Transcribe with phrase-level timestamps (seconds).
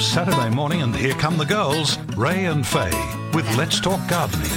[0.00, 2.90] Saturday morning, and here come the girls, Ray and Faye,
[3.32, 4.44] with Let's Talk Gardening.
[4.44, 4.50] You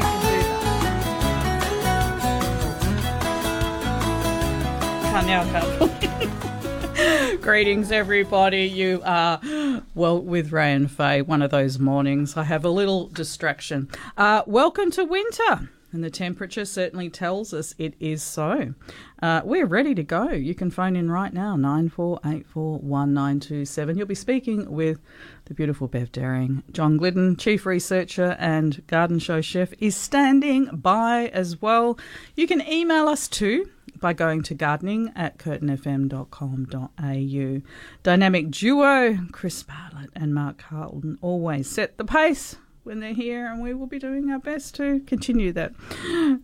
[0.00, 0.48] can do that.
[5.12, 7.36] Can't now.
[7.42, 8.64] Greetings, everybody.
[8.66, 9.40] You are
[9.94, 11.22] well with Ray and Faye.
[11.22, 13.88] One of those mornings, I have a little distraction.
[14.16, 15.68] Uh, welcome to winter.
[15.90, 18.74] And the temperature certainly tells us it is so.
[19.22, 20.28] Uh, we're ready to go.
[20.30, 23.96] You can phone in right now, 94841927.
[23.96, 25.00] You'll be speaking with
[25.46, 26.62] the beautiful Bev Daring.
[26.72, 31.98] John Glidden, Chief Researcher and Garden Show Chef, is standing by as well.
[32.36, 37.62] You can email us too by going to gardening at curtinfm.com.au.
[38.02, 42.56] Dynamic duo, Chris Bartlett and Mark Carlton, always set the pace
[42.88, 45.74] when they're here, and we will be doing our best to continue that.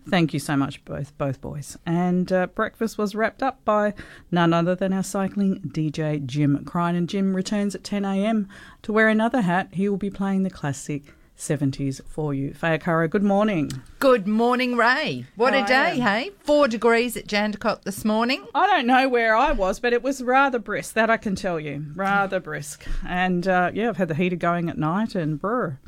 [0.08, 1.78] Thank you so much, both both boys.
[1.86, 3.94] And uh, breakfast was wrapped up by
[4.30, 8.46] none other than our cycling DJ Jim Crine, and Jim returns at 10 a.m.
[8.82, 9.70] to wear another hat.
[9.72, 11.14] He will be playing the classic.
[11.36, 12.54] 70s for you.
[12.54, 13.68] Faye Arcaro, good morning.
[13.98, 15.26] Good morning, Ray.
[15.34, 16.30] What How a day, hey?
[16.38, 18.46] Four degrees at Jandakot this morning.
[18.54, 20.94] I don't know where I was, but it was rather brisk.
[20.94, 22.86] That I can tell you, rather brisk.
[23.04, 25.80] And uh, yeah, I've had the heater going at night, and brr,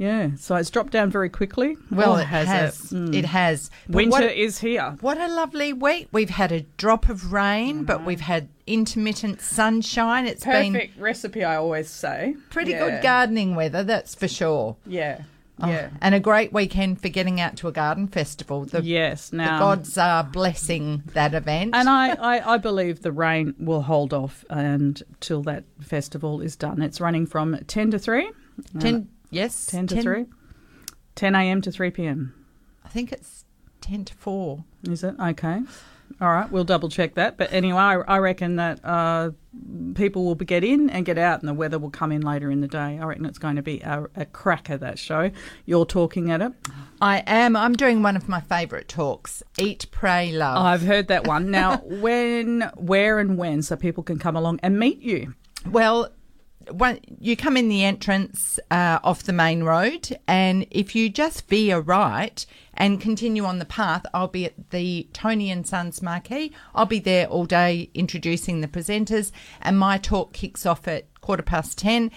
[0.00, 0.30] yeah.
[0.38, 1.76] So it's dropped down very quickly.
[1.90, 2.90] Well, Oh, it has.
[2.90, 3.14] It, Mm.
[3.14, 3.70] It has.
[3.86, 4.96] But Winter what, is here.
[5.02, 6.08] what a lovely week.
[6.10, 10.26] We've had a drop of rain, but we've had intermittent sunshine.
[10.26, 12.34] It's been Perfect recipe, I always say.
[12.48, 12.78] pretty Yeah.
[12.88, 14.76] good gardening weather, that's for sure.
[14.86, 15.22] Yeah,
[15.62, 18.64] Oh, yeah, and a great weekend for getting out to a garden festival.
[18.64, 19.28] The, yes.
[19.28, 21.74] the gods are blessing that event.
[21.74, 26.80] and I, I, I believe the rain will hold off until that festival is done.
[26.80, 28.30] It's running from ten to three.
[28.78, 30.26] ten, yes, 10 to 3
[31.14, 31.60] 10 a.m.
[31.60, 32.34] to 3 p.m.
[32.84, 33.44] I think it's
[33.80, 34.64] ten to four.
[34.84, 35.60] Is it okay?
[36.20, 37.36] All right, we'll double check that.
[37.36, 39.30] But anyway, I, I reckon that uh,
[39.94, 42.60] people will get in and get out, and the weather will come in later in
[42.60, 42.98] the day.
[42.98, 45.30] I reckon it's going to be a, a cracker that show.
[45.66, 46.52] You're talking at it.
[47.00, 47.56] I am.
[47.56, 49.42] I'm doing one of my favourite talks.
[49.58, 50.58] Eat, pray, love.
[50.58, 51.50] I've heard that one.
[51.50, 55.34] Now, when, where, and when, so people can come along and meet you.
[55.64, 56.10] Well,
[56.72, 61.48] one, you come in the entrance uh, off the main road, and if you just
[61.48, 62.44] veer right
[62.74, 66.52] and continue on the path, I'll be at the Tony and Sons marquee.
[66.74, 71.42] I'll be there all day introducing the presenters, and my talk kicks off at quarter
[71.42, 72.10] past ten.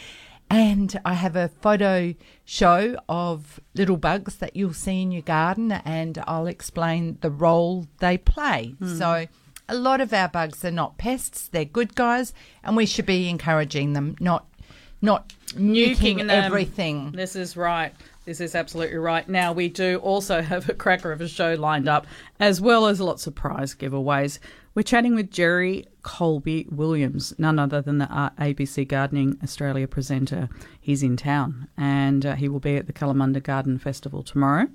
[0.49, 2.13] And I have a photo
[2.45, 7.87] show of little bugs that you'll see in your garden, and I'll explain the role
[7.99, 8.75] they play.
[8.97, 9.25] So,
[9.69, 13.29] a lot of our bugs are not pests; they're good guys, and we should be
[13.29, 14.47] encouraging them, not
[15.01, 16.29] not nuking them.
[16.29, 17.11] everything.
[17.11, 17.93] This is right.
[18.25, 19.27] This is absolutely right.
[19.27, 22.07] Now, we do also have a cracker of a show lined up,
[22.39, 24.39] as well as lots of prize giveaways.
[24.75, 30.49] We're chatting with Jerry Coleby-Williams, none other than the ABC Gardening Australia presenter.
[30.81, 34.67] He's in town and uh, he will be at the Kalamunda Garden Festival tomorrow.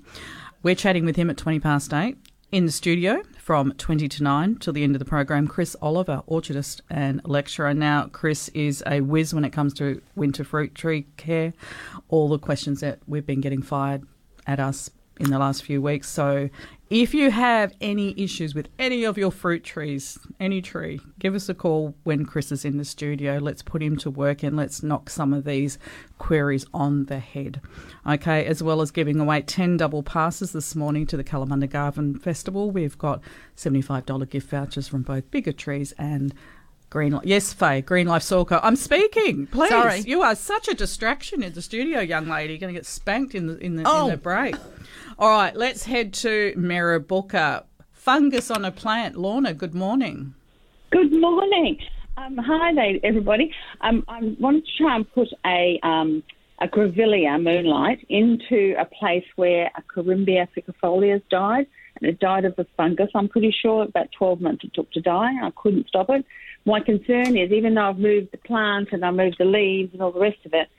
[0.63, 2.15] We're chatting with him at 20 past 8
[2.51, 5.47] in the studio from 20 to 9 till the end of the program.
[5.47, 7.73] Chris Oliver, orchardist and lecturer.
[7.73, 11.53] Now, Chris is a whiz when it comes to winter fruit tree care.
[12.09, 14.03] All the questions that we've been getting fired
[14.45, 16.07] at us in the last few weeks.
[16.07, 16.51] So,
[16.89, 21.47] if you have any issues with any of your fruit trees, any tree, give us
[21.47, 23.37] a call when Chris is in the studio.
[23.37, 25.77] Let's put him to work and let's knock some of these
[26.17, 27.61] queries on the head.
[28.07, 32.17] Okay, as well as giving away 10 double passes this morning to the Kalamunda Garden
[32.17, 32.71] Festival.
[32.71, 33.21] We've got
[33.55, 36.33] $75 gift vouchers from both Bigger Trees and
[36.89, 37.25] Green Life.
[37.25, 38.59] Yes, Faye, Green Life Soil Co.
[38.63, 39.45] I'm speaking.
[39.45, 39.69] Please.
[39.69, 39.99] Sorry.
[39.99, 42.53] You are such a distraction in the studio, young lady.
[42.53, 44.05] You're going to get spanked in the, in the, Oh.
[44.05, 44.17] in the oh.
[44.17, 44.55] break.
[45.19, 47.65] All right, let's head to Mirrabooka.
[47.91, 49.17] Fungus on a plant.
[49.17, 50.33] Lorna, good morning.
[50.91, 51.77] Good morning.
[52.15, 53.53] Um, hi there, everybody.
[53.81, 56.23] Um, I wanted to try and put a um,
[56.61, 61.67] a Grevillea moonlight into a place where a Corymbia ficifolias died,
[61.99, 63.09] and it died of the fungus.
[63.13, 65.33] I'm pretty sure about 12 months it took to die.
[65.43, 66.23] I couldn't stop it.
[66.65, 70.01] My concern is, even though I've moved the plant and I moved the leaves and
[70.01, 70.69] all the rest of it,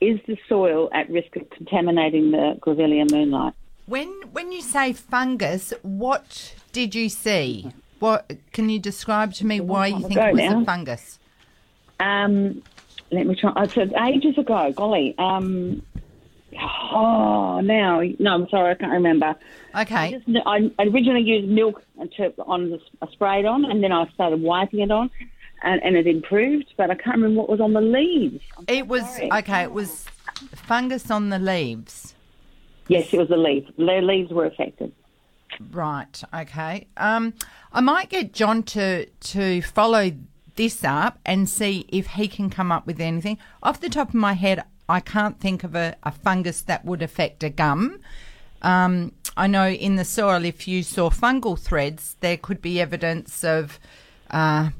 [0.00, 3.52] is the soil at risk of contaminating the Grevillea moonlight?
[3.90, 7.72] When when you say fungus, what did you see?
[7.98, 10.60] What can you describe to me why you think it was now.
[10.60, 11.18] a fungus?
[11.98, 12.62] Um,
[13.10, 13.52] let me try.
[13.56, 14.72] I said ages ago.
[14.76, 15.16] Golly.
[15.18, 15.82] Um,
[16.56, 19.34] oh, now no, I'm sorry, I can't remember.
[19.76, 20.12] Okay.
[20.24, 23.90] Just, I I originally used milk and to, on the, I sprayed on, and then
[23.90, 25.10] I started wiping it on,
[25.64, 26.72] and, and it improved.
[26.76, 28.40] But I can't remember what was on the leaves.
[28.56, 29.32] I'm It was sorry.
[29.32, 29.62] okay.
[29.64, 30.06] It was
[30.54, 32.14] fungus on the leaves.
[32.90, 33.70] Yes, it was the leaves.
[33.76, 34.92] The leaves were affected.
[35.70, 36.22] Right.
[36.34, 36.88] Okay.
[36.96, 37.34] Um,
[37.72, 40.10] I might get John to to follow
[40.56, 43.38] this up and see if he can come up with anything.
[43.62, 47.00] Off the top of my head, I can't think of a, a fungus that would
[47.00, 48.00] affect a gum.
[48.60, 53.44] Um, I know in the soil, if you saw fungal threads, there could be evidence
[53.44, 53.78] of
[54.32, 54.70] uh,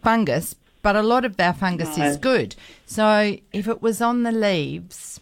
[0.00, 2.54] fungus, but a lot of our fungus is good.
[2.86, 5.18] So if it was on the leaves,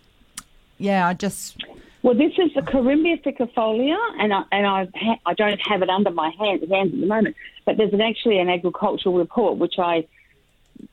[0.77, 1.56] yeah, I just
[2.05, 5.89] Well, this is the Corymbia ficifolia, and I and I ha- I don't have it
[5.89, 7.35] under my hand, hands at the moment.
[7.65, 10.06] But there's an, actually an agricultural report which I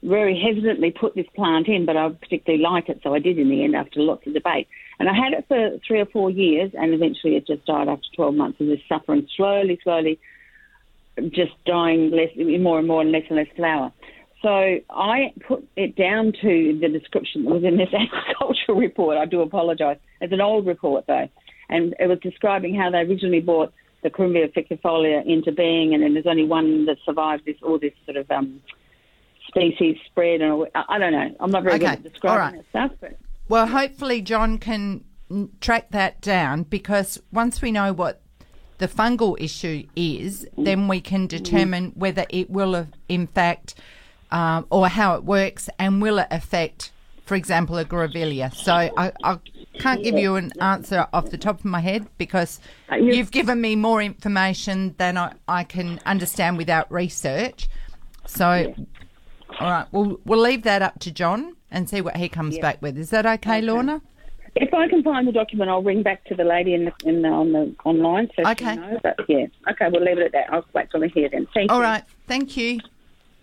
[0.01, 3.49] very hesitantly put this plant in, but I particularly like it, so I did in
[3.49, 4.69] the end after lots of debate.
[4.99, 8.07] And I had it for three or four years, and eventually it just died after
[8.15, 10.17] 12 months of this suffering, slowly, slowly,
[11.31, 13.91] just dying less, more and more, and less and less flower.
[14.41, 19.17] So I put it down to the description that was in this agricultural report.
[19.17, 19.97] I do apologise.
[20.19, 21.29] It's an old report though,
[21.69, 23.73] and it was describing how they originally brought
[24.03, 27.93] the Corymbia ficifolia into being, and then there's only one that survived this all this
[28.05, 28.61] sort of um,
[29.47, 31.35] species spread, and all, I, don't know.
[31.39, 32.65] I'm not very Okay, good at describing right.
[32.73, 33.17] that stuff, but
[33.47, 38.21] Well, hopefully John can mm, track that down because once we know what
[38.79, 43.75] the fungal issue is, then we can determine whether it will, have, in fact,
[44.31, 46.91] um, or how it works, and will it affect,
[47.25, 48.53] for example, a grevillea.
[48.55, 49.37] So I, I
[49.79, 52.59] can't give you an answer off the top of my head because
[52.91, 57.67] Uh, you- you've given me more information than I, I can understand without research.
[58.25, 58.73] So,
[59.59, 62.81] all right, we'll we'll leave that up to John and see what he comes back
[62.81, 62.97] with.
[62.97, 64.01] Is that okay, Lorna?
[64.55, 67.21] if I can find the document, I'll ring back to the lady in the, in
[67.21, 68.71] the, on the online so Okay.
[68.73, 68.99] she knows.
[69.01, 70.51] But yeah, okay, we'll leave it at that.
[70.53, 71.47] I'll wait till I hear then.
[71.53, 71.83] Thank All you.
[71.83, 72.79] right, thank you.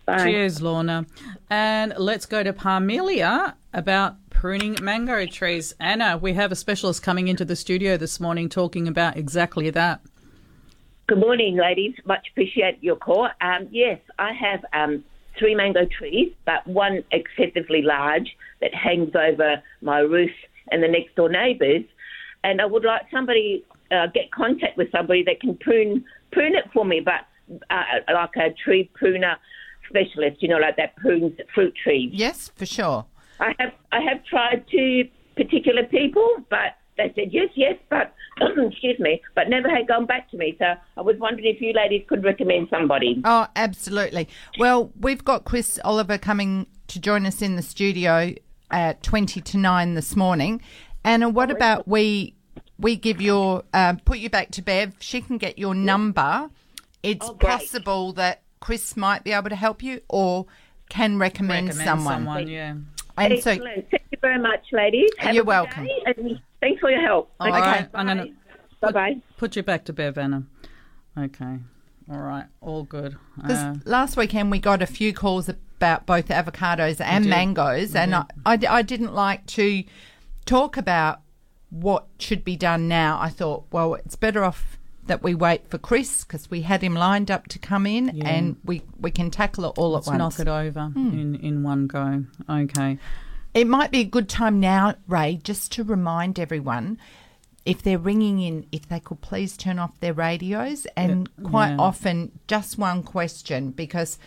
[0.08, 0.24] Bye.
[0.24, 1.04] Cheers, Lorna.
[1.50, 5.74] And let's go to Parmelia about pruning mango trees.
[5.78, 10.00] Anna, we have a specialist coming into the studio this morning talking about exactly that.
[11.08, 11.94] Good morning, ladies.
[12.06, 13.28] Much appreciate your call.
[13.42, 15.04] Um, yes, I have um,
[15.38, 20.32] three mango trees, but one excessively large that hangs over my roof
[20.72, 21.84] and the next door neighbours.
[22.44, 26.02] And I would like somebody uh, get contact with somebody that can prune
[26.32, 27.26] prune it for me, but
[27.68, 29.36] uh, like a tree pruner
[29.88, 32.10] specialist, you know, like that prunes fruit trees.
[32.12, 33.06] Yes, for sure.
[33.40, 38.98] I have I have tried two particular people, but they said yes, yes, but excuse
[38.98, 40.56] me, but never had gone back to me.
[40.58, 43.20] So I was wondering if you ladies could recommend somebody.
[43.24, 44.28] Oh, absolutely.
[44.58, 48.34] Well, we've got Chris Oliver coming to join us in the studio
[48.70, 50.60] at 20 to 9 this morning.
[51.04, 52.34] Anna, what about we
[52.78, 54.94] we give your uh, put you back to Bev?
[54.98, 56.50] She can get your number.
[57.02, 60.46] It's Oh, possible that Chris might be able to help you or
[60.88, 62.48] can recommend, Recommend someone.
[62.48, 62.74] yeah.
[63.16, 65.10] And so, Thank you very much, ladies.
[65.18, 65.84] Have You're a welcome.
[65.86, 67.30] day, and thanks for your help.
[67.40, 68.26] All right, I'm gonna
[68.80, 69.16] Bye bye.
[69.36, 70.44] put you back to Bev, Anna.
[71.18, 71.58] Okay.
[72.10, 72.46] All right.
[72.60, 73.16] All good.
[73.44, 77.30] 'cause Uh, last weekend we got a few calls about both avocados and did.
[77.30, 79.82] mangoes, and I, I, I didn't like to
[80.46, 81.20] talk about
[81.70, 83.18] what should be done now.
[83.20, 84.77] I thought, well, it's better off
[85.08, 88.28] that we wait for Chris because we had him lined up to come in, Yeah.
[88.28, 90.38] and we, we can tackle it all let's at once.
[90.38, 92.24] knock it over in, in one go.
[92.48, 92.98] Okay.
[93.54, 96.98] It might be a good time now, Ray, just to remind everyone
[97.64, 101.76] if they're ringing in, if they could please turn off their radios and quite yeah.
[101.78, 104.18] often just one question because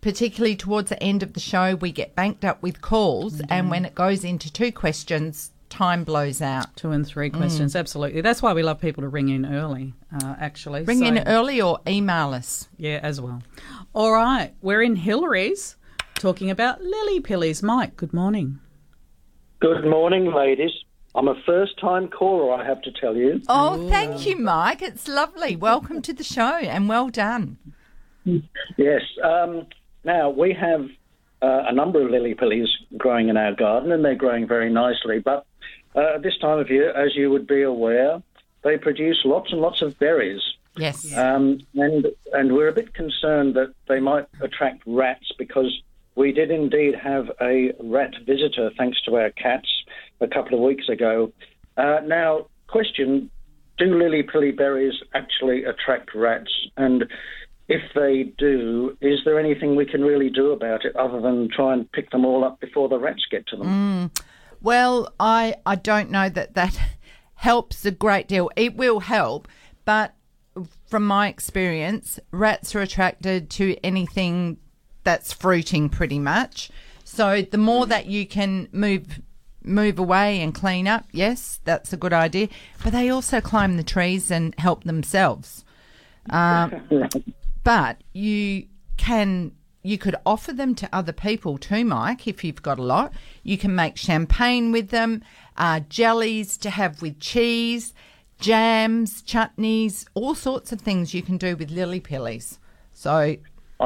[0.00, 3.52] particularly towards the end of the show we get banked up with calls Mm-hmm.
[3.52, 6.76] and when it goes into two questions time blows out.
[6.76, 7.76] Two and three questions.
[7.76, 8.20] Absolutely.
[8.20, 10.82] That's why we love people to ring in early, uh, actually.
[10.84, 12.68] Ring in early or email us.
[12.76, 13.42] Yeah, as well.
[13.94, 14.54] All right.
[14.60, 15.76] We're in Hillarys
[16.14, 17.62] talking about lily pillies.
[17.62, 18.58] Mike, good morning.
[19.60, 20.72] Good morning, ladies.
[21.14, 23.40] I'm a first time caller, I have to tell you.
[23.48, 24.82] Oh, thank you, Mike.
[24.82, 25.56] It's lovely.
[25.56, 27.58] Welcome to the show and well done.
[28.76, 29.02] Yes.
[29.24, 29.66] Um,
[30.04, 30.82] now, we have
[31.42, 35.18] uh, a number of lily pillies growing in our garden, and they're growing very nicely.
[35.18, 35.44] But
[35.94, 38.22] uh, at this time of year, as you would be aware,
[38.62, 40.42] they produce lots and lots of berries.
[40.76, 41.16] Yes.
[41.16, 45.82] Um, and and we're a bit concerned that they might attract rats because
[46.14, 49.68] we did indeed have a rat visitor thanks to our cats
[50.20, 51.32] a couple of weeks ago.
[51.76, 53.30] Uh, now, question:
[53.76, 56.52] Do lily pilly berries actually attract rats?
[56.76, 57.06] And
[57.68, 61.72] if they do, is there anything we can really do about it other than try
[61.72, 64.10] and pick them all up before the rats get to them?
[64.60, 66.78] Well, I I don't know that that
[67.34, 68.50] helps a great deal.
[68.56, 69.48] It will help,
[69.84, 70.14] but
[70.86, 74.58] from my experience, rats are attracted to anything
[75.04, 76.70] that's fruiting pretty much.
[77.04, 79.20] So the more that you can move
[79.62, 82.48] move away and clean up, yes, that's a good idea.
[82.82, 85.64] But they also climb the trees and help themselves.
[86.30, 86.82] Um,
[87.64, 92.78] but you can you could offer them to other people too, Mike, if you've got
[92.78, 93.12] a lot.
[93.42, 95.22] You can make champagne with them,
[95.56, 97.94] uh, jellies to have with cheese,
[98.40, 102.58] jams, chutneys, all sorts of things you can do with lily pillies.
[102.92, 103.36] So,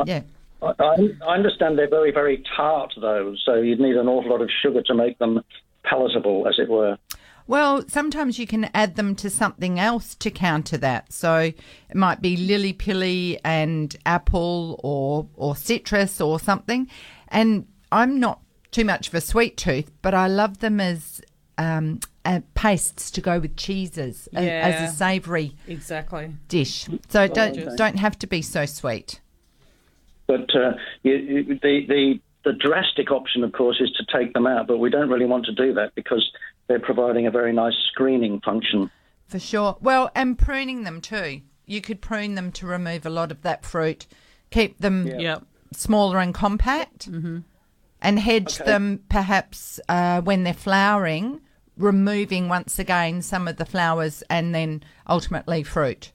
[0.06, 0.22] yeah.
[0.62, 0.96] I, I
[1.26, 4.82] I understand they're very, very tart, though, so you'd need an awful lot of sugar
[4.82, 5.40] to make them
[5.84, 6.96] palatable, as it were.
[7.46, 11.12] Well, sometimes you can add them to something else to counter that.
[11.12, 16.88] So it might be lily pilly and apple or or citrus or something.
[17.28, 21.20] And I'm not too much of a sweet tooth, but I love them as
[21.58, 24.60] um, uh, pastes to go with cheeses a- Yeah.
[24.80, 26.34] as a savoury Exactly.
[26.48, 26.86] dish.
[27.08, 29.20] So it don't don't have to be so sweet.
[30.26, 30.72] But uh,
[31.02, 34.78] you, you, the, the, the drastic option, of course, is to take them out, but
[34.78, 36.32] we don't really want to do that because
[36.72, 38.90] they're providing a very nice screening function.
[39.28, 39.76] For sure.
[39.82, 41.42] Well, and pruning them too.
[41.66, 44.06] You could prune them to remove a lot of that fruit,
[44.50, 45.42] keep them Yep.
[45.74, 47.08] smaller and compact,
[48.00, 48.64] and hedge Okay.
[48.70, 51.42] them perhaps uh, when they're flowering,
[51.76, 56.10] removing once again some of the flowers and then ultimately fruit.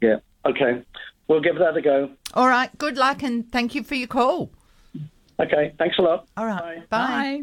[0.00, 0.16] Yeah.
[0.46, 0.82] Okay.
[1.28, 2.08] We'll give that a go.
[2.32, 2.70] All right.
[2.78, 4.50] Good luck and thank you for your call.
[5.38, 5.74] Okay.
[5.78, 6.26] Thanks a lot.
[6.38, 6.88] All right.
[6.88, 7.42] Bye.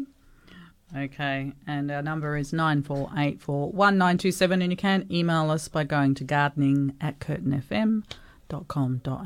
[0.96, 6.94] Okay, and our number is 94841927, and you can email us by going to gardening
[7.02, 8.04] at curtinfm.com.au.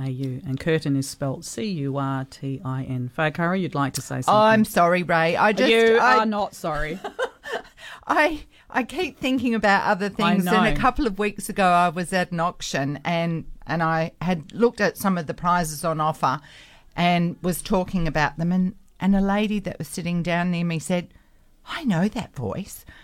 [0.02, 3.08] And Curtin is spelt C U R T I N.
[3.32, 4.34] Curry, you'd like to say something?
[4.34, 5.36] I'm sorry, Ray.
[5.36, 6.98] I just you I, are not sorry.
[8.06, 10.48] I I keep thinking about other things.
[10.48, 14.52] And a couple of weeks ago, I was at an auction and and I had
[14.52, 16.40] looked at some of the prizes on offer,
[16.96, 18.50] and was talking about them.
[18.50, 21.14] And and a lady that was sitting down near me said,
[21.66, 22.84] "I know that voice."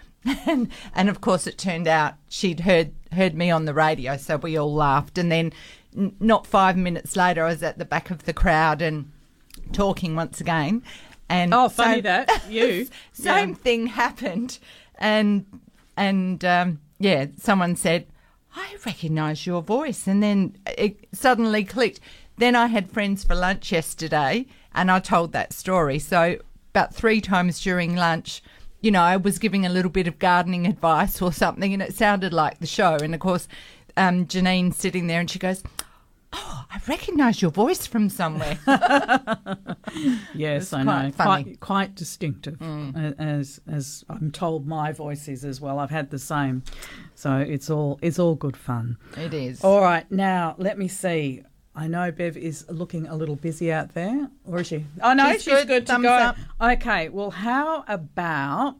[0.44, 4.36] And, and of course, it turned out she'd heard heard me on the radio, so
[4.36, 5.18] we all laughed.
[5.18, 5.52] And then,
[5.96, 9.12] n- not five minutes later, I was at the back of the crowd and
[9.72, 10.82] talking once again.
[11.28, 12.42] And Oh, funny so- that.
[12.50, 12.88] You.
[13.12, 13.54] same Yeah.
[13.54, 14.58] thing happened,
[14.98, 15.46] and
[15.96, 18.06] and um, yeah, someone said,
[18.56, 22.00] "I recognise your voice," and then it suddenly clicked.
[22.38, 26.00] Then I had friends for lunch yesterday, and I told that story.
[26.00, 26.38] So
[26.76, 28.42] about three times during lunch.
[28.82, 31.94] You know, I was giving a little bit of gardening advice or something, and it
[31.94, 32.96] sounded like the show.
[33.02, 33.48] And of course,
[33.96, 35.64] um, Janine's sitting there, and she goes,
[36.34, 38.58] "Oh, I recognise your voice from somewhere."
[40.34, 41.10] Yes, I know.
[41.12, 41.44] funny.
[41.44, 45.78] Quite, quite distinctive, a- as as I'm told my voice is as well.
[45.78, 46.62] I've had the same,
[47.14, 48.98] so it's all it's all good fun.
[49.16, 49.64] it is.
[49.64, 51.42] All right, now let me see.
[51.78, 54.86] I know Bev is looking a little busy out there, or is she?
[55.02, 55.68] Oh no, She's she's, good.
[55.68, 56.12] good, to Thumbs go.
[56.12, 56.36] up.
[56.60, 58.76] Okay, well, how about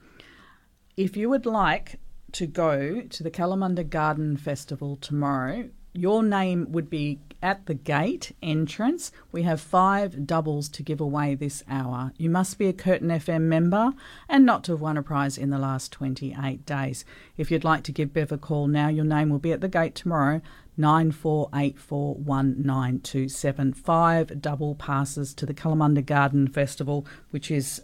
[0.97, 2.01] if you would like
[2.33, 5.69] to go to the Kalamunda Garden Festival tomorrow?
[5.93, 9.13] Your name would be at the gate entrance.
[9.33, 12.13] We have five doubles to give away this hour.
[12.19, 13.93] You must be a Curtin FM member
[14.29, 17.07] and not to have won a prize in the last 28 days.
[17.39, 19.69] If you'd like to give Bev a call now, your name will be at the
[19.69, 20.43] gate tomorrow.
[20.79, 23.77] 94841927.
[23.77, 27.83] Five double passes to the Kalamunda Garden Festival, which is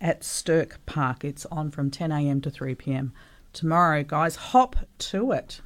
[0.00, 1.24] at Stirk Park.
[1.24, 3.10] It's on from 10am to 3pm.
[3.52, 5.60] Tomorrow, guys, hop to it.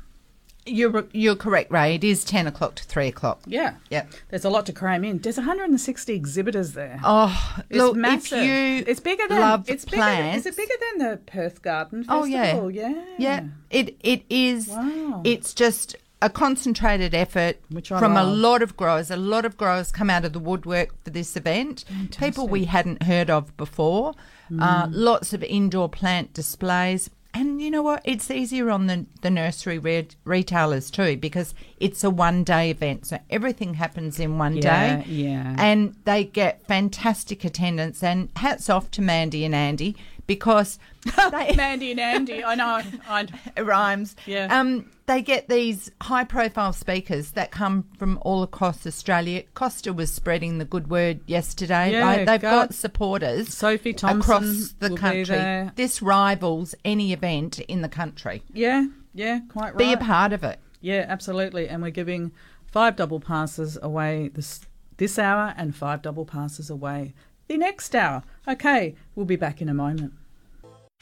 [0.67, 1.97] You're you're correct, Ray.
[1.97, 3.43] It is ten o'clock to three o'clock.
[3.47, 3.75] Yeah.
[3.91, 4.07] yeah.
[4.31, 5.19] There's a lot to cram in.
[5.19, 6.99] There's 160 exhibitors there.
[7.05, 8.39] Oh, it's look, massive.
[8.39, 11.61] if you it's bigger than love it's plants, Bigger, is it bigger than the Perth
[11.61, 12.23] Garden Festival?
[12.23, 12.95] Oh, yeah.
[12.95, 14.69] yeah, Yeah, it it is.
[14.69, 15.21] Wow.
[15.23, 17.59] It's just a concentrated effort
[17.99, 19.11] from a lot of growers.
[19.11, 21.85] A lot of growers come out of the woodwork for this event.
[22.19, 24.15] People we hadn't heard of before.
[24.51, 24.63] Mm.
[24.63, 27.11] Uh, lots of indoor plant displays.
[27.35, 28.01] And you know what?
[28.05, 33.07] It's easier on the, the nursery re- retailers too because it's a one day event.
[33.07, 35.05] So everything happens in one Yeah, day.
[35.11, 35.55] yeah.
[35.59, 38.03] And they get fantastic attendance.
[38.03, 39.95] And hats off to Mandy and Andy
[40.27, 40.79] because
[41.31, 42.45] they, Mandy and Andy.
[42.45, 42.83] I know.
[43.09, 43.27] I,
[43.57, 44.17] it rhymes.
[44.27, 44.49] Yeah.
[44.51, 49.43] Um, they get these high profile speakers that come from all across Australia.
[49.55, 51.93] Costa was spreading the good word yesterday.
[51.93, 55.71] Yeah, Like, they've got supporters Sophie Thomson across the country.
[55.77, 58.43] This rivals any event in the country.
[58.53, 59.79] yeah, yeah, quite right.
[59.79, 60.59] Be a part of it.
[60.81, 61.69] Yeah, absolutely.
[61.69, 62.33] And we're giving
[62.75, 64.63] Five double passes away this
[64.97, 67.15] this hour, and five double passes away
[67.49, 68.23] the next hour.
[68.47, 70.13] Okay, we'll be back in a moment.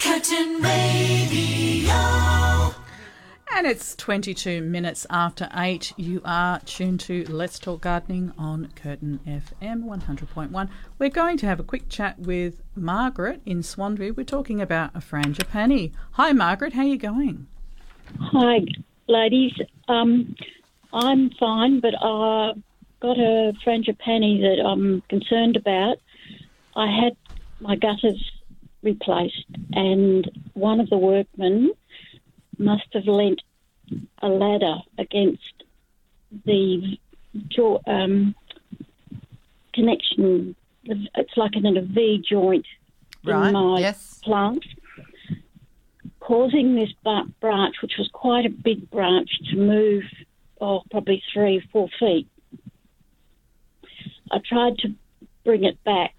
[0.01, 1.93] Curtin Radio.
[3.55, 5.93] And it's 22 minutes after 8.
[5.99, 10.69] You are tuned to Let's Talk Gardening on Curtin FM 100.1.
[10.99, 14.17] We're going to have a quick chat with Margaret in Swanview.
[14.17, 15.93] We're talking about a frangipani.
[16.13, 16.73] Hi, Margaret.
[16.73, 17.47] How are you going?
[18.19, 18.61] Hi,
[19.07, 19.53] ladies.
[19.87, 20.35] Um,
[20.93, 22.57] I'm fine, but I've
[23.01, 25.99] got a frangipani that I'm concerned about.
[26.75, 27.17] I had
[27.61, 28.33] my gutters
[28.83, 31.73] replaced, and one of the workmen
[32.59, 33.43] must have lent
[34.21, 35.65] a ladder against
[36.45, 36.99] the
[37.49, 38.35] jaw, um,
[39.75, 40.57] connection.
[40.85, 42.67] It's like in a V joint
[43.25, 44.19] Right, in my yes.
[44.25, 44.65] plant,
[46.19, 46.91] causing this
[47.41, 50.03] branch, which was quite a big branch, to move,
[50.61, 52.27] oh, probably three, four feet.
[54.31, 54.95] I tried to
[55.45, 56.15] bring it back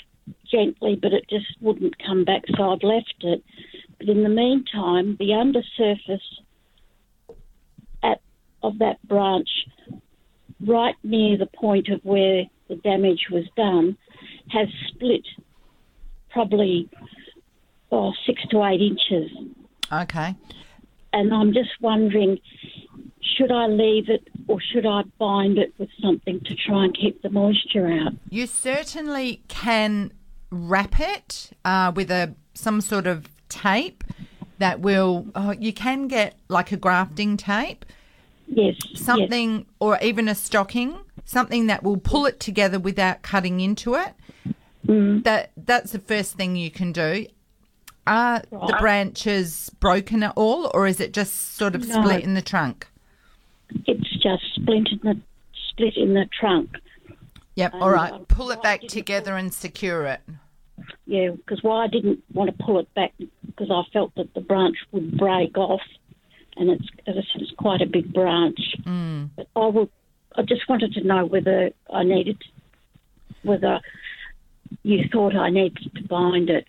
[0.50, 3.44] gently, but it just wouldn't come back, so I've left it.
[4.00, 6.42] But in the meantime, the undersurface
[8.03, 8.22] at
[8.62, 9.50] of that branch,
[10.65, 13.98] right near the point of where the damage was done,
[14.50, 15.25] has split
[16.30, 16.89] probably
[17.92, 19.32] oh, six to eight inches.
[19.92, 20.36] Okay.
[21.13, 22.39] And I'm just wondering,
[23.38, 27.22] should I leave it or should I bind it with something to try and keep
[27.22, 28.13] the moisture out?
[28.30, 30.12] You certainly can
[30.51, 34.03] wrap it uh, with a some sort of tape
[34.60, 35.25] that will.
[35.36, 37.86] Oh, you can get like a grafting tape,
[38.48, 38.75] Yes.
[38.89, 39.01] yes.
[39.01, 44.13] something, or even a stocking, something that will pull it together without cutting into it.
[44.86, 47.25] That that's the first thing you can do.
[48.06, 52.01] Are the branches broken at all, or is it just sort of No.
[52.01, 52.88] split in the trunk?
[53.86, 55.20] It's just split in the
[55.70, 56.70] split in the trunk.
[57.56, 57.74] Yep.
[57.75, 58.27] All Um, right.
[58.27, 60.22] Pull it back together and secure it.
[61.06, 63.13] Yeah, because why I didn't want to pull it back
[63.45, 65.82] because I felt that the branch would break off,
[66.58, 68.60] and it's as I said, it's quite a big branch.
[68.84, 69.30] Mm.
[69.36, 69.89] But I would,
[70.36, 72.41] I just wanted to know whether I needed,
[73.43, 73.82] whether
[74.82, 76.67] you thought I needed to bind it.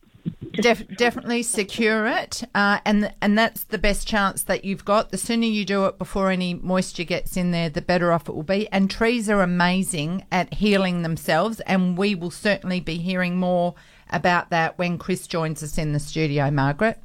[0.52, 5.10] Just Def- definitely secure it, uh, and and that's the best chance that you've got.
[5.10, 8.34] The sooner you do it before any moisture gets in there, the better off it
[8.34, 8.68] will be.
[8.70, 13.74] And trees are amazing at healing themselves, and we will certainly be hearing more
[14.10, 16.50] about that when Chris joins us in the studio.
[16.50, 16.98] Margaret,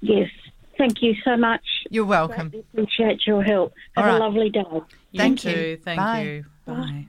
[0.00, 0.30] Yes.
[0.78, 1.64] Thank you so much.
[1.90, 2.50] you're welcome.
[2.50, 3.72] Greatly appreciate your help.
[3.96, 4.20] Have All right.
[4.20, 4.62] a lovely day.
[5.10, 5.50] You Thank too.
[5.50, 5.76] you.
[5.78, 6.22] Thank Bye.
[6.22, 6.44] you.
[6.66, 7.06] Bye.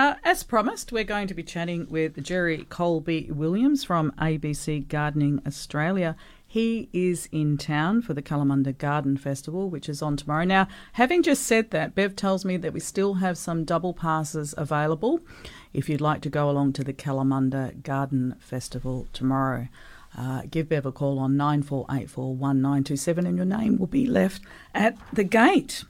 [0.00, 6.16] Uh, as promised, we're going to be chatting with Jerry Coleby-Williams from ABC Gardening Australia.
[6.46, 10.44] He is in town for the Kalamunda Garden Festival, which is on tomorrow.
[10.44, 14.54] Now, having just said that, Bev tells me that we still have some double passes
[14.56, 15.20] available
[15.74, 19.68] if you'd like to go along to the Kalamunda Garden Festival tomorrow.
[20.16, 24.40] Uh, give Bev a call on 94841927 and your name will be left
[24.74, 25.84] at the gate.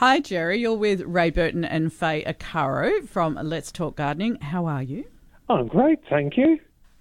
[0.00, 0.56] Hi, Jerry.
[0.60, 4.36] You're with Ray Burton and Faye Arcaro from Let's Talk Gardening.
[4.36, 5.04] How are you?
[5.50, 6.58] I'm great, thank you.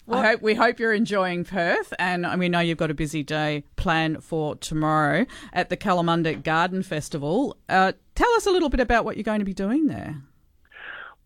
[0.09, 3.63] I hope, we hope you're enjoying Perth, and we know you've got a busy day
[3.77, 7.55] planned for tomorrow at the Kalamunda Garden Festival.
[7.69, 10.21] Uh, tell us a little bit about what you're going to be doing there.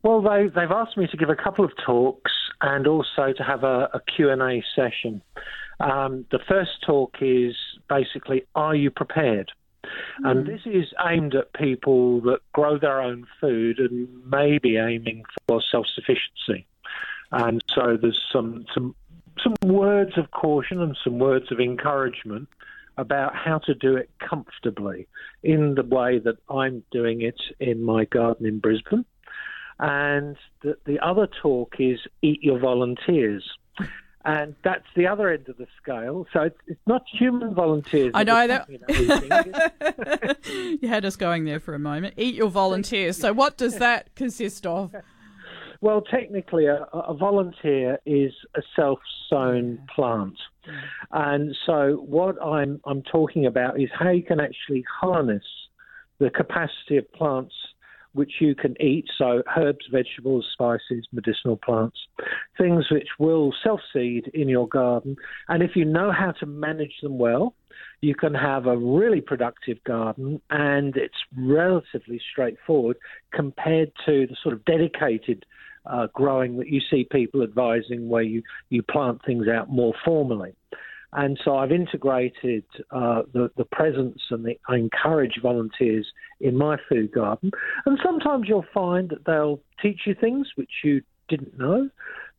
[0.04, 3.64] Well, they, they've asked me to give a couple of talks and also to have
[3.64, 5.24] a, a Q&A session.
[5.80, 7.56] Um, the first talk is
[7.90, 9.52] basically, are you prepared?
[10.24, 10.48] And mm.
[10.48, 15.62] this is aimed at people that grow their own food and may be aiming for
[15.62, 16.66] self-sufficiency.
[17.32, 18.96] And so there's some, some,
[19.44, 22.48] some words of caution and some words of encouragement
[22.98, 25.08] about how to do it comfortably
[25.42, 29.06] in the way that I'm doing it in my garden in Brisbane.
[29.80, 33.44] And the, the other talk is Eat Your Volunteers.
[34.26, 36.26] And that's the other end of the scale.
[36.32, 38.12] So it's, it's not human volunteers.
[38.14, 40.78] I know that- talking about eating.
[40.82, 42.14] You had us going there for a moment.
[42.18, 43.18] Eat your volunteers.
[43.18, 44.96] So, what does that consist of?
[45.82, 50.38] Well, technically, a, a volunteer is a self-sown plant,
[51.12, 55.44] and so what I'm I'm talking about is how you can actually harness
[56.20, 57.54] the capacity of plants
[58.14, 59.06] which you can eat.
[59.18, 61.98] So herbs, vegetables, spices, medicinal plants,
[62.58, 65.16] things which will self-seed in your garden,
[65.50, 67.56] and if you know how to manage them well.
[68.02, 72.98] You can have a really productive garden, and it's relatively straightforward
[73.32, 75.46] compared to the sort of dedicated
[75.86, 80.54] uh, growing that you see people advising where you, you plant things out more formally.
[81.16, 86.08] And so I've integrated uh, the, the presence and the, I encourage volunteers
[86.42, 87.52] in my food garden.
[87.86, 91.90] And sometimes you'll find that they'll teach you things which you didn't know.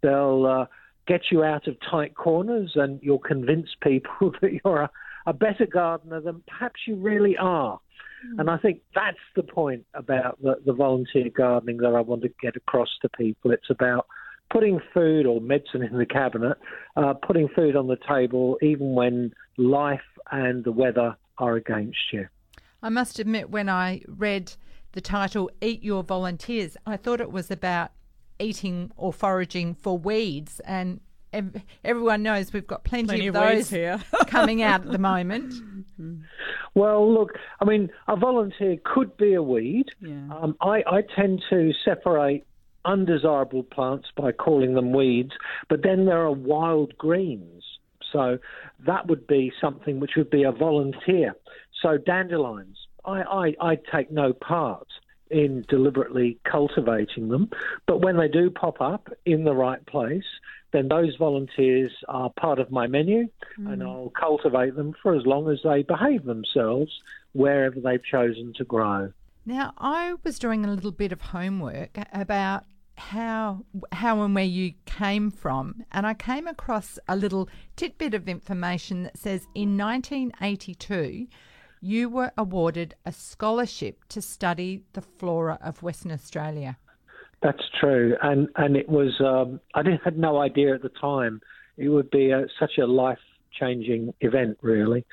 [0.02, 0.66] They'll uh,
[1.06, 4.90] get you out of tight corners and you'll convince people that you're a,
[5.26, 7.80] a better gardener than perhaps you really are.
[8.38, 12.30] And I think that's the point about the, the volunteer gardening that I want to
[12.40, 13.50] get across to people.
[13.50, 14.06] It's about
[14.50, 16.58] putting food or medicine in the cabinet,
[16.96, 22.28] uh, putting food on the table, even when life and the weather are against you.
[22.82, 24.52] I must admit, when I read
[24.92, 27.90] the title Eat Your Volunteers, I thought it was about
[28.38, 30.60] eating or foraging for weeds.
[30.60, 31.00] And
[31.32, 34.00] ev- everyone knows we've got plenty, Plenty of of weeds those here.
[34.26, 35.54] coming out at the moment.
[36.74, 39.86] Well, look, I mean, a volunteer could be a weed.
[40.00, 40.28] Yeah.
[40.30, 42.44] Um, I, I tend to separate
[42.84, 45.32] undesirable plants by calling them weeds,
[45.68, 47.62] but then there are wild greens.
[48.12, 48.38] So
[48.86, 51.34] that would be something which would be a volunteer.
[51.82, 54.86] So dandelions, I, I, I take no part
[55.30, 57.50] in deliberately cultivating them,
[57.86, 60.24] but when they do pop up in the right place,
[60.72, 63.66] then those volunteers are part of my menu hmm.
[63.68, 66.90] and I'll cultivate them for as long as they behave themselves
[67.32, 69.12] wherever they've chosen to grow.
[69.46, 72.64] Now, I was doing a little bit of homework about
[72.96, 78.28] how how and where you came from, and I came across a little tidbit of
[78.28, 81.26] information that says in 1982
[81.80, 86.78] you were awarded a scholarship to study the flora of Western Australia.
[87.42, 91.42] That's true, and and it was um, I didn't had no idea at the time
[91.76, 93.18] it would be a, such a life
[93.60, 94.56] changing event.
[94.62, 95.04] Really,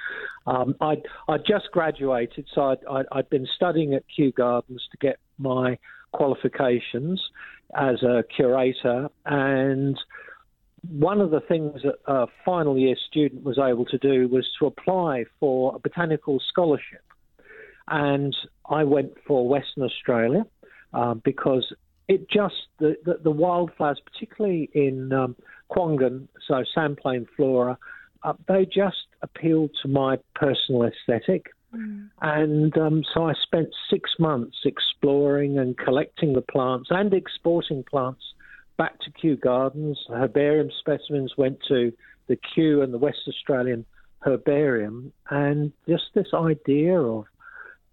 [0.47, 0.95] um, I
[1.27, 5.77] I just graduated, so I'd, I'd been studying at Kew Gardens to get my
[6.13, 7.21] qualifications
[7.75, 9.97] as a curator, and
[10.89, 14.65] one of the things that a final year student was able to do was to
[14.65, 17.03] apply for a botanical scholarship,
[17.87, 18.35] and
[18.69, 20.45] I went for Western Australia
[20.93, 21.71] uh, because
[22.07, 25.35] it just the, the, the wildflowers, particularly in um,
[25.71, 27.77] kwongan, so sandplain flora,
[28.23, 31.47] uh, they just appealed to my personal aesthetic.
[32.21, 38.23] And um, so I spent six months exploring and collecting the plants and exporting plants
[38.77, 39.99] back to Kew Gardens.
[40.09, 41.93] Herbarium specimens went to
[42.27, 43.85] the Kew and the West Australian
[44.19, 45.13] Herbarium.
[45.29, 47.25] And just this idea of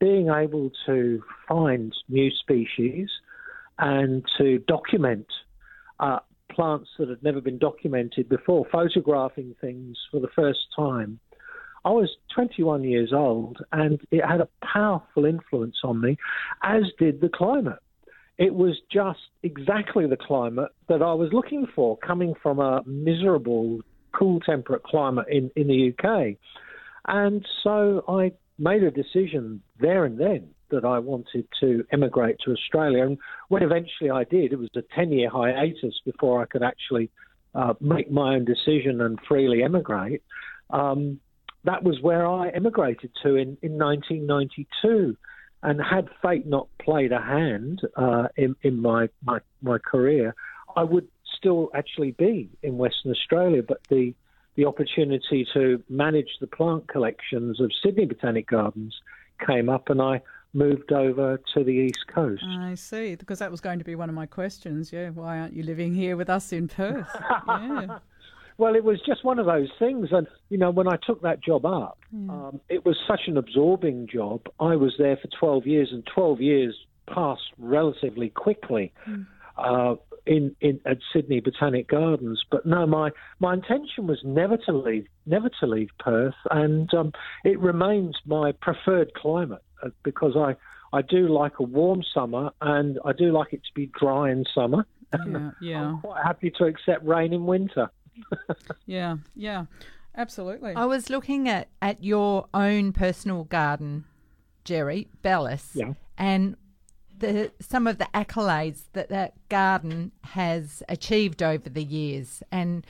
[0.01, 3.09] being able to find new species
[3.79, 5.27] and to document
[6.01, 6.19] uh,
[6.51, 11.21] plants that had never been documented before, photographing things for the first time.
[11.89, 16.19] I was 21 years old and it had a powerful influence on me,
[16.63, 17.79] as did the climate.
[18.37, 23.81] It was just exactly the climate that I was looking for, coming from a miserable,
[24.13, 26.37] cool temperate climate in, in the UK.
[27.07, 32.53] And so I made a decision there and then that I wanted to emigrate to
[32.53, 33.03] Australia.
[33.07, 33.17] And
[33.49, 37.09] when eventually I did, it was a 10 year hiatus before I could actually
[37.55, 40.23] uh, make my own decision and freely emigrate.
[40.69, 41.21] Um,
[41.69, 45.17] that was where I emigrated to in, in 1992.
[45.63, 50.35] And had fate not played a hand uh, in, in my, my, my career,
[50.77, 53.63] I would still actually be in Western Australia.
[53.63, 54.15] But the,
[54.55, 58.95] the opportunity to manage the plant collections of Sydney Botanic Gardens
[59.45, 60.23] came up, and I
[60.55, 62.45] moved over to the East Coast.
[62.47, 64.93] I see, because that was going to be one of my questions.
[64.93, 67.09] Yeah, why aren't you living here with us in Perth?
[67.49, 67.99] yeah.
[68.59, 70.09] Well, it was just one of those things.
[70.11, 74.09] And, you know, when I took that job up, um, it was such an absorbing
[74.13, 74.43] job.
[74.59, 78.93] I was there for 12 years, and 12 years passed relatively quickly.
[79.57, 84.73] Uh, in, in at Sydney Botanic Gardens, but no, my my intention was never to
[84.73, 87.13] leave, never to leave Perth, and um,
[87.45, 90.55] it remains my preferred climate uh, because I
[90.97, 94.45] I do like a warm summer and I do like it to be dry in
[94.55, 94.87] summer.
[95.27, 97.91] Yeah, yeah, I'm quite happy to accept rain in winter.
[98.87, 99.65] Yeah, yeah,
[100.17, 100.75] absolutely.
[100.75, 104.05] I was looking at, at your own personal garden,
[104.65, 105.95] Jerry Bellis, Yeah.
[106.17, 106.57] and
[107.19, 112.87] the some of the accolades that that garden has achieved over the years, and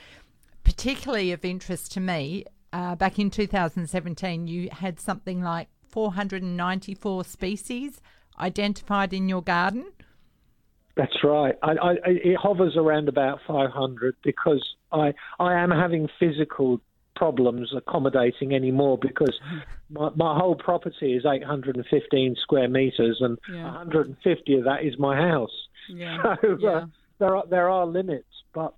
[0.65, 2.45] particularly of interest to me.
[2.71, 8.03] Uh, back in 2017, you had something like 494 species
[8.39, 9.87] identified in your garden.
[10.95, 11.55] That's right.
[11.63, 16.81] I, I, it hovers around about 500 because I I am having physical
[17.17, 19.39] problems accommodating any more because
[19.91, 23.65] my, my whole property is 815 square meters and Yeah.
[23.65, 25.51] 150 of that is my house.
[25.89, 26.69] Yeah, So yeah.
[26.69, 26.87] uh,
[27.19, 28.75] there are there are limits, but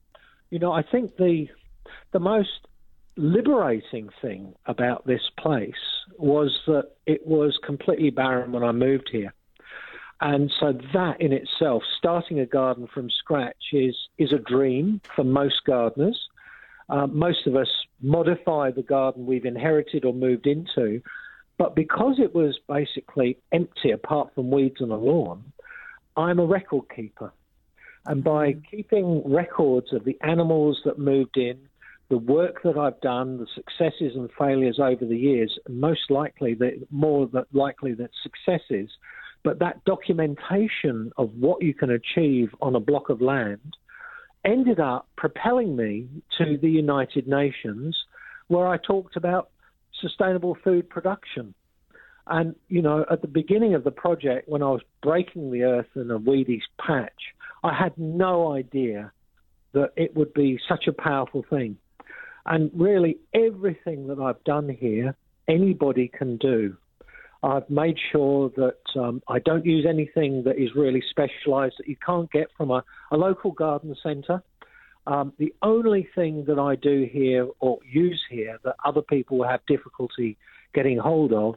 [0.51, 1.49] you know I think the
[2.13, 2.67] the most
[3.17, 5.73] liberating thing about this place
[6.19, 9.33] was that it was completely barren when I moved here.
[10.21, 15.25] And so that in itself, starting a garden from scratch is, is a dream for
[15.25, 16.19] most gardeners.
[16.91, 17.69] Uh, most of us
[18.03, 21.01] modify the garden we've inherited or moved into.
[21.57, 25.53] But because it was basically empty apart from weeds and a lawn,
[26.17, 27.33] I'm a record keeper.
[28.07, 31.59] And by keeping records of the animals that moved in,
[32.09, 36.87] the work that I've done, the successes and failures over the years, most likely the
[36.91, 38.91] more that likely that successes,
[39.43, 43.77] but that documentation of what you can achieve on a block of land
[44.45, 47.97] ended up propelling me to the United Nations,
[48.49, 49.51] where I talked about
[50.01, 51.55] sustainable food production.
[52.27, 55.89] And, you know, at the beginning of the project, when I was breaking the earth
[55.97, 59.13] in a weedy patch, I had no idea
[59.73, 61.77] that it would be such a powerful thing.
[62.47, 65.15] And really, everything that I've done here,
[65.49, 66.77] anybody can do.
[67.43, 71.97] I've made sure that um, I don't use anything that is really specialised that you
[72.05, 74.43] can't get from a, a local garden centre.
[75.07, 79.61] Um, the only thing that I do here or use here that other people have
[79.67, 80.37] difficulty
[80.75, 81.55] getting hold of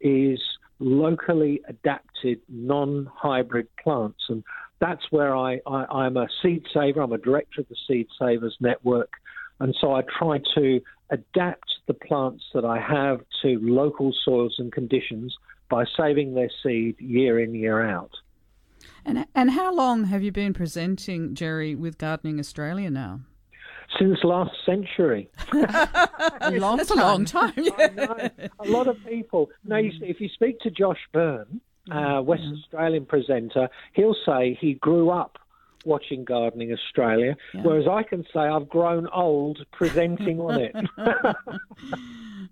[0.00, 0.38] is
[0.78, 4.20] locally adapted non hybrid plants.
[4.28, 4.44] And
[4.80, 8.56] that's where I, I, I'm a seed saver, I'm a director of the Seed Savers
[8.60, 9.10] Network.
[9.60, 10.80] And so I try to
[11.12, 15.36] adapt the plants that I have to local soils and conditions
[15.68, 18.10] by saving their seed year in, year out.
[19.04, 23.20] And and how long have you been presenting, Jerry, with Gardening Australia now?
[23.98, 25.28] Since last century.
[25.52, 26.98] a long That's time.
[26.98, 27.52] a long time.
[27.78, 28.30] I know.
[28.60, 29.50] A lot of people.
[29.64, 34.56] Now, you see, if you speak to Josh Byrne, uh, West Australian presenter, he'll say
[34.60, 35.38] he grew up
[35.84, 37.62] watching Gardening Australia, Yeah.
[37.62, 40.74] whereas I can say I've grown old presenting on it.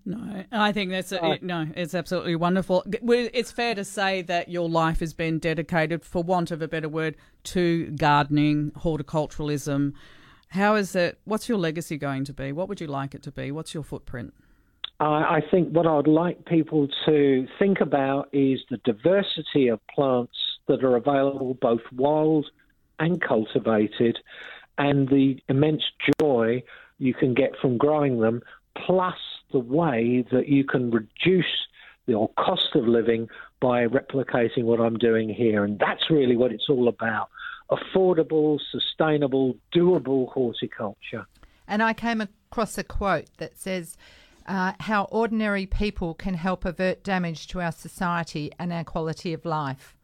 [0.07, 1.67] No, I think that's a, it- no.
[1.77, 2.85] It's absolutely wonderful.
[2.87, 6.89] It's fair to say that your life has been dedicated, for want of a better
[6.89, 9.93] word, to gardening, horticulturalism.
[10.49, 11.19] How is it?
[11.25, 12.51] What's your legacy going to be?
[12.53, 13.51] What would you like it to be?
[13.53, 14.33] What's your footprint?
[15.01, 15.05] I,
[15.37, 20.33] I think what I would like people to think about is the diversity of plants
[20.69, 22.47] that are available, both wild
[23.01, 24.19] and cultivated,
[24.79, 25.83] and the immense
[26.21, 26.63] joy
[26.99, 28.43] you can get from growing them,
[28.87, 29.17] plus
[29.53, 31.67] the way that you can reduce
[32.07, 33.29] your cost of living
[33.61, 35.65] by replicating what I'm doing here.
[35.65, 37.29] And that's really what it's all about
[37.71, 41.27] affordable, sustainable, doable horticulture.
[41.69, 43.97] And I came across a quote that says,
[44.47, 49.45] uh, How ordinary people can help avert damage to our society and our quality of
[49.45, 49.97] life.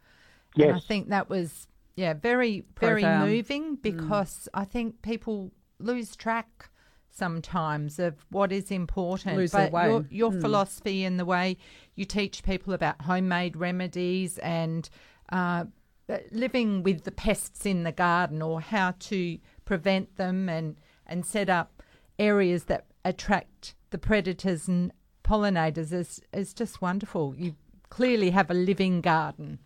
[0.68, 3.30] And I think that was, yeah, very, very Profound.
[3.30, 6.68] moving because I think people lose track
[7.10, 9.36] sometimes of what is important.
[9.36, 11.56] Lose but your, your philosophy and the way
[11.94, 14.88] you teach people about homemade remedies and
[15.32, 15.64] uh,
[16.30, 21.48] living with the pests in the garden or how to prevent them and, and set
[21.48, 21.82] up
[22.18, 24.92] areas that attract the predators and
[25.24, 27.34] pollinators is, is just wonderful.
[27.36, 27.56] You
[27.88, 29.60] clearly have a living garden.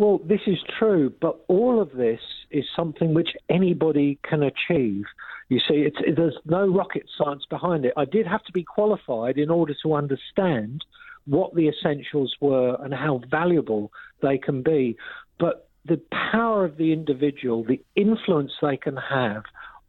[0.00, 5.04] Well, this is true, but all of this is something which anybody can achieve.
[5.50, 7.92] You see, it, there's no rocket science behind it.
[7.98, 10.82] I did have to be qualified in order to understand
[11.26, 14.96] what the essentials were and how valuable they can be.
[15.38, 16.00] But the
[16.32, 19.42] power of the individual, the influence they can have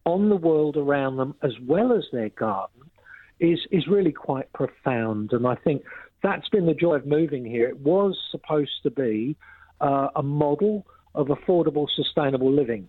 [0.04, 2.82] on the world around them as well as their garden,
[3.40, 5.32] is is really quite profound.
[5.32, 5.84] And I think
[6.22, 7.70] that's been the joy of moving here.
[7.70, 9.38] It was supposed to be
[9.82, 12.88] uh, a model of affordable, sustainable living,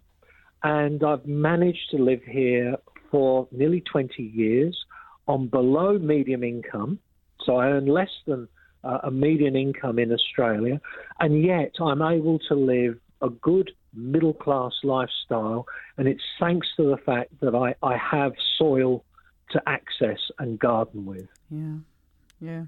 [0.62, 2.76] and I've managed to live here
[3.10, 4.78] for nearly 20 years
[5.26, 6.98] on below medium income.
[7.44, 8.48] So I earn less than
[8.84, 10.80] uh, a median income in Australia,
[11.20, 16.84] and yet I'm able to live a good middle class lifestyle, and it's thanks to
[16.84, 19.04] the fact that I, I have soil
[19.50, 21.28] to access and garden with.
[21.50, 21.76] Yeah,
[22.40, 22.62] yeah.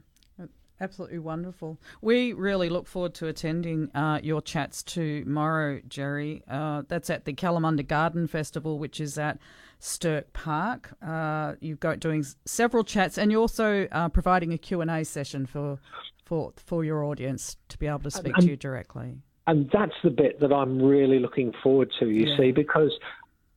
[0.80, 1.78] Absolutely wonderful.
[2.02, 6.42] We really look forward to attending uh, your chats tomorrow, Jerry.
[6.48, 9.38] Uh, that's at the Kalamunda Garden Festival, which is at
[9.78, 10.94] Stirk Park.
[11.00, 15.04] Uh, you've got doing several chats, and you're also uh, providing a Q and A
[15.04, 15.78] session for
[16.24, 19.18] for for your audience to be able to speak to you directly.
[19.46, 22.36] And that's the bit that I'm really looking forward to, you Yeah.
[22.38, 22.98] see, because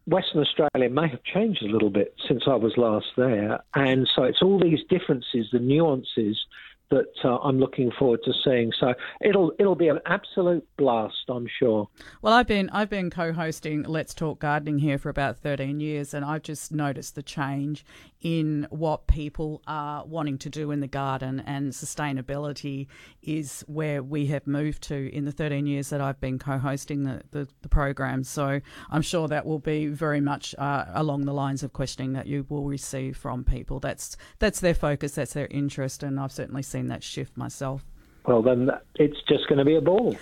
[0.05, 3.63] Western Australia may have changed a little bit since I was last there.
[3.73, 6.45] And so it's all these differences, the nuances
[6.89, 8.71] that uh, I'm looking forward to seeing.
[8.79, 11.89] So it'll it'll be an absolute blast, I'm sure.
[12.21, 16.23] Well, I've been I've been co-hosting Let's Talk Gardening here for about 13 years, and
[16.23, 17.85] I've just noticed the change
[18.21, 22.87] in what people are wanting to do in the garden, and sustainability
[23.21, 27.21] is where we have moved to in the 13 years that I've been co-hosting the
[27.31, 28.23] the, the program.
[28.23, 32.27] So I'm sure that will be very much uh, along the lines of questioning that
[32.27, 33.79] you will receive from people.
[33.79, 37.83] That's that's their focus, that's their interest, and I've certainly seen that shift myself.
[38.27, 40.15] Well, then it's just going to be a ball.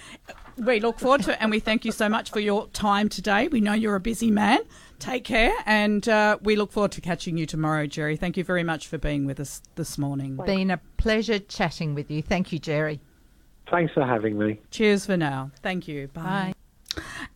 [0.58, 3.50] We look forward to it, and we thank you so much for your time today.
[3.50, 4.60] We know you're a busy man.
[5.00, 8.15] Take care, and uh, we look forward to catching you tomorrow, Jerry.
[8.15, 10.38] Thank you very much for being with us this morning.
[10.38, 12.22] Been a pleasure chatting with you.
[12.22, 13.02] Thank you, Jerry.
[13.70, 14.62] Thanks for having me.
[14.72, 15.52] Cheers for now.
[15.62, 16.08] Thank you.
[16.08, 16.54] Bye.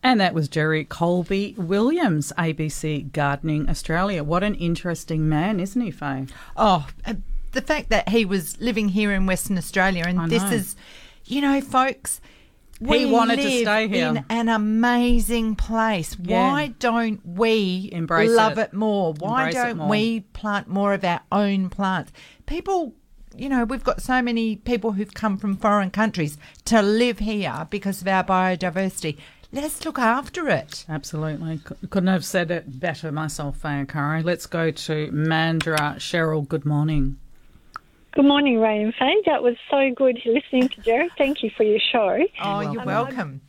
[0.02, 4.24] And that was Jerry Coleby-Williams, ABC Gardening Australia.
[4.24, 6.26] What an interesting man, isn't he, Faye?
[6.56, 6.86] Oh,
[7.52, 10.50] the fact that he was living here in Western Australia, and I this know.
[10.50, 10.76] is,
[11.24, 12.20] you know, folks.
[12.78, 14.08] He we wanted to stay here.
[14.08, 16.16] in an amazing place.
[16.18, 16.50] Yeah.
[16.50, 18.68] Why don't we Embrace love it.
[18.68, 19.12] it, more?
[19.18, 19.88] Why Embrace don't more.
[19.88, 22.10] we plant more of our own plants?
[22.46, 22.94] People,
[23.36, 27.66] you know, we've got so many people who've come from foreign countries to live here
[27.68, 29.18] because of our biodiversity.
[29.52, 30.86] Let's look after it.
[30.88, 31.60] Absolutely.
[31.90, 34.24] Couldn't have said it better myself, Faye Arcaro.
[34.24, 35.96] Let's go to Mandurah.
[35.96, 37.18] Cheryl, good morning.
[38.12, 39.22] Good morning, Ray and Faye.
[39.26, 41.08] That was so good listening to Jerry.
[41.16, 42.18] Thank you for your show.
[42.42, 43.40] Oh, you're um, welcome.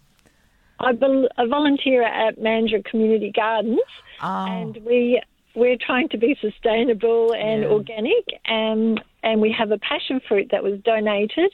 [0.79, 3.79] I, bel I volunteer at Mandurah Community Gardens,
[4.21, 4.45] Oh.
[4.47, 5.21] and we
[5.55, 7.69] we're trying to be sustainable and Yeah.
[7.69, 11.51] organic, and and we have a passion fruit that was donated.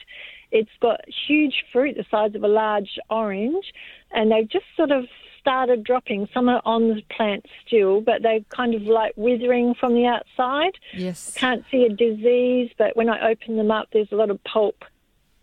[0.50, 3.72] It's got huge fruit the size of a large orange,
[4.12, 5.06] and they've just sort of
[5.48, 6.28] started dropping.
[6.34, 10.72] Some are on the plant still, but they're kind of like withering from the outside.
[10.92, 11.32] Yes.
[11.34, 14.84] Can't see a disease, but when I open them up, there's a lot of pulp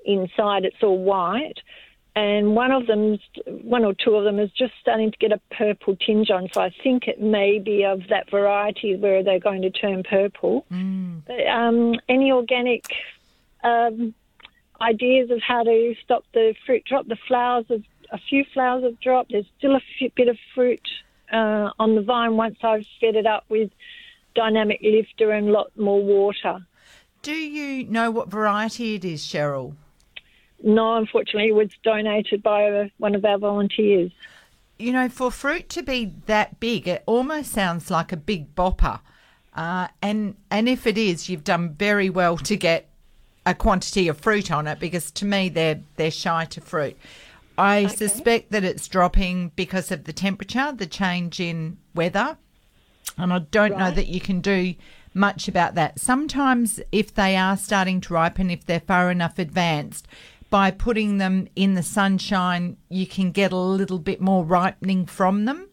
[0.06, 0.64] inside.
[0.66, 1.60] It's all white.
[2.16, 5.42] And one of them, one or two of them, is just starting to get a
[5.52, 6.48] purple tinge on.
[6.54, 10.66] So I think it may be of that variety where they're going to turn purple.
[11.28, 12.86] But, um, any organic
[13.64, 14.14] um,
[14.80, 17.08] ideas of how to stop the fruit drop?
[17.08, 19.32] The flowers have a few flowers have dropped.
[19.32, 19.82] There's still a
[20.16, 20.88] bit of fruit
[21.32, 23.72] uh, on the vine once I've fed it up with
[24.36, 26.66] dynamic lifter and a lot more water.
[27.22, 29.76] Do you know what variety it is, Cheryl?
[30.64, 34.12] No, unfortunately, it was donated by one of our volunteers.
[34.78, 39.00] You know, for fruit to be that big, it almost sounds like a big bopper.
[39.56, 42.90] Uh, and and if it is, you've done very well to get
[43.46, 46.98] a quantity of fruit on it because to me they're they're shy to fruit.
[47.58, 52.38] I suspect that it's dropping because of the temperature, the change in weather,
[53.18, 54.76] and I don't know that you can do
[55.14, 56.00] much about that.
[56.00, 60.08] Sometimes, if they are starting to ripen, if they're far enough advanced,
[60.50, 65.46] by putting them in the sunshine, you can get a little bit more ripening from
[65.46, 65.68] them.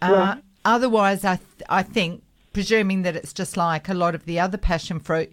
[0.00, 4.38] Uh, otherwise, I th- I think, presuming that it's just like a lot of the
[4.38, 5.32] other passion fruit,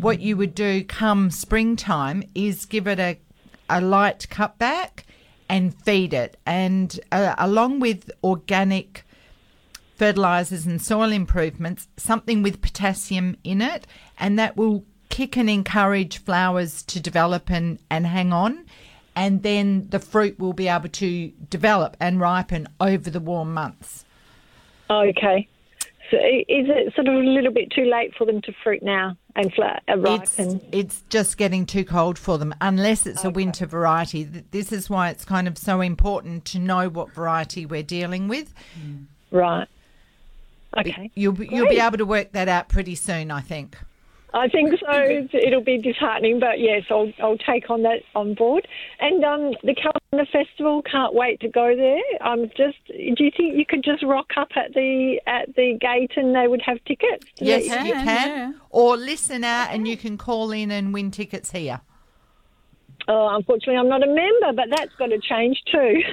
[0.00, 3.18] what you would do come springtime is give it a
[3.68, 5.04] a light cutback
[5.48, 9.04] and feed it, and uh, along with organic
[9.96, 13.86] fertilizers and soil improvements, something with potassium in it,
[14.18, 18.64] and that will kick and encourage flowers to develop and, and hang on.
[19.14, 24.04] And then the fruit will be able to develop and ripen over the warm months.
[24.90, 25.46] Okay.
[26.10, 29.16] So is it sort of a little bit too late for them to fruit now
[29.34, 30.38] and fla- uh, It's,
[30.70, 34.24] it's just getting too cold for them, unless it's a winter variety.
[34.24, 38.52] This is why it's kind of so important to know what variety we're dealing with.
[39.30, 39.66] Right.
[40.76, 41.10] Okay.
[41.14, 43.76] You'll, you'll be able to work that out pretty soon, I think.
[44.34, 45.28] I think so.
[45.38, 48.66] It'll be disheartening, but yes, I'll I'll take on that on board.
[48.98, 52.00] And um, the Calendar Festival, can't wait to go there.
[52.20, 52.84] I'm just.
[52.88, 56.48] Do you think you could just rock up at the at the gate and they
[56.48, 57.24] would have tickets?
[57.36, 58.60] to Yes, let you can.
[58.70, 61.80] Or listen out and you can call in and win tickets here.
[63.06, 66.00] Oh, unfortunately, I'm not a member, but that's got to change too.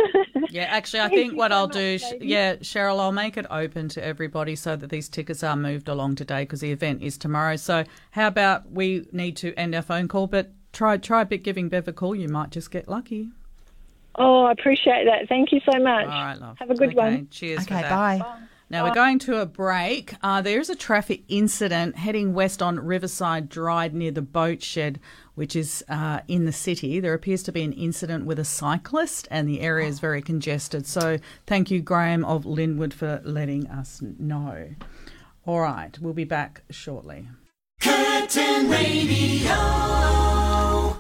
[0.49, 3.45] Yeah, actually, I think what so I'll much, do, sh- yeah, Cheryl, I'll make it
[3.49, 7.17] open to everybody so that these tickets are moved along today because the event is
[7.17, 7.55] tomorrow.
[7.55, 11.43] So, how about we need to end our phone call, but try try a bit
[11.43, 12.13] giving Bev a call.
[12.15, 13.29] You might just get lucky.
[14.15, 15.29] oh, I appreciate that.
[15.29, 16.05] Thank you so much.
[16.07, 16.59] All right, love.
[16.59, 17.27] Have a good Okay, one.
[17.31, 17.65] Cheers.
[17.65, 17.89] for Okay, that.
[18.19, 18.37] bye.
[18.71, 20.15] Now we're going to a break.
[20.23, 24.97] Uh, there is a traffic incident heading west on Riverside Drive near the boat shed,
[25.35, 27.01] which is uh, in the city.
[27.01, 30.87] There appears to be an incident with a cyclist, and the area is very congested.
[30.87, 34.69] So thank you, Graham of Lynwood, for letting us know.
[35.45, 37.27] All right, we'll be back shortly.
[37.81, 39.51] Curtin Curtin Radio.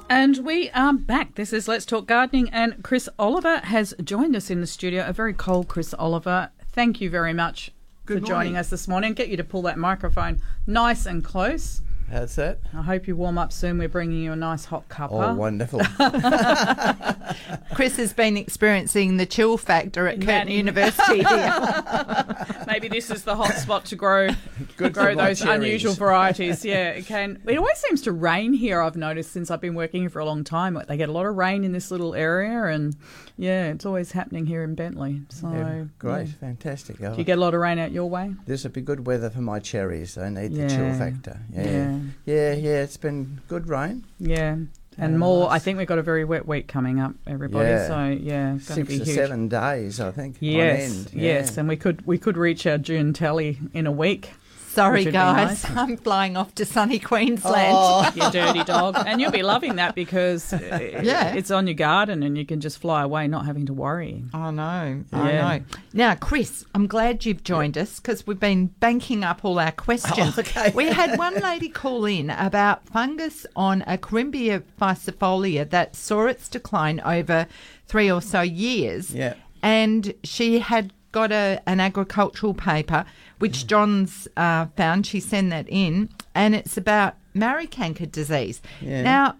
[0.09, 1.35] And we are back.
[1.35, 5.05] This is Let's Talk Gardening, and Chris Oliver has joined us in the studio.
[5.07, 6.49] A very cold Chris Oliver.
[6.71, 7.71] Thank you very much
[8.05, 9.13] Good for joining us this morning.
[9.13, 11.81] Get you to pull that microphone nice and close.
[12.11, 12.59] How's that?
[12.73, 13.77] I hope you warm up soon.
[13.77, 15.31] We're bringing you a nice hot cuppa.
[15.31, 15.79] Oh, wonderful.
[17.73, 21.23] Chris has been experiencing the chill factor at Curtin University.
[22.67, 24.29] Maybe this is the hot spot to grow
[24.77, 25.55] Good grow those cherries.
[25.63, 26.63] unusual varieties.
[26.65, 27.41] Yeah, it can.
[27.47, 28.81] It always seems to rain here.
[28.81, 30.81] I've noticed since I've been working here for a long time.
[30.87, 32.95] They get a lot of rain in this little area, and
[33.37, 35.21] yeah, it's always happening here in Bentley.
[35.29, 36.33] So Yeah, great, yeah.
[36.39, 36.97] fantastic.
[36.99, 38.35] Do you get a lot of rain out your way?
[38.45, 40.15] This would be good weather for my cherries.
[40.15, 41.39] They need the chill Yeah, factor.
[41.53, 41.99] Yeah.
[42.25, 42.51] Yeah.
[42.51, 44.05] yeah, yeah, It's been good rain.
[44.19, 44.57] Yeah.
[44.97, 47.69] And Yeah, more, I think we've got a very wet week coming up, everybody.
[47.69, 47.87] Yeah.
[47.87, 49.15] So yeah, it's going to Six be or huge.
[49.15, 50.35] seven days, I think.
[50.41, 51.09] Yes, end.
[51.13, 54.31] yes, and we could we could reach our June tally in a week.
[54.73, 55.63] Sorry, which would be guys.
[55.63, 55.69] nice.
[55.77, 57.73] I'm flying off to sunny Queensland.
[57.77, 58.11] Oh.
[58.15, 58.95] you dirty dog.
[59.05, 61.33] And you'll be loving that because uh, Yeah.
[61.35, 64.23] it's on your garden and you can just fly away, not having to worry.
[64.33, 65.59] I know, I know.
[65.93, 70.37] Now, Chris, I'm glad you've joined us because we've been banking up all our questions.
[70.37, 70.71] Oh, okay.
[70.73, 76.47] We had one lady call in about fungus on a Corymbia ficifolia that saw its
[76.47, 77.47] decline over
[77.87, 79.13] three or so years.
[79.13, 79.33] Yeah.
[79.61, 83.05] And she had got a, an agricultural paper,
[83.41, 85.05] which John's uh, found.
[85.05, 88.61] She sent that in, and it's about Marri Canker disease.
[88.81, 89.01] Yeah.
[89.03, 89.35] Now,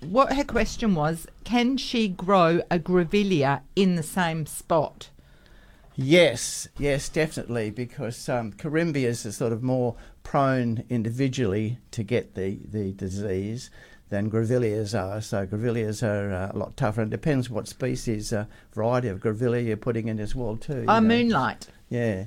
[0.00, 5.10] what her question was can she grow a grevillea in the same spot?
[5.96, 12.60] Yes, yes, definitely, because um, Corymbias are sort of more prone individually to get the,
[12.70, 13.70] the disease
[14.08, 15.20] than Grevilleas are.
[15.20, 17.02] So Grevilleas are uh, a lot tougher.
[17.02, 20.74] And depends what species, uh, variety of Grevillea you're putting in as well too.
[20.82, 21.00] you Oh, know.
[21.00, 21.66] moonlight.
[21.88, 22.26] Yeah,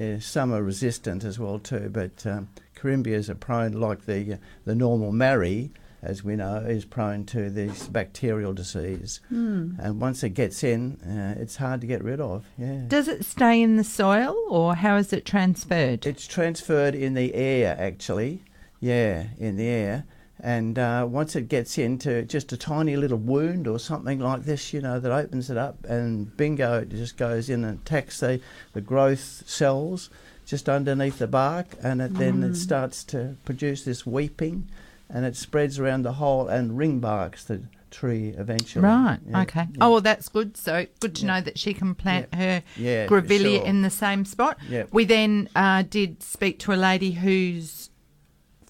[0.00, 0.18] yeah.
[0.18, 4.74] Some are resistant as well too, but um, Corymbias are prone, like the uh, the
[4.74, 5.70] normal Marri,
[6.02, 9.20] as we know, is prone to this bacterial disease.
[9.30, 12.46] And once it gets in, uh, it's hard to get rid of.
[12.56, 12.84] Yeah.
[12.88, 16.06] Does it stay in the soil or how is it transferred?
[16.06, 18.42] It's transferred in the air, actually.
[18.80, 20.04] Yeah, in the air.
[20.42, 24.72] And uh, once it gets into just a tiny little wound or something like this,
[24.72, 28.40] you know, that opens it up, and bingo, it just goes in and attacks the,
[28.72, 30.08] the growth cells
[30.46, 34.66] just underneath the bark, and it, then it starts to produce this weeping,
[35.08, 37.60] and it spreads around the whole and ring barks the
[37.90, 38.84] tree eventually.
[38.84, 39.60] Right, Yeah, okay.
[39.72, 39.78] yeah.
[39.80, 40.56] Oh, well, that's good.
[40.56, 43.66] So good to know that she can plant her Yeah, grevillea sure.
[43.66, 44.58] in the same spot.
[44.90, 47.90] We then uh, did speak to a lady whose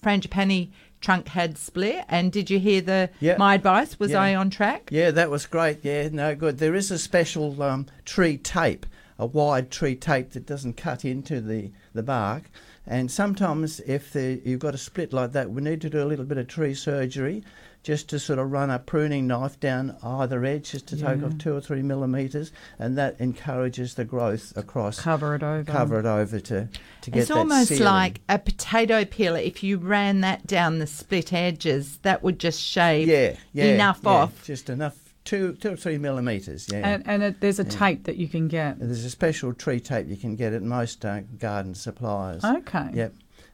[0.03, 0.69] frangipani
[1.01, 2.05] trunk had split.
[2.07, 3.35] And did you hear the Yeah.
[3.37, 3.99] my advice?
[3.99, 4.21] Was Yeah.
[4.21, 4.89] I on track?
[4.91, 5.79] Yeah, that was great.
[5.83, 6.59] Yeah, no, good.
[6.59, 8.85] There is a special um, tree tape,
[9.19, 12.43] a wide tree tape that doesn't cut into the, the bark.
[12.87, 16.05] And sometimes, if the, you've got a split like that, we need to do a
[16.05, 17.43] little bit of tree surgery
[17.83, 21.37] just to sort of run a pruning knife down either edge, just to take off
[21.37, 24.99] two or three millimetres, and that encourages the growth across.
[24.99, 25.71] Cover it over.
[25.71, 26.67] Cover it over to,
[27.01, 27.83] to get It's that almost sealing.
[27.83, 29.39] like a potato peeler.
[29.39, 34.01] If you ran that down the split edges, that would just shave yeah, yeah, enough
[34.03, 34.45] yeah, off.
[34.45, 36.67] just enough two two or three millimetres.
[36.71, 38.79] Yeah, And, and it, there's a tape that you can get.
[38.79, 42.43] There's a special tree tape you can get at most uh, garden suppliers.
[42.43, 42.89] Okay.
[42.93, 43.13] Yep.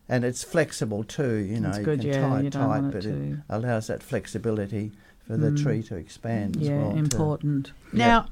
[0.09, 1.67] And it's flexible too, you know.
[1.67, 3.87] That's you good, can yeah, tie you it don't tight, want it but it allows
[3.87, 4.91] that flexibility
[5.25, 5.61] for the mm.
[5.61, 6.91] tree to expand as Yeah, well.
[6.93, 6.97] too.
[6.97, 7.71] important.
[7.91, 8.27] Now,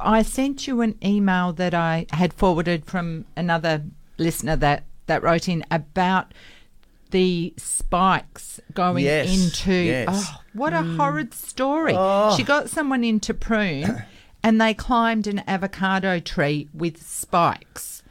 [0.00, 3.84] I sent you an email that I had forwarded from another
[4.18, 6.32] listener that, that wrote in about
[7.10, 9.72] the spikes going Yes, into.
[9.72, 10.08] yes.
[10.10, 10.96] Oh, what a mm.
[10.96, 11.94] horrid story.
[11.96, 12.36] Oh.
[12.36, 14.04] She got someone in to prune
[14.42, 18.02] and they climbed an avocado tree with spikes.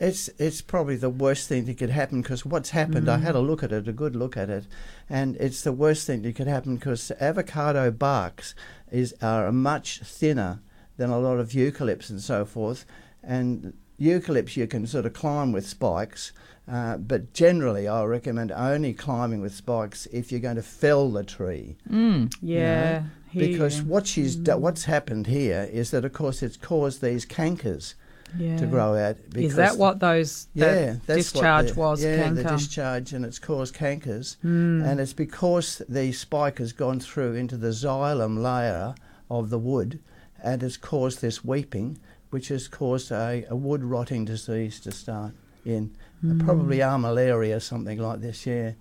[0.00, 3.08] It's it's probably the worst thing that could happen because what's happened.
[3.08, 3.46] I had a mm.
[3.46, 4.66] look at it, a good look at it,
[5.08, 8.54] and it's the worst thing that could happen because avocado barks
[8.92, 10.60] is are much thinner
[10.96, 12.86] than a lot of eucalypts and so forth,
[13.22, 16.32] and eucalypts you can sort of climb with spikes.
[16.70, 21.24] Uh, but generally, I recommend only climbing with spikes if you're going to fell the
[21.24, 21.76] tree.
[21.90, 23.04] Mm, yeah.
[23.30, 23.86] hear because you.
[23.86, 24.60] what she's do- mm.
[24.60, 27.94] what's happened here is that, of course, it's caused these cankers
[28.36, 28.56] yeah.
[28.58, 29.16] to grow out.
[29.34, 32.02] Is that what those that yeah, that's what discharge was?
[32.04, 32.42] Yeah, canker?
[32.42, 34.82] the discharge, and it's caused cankers, Hmm.
[34.82, 38.94] and it's because the spike has gone through into the xylem layer
[39.30, 40.00] of the wood,
[40.42, 41.98] and has caused this weeping,
[42.30, 45.32] which has caused a, a wood rotting disease to start
[45.64, 46.40] in, Hmm.
[46.40, 48.44] probably armillaria or something like this.
[48.46, 48.72] Yeah,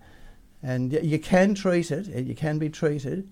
[0.63, 2.07] and y- you can treat it.
[2.07, 3.29] It it can be treated.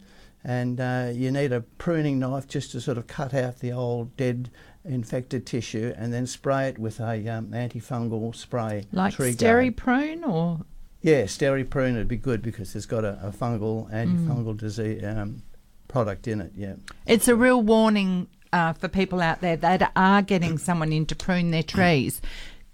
[0.48, 4.16] And uh, you need a pruning knife just to sort of cut out the old
[4.16, 4.52] dead
[4.86, 8.86] infected tissue and then spray it with a um, antifungal spray.
[8.92, 10.62] Like Steri-prune or.
[11.02, 15.44] Yeah, steri prune would be good because it's got a, a fungal antifungal disease um,
[15.88, 16.52] product in it.
[16.56, 16.76] Yeah.
[17.06, 21.16] It's a real warning uh, for people out there that are getting someone in to
[21.16, 22.22] prune their trees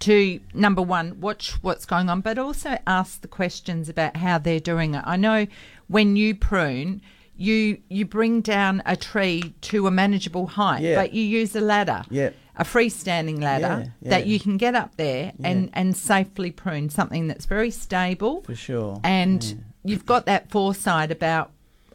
[0.02, 4.58] to number one, watch what's going on, but also ask the questions about how they're
[4.58, 5.04] doing it.
[5.06, 5.46] I know
[5.86, 7.00] when you prune,
[7.36, 10.96] you you bring down a tree to a manageable height, Yeah.
[10.96, 12.04] but you use a ladder.
[12.10, 12.30] Yeah.
[12.56, 17.26] A freestanding ladder Yeah, that you can get up there and, and safely prune something
[17.26, 19.00] that's very stable For sure.
[19.02, 21.50] and you've got that foresight about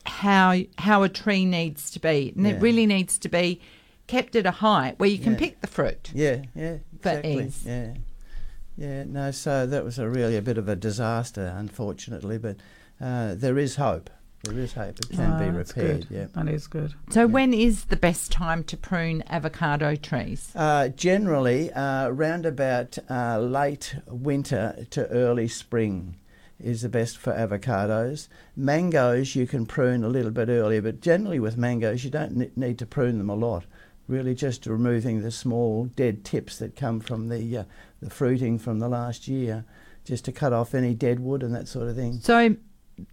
[0.07, 3.61] how how a tree needs to be, and it really needs to be
[4.07, 6.09] kept at a height where you can pick the fruit.
[6.13, 7.43] Yeah, yeah, For exactly.
[7.45, 7.63] ease.
[7.65, 7.93] Yeah,
[8.77, 9.03] yeah.
[9.03, 12.55] No, so that was a really a bit of a disaster, unfortunately, but
[12.99, 14.09] uh, there is hope.
[14.43, 14.99] There is hope.
[14.99, 16.07] It can Ah, be that's repaired.
[16.07, 16.15] good.
[16.15, 16.25] Yeah.
[16.33, 16.93] That is good.
[17.09, 20.51] So, when is the best time to prune avocado trees?
[20.55, 26.15] Uh, generally, uh, round about uh, late winter to early spring
[26.59, 28.27] is the best for avocados.
[28.55, 32.51] Mangoes you can prune a little bit earlier, but generally with mangoes you don't ne-
[32.55, 33.65] need to prune them a lot.
[34.07, 37.63] Really, just removing the small dead tips that come from the uh,
[38.01, 39.65] the fruiting from the last year,
[40.05, 42.19] just to cut off any dead wood and that sort of thing.
[42.21, 42.55] So,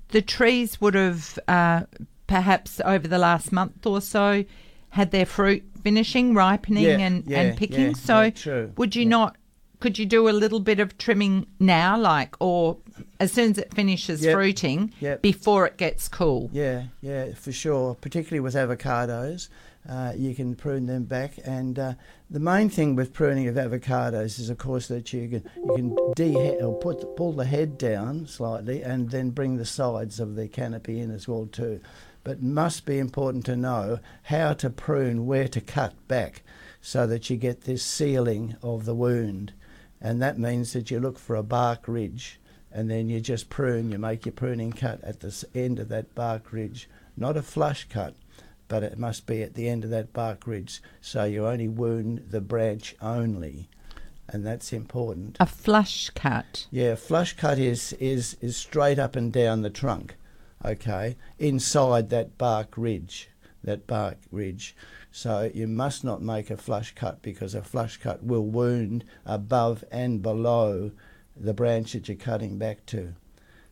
[0.09, 1.83] the trees would have uh,
[2.27, 4.45] perhaps over the last month or so
[4.91, 7.95] had their fruit finishing, ripening, Yeah, and, yeah, and picking.
[8.07, 9.37] yeah, so, would you not?
[9.81, 12.79] Could you do a little bit of trimming now, like, or
[13.21, 15.21] as soon as it finishes Yep, fruiting, yep.
[15.21, 16.49] before it gets cool?
[16.53, 17.95] Yeah, yeah, for sure.
[17.97, 19.49] Particularly with avocados,
[19.89, 21.39] uh, you can prune them back.
[21.45, 21.95] And uh,
[22.31, 26.13] the main thing with pruning of avocados is, of course, that you can you can
[26.15, 30.49] de or put pull the head down slightly and then bring the sides of the
[30.49, 31.81] canopy in as well too.
[32.23, 36.43] But must be important to know how to prune, where to cut back,
[36.81, 39.53] so that you get this sealing of the wound.
[40.01, 42.39] And that means that you look for a bark ridge
[42.75, 46.13] and then you just prune, you make your pruning cut at the end of that
[46.17, 46.89] bark ridge.
[47.17, 48.15] Not a flush cut,
[48.69, 52.27] but it must be at the end of that bark ridge, so you only wound
[52.31, 53.69] the branch only.
[54.29, 55.37] And that's important.
[55.39, 56.67] A flush cut.
[56.71, 60.17] Yeah, flush cut is, is, is straight up and down the trunk,
[60.65, 63.29] okay, inside that bark ridge,
[63.63, 64.75] that bark ridge.
[65.13, 69.85] So you must not make a flush cut because a flush cut will wound above
[69.93, 70.91] and below
[71.37, 73.15] the branch that you're cutting back to.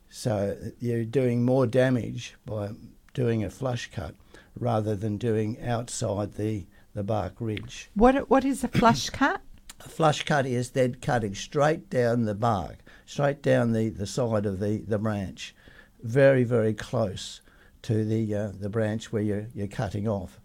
[0.09, 2.70] So you're doing more damage by
[3.14, 4.14] doing a flush cut
[4.59, 7.90] rather than doing outside the, the bark ridge.
[7.94, 9.40] What what is a flush cut?
[9.84, 14.46] A flush cut is then cutting straight down the bark, straight down the, the side
[14.46, 15.55] of the, the branch,
[16.03, 17.40] very, very close
[17.82, 20.40] to the uh, the branch where you're, you're cutting off.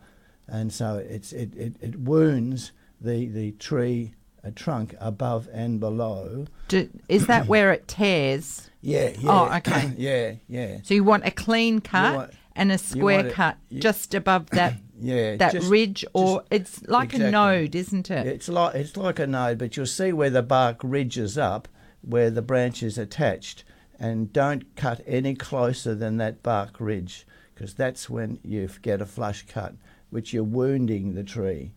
[0.47, 6.45] And so it's, it, it, it wounds the, the tree a trunk above and below.
[6.69, 8.69] Do, is that where it tears?
[8.81, 9.29] Yeah, yeah.
[9.29, 9.93] Oh, okay.
[9.97, 10.77] yeah, yeah.
[10.83, 14.49] So you want a clean cut and a square want it- cut you- just above
[14.51, 17.27] that Yeah, that just- ridge, or it's like exactly.
[17.27, 18.27] a node, isn't it?
[18.27, 21.67] It's like it's like a node, but you'll see where the bark ridges up,
[22.01, 23.63] where the branch is attached,
[23.99, 29.05] and don't cut any closer than that bark ridge, because that's when you get a
[29.05, 29.75] flush cut,
[30.09, 31.71] which you're wounding the tree.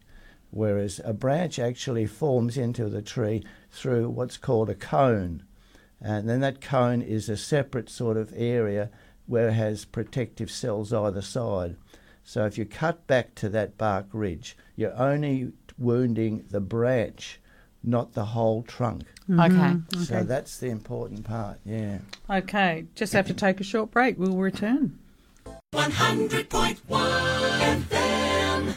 [0.52, 5.44] Whereas a branch actually forms into the tree through what's called a cone,
[6.00, 8.90] and then that cone is a separate sort of area
[9.30, 11.76] where it has protective cells either side.
[12.24, 17.38] So if you cut back to that bark ridge, you're only wounding the branch,
[17.84, 19.04] not the whole trunk.
[19.28, 19.40] Mm-hmm.
[19.40, 19.54] Okay.
[19.54, 20.02] Mm-hmm.
[20.02, 20.24] So Okay.
[20.26, 21.98] that's the important part, yeah.
[22.28, 24.18] Okay, just have to take a short break.
[24.18, 24.98] We'll return.
[25.74, 28.74] 100.1 FM.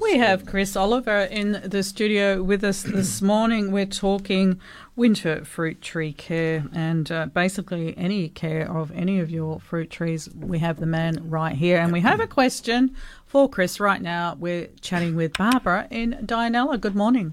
[0.00, 3.70] We have Chris Oliver in the studio with us this morning.
[3.70, 4.58] We're talking
[5.00, 10.28] winter fruit tree care and uh, basically any care of any of your fruit trees.
[10.34, 11.78] We have the man right here.
[11.78, 12.94] And we have a question
[13.24, 14.36] for Chris right now.
[14.38, 16.78] We're chatting with Barbara in Dianella.
[16.78, 17.32] Good morning.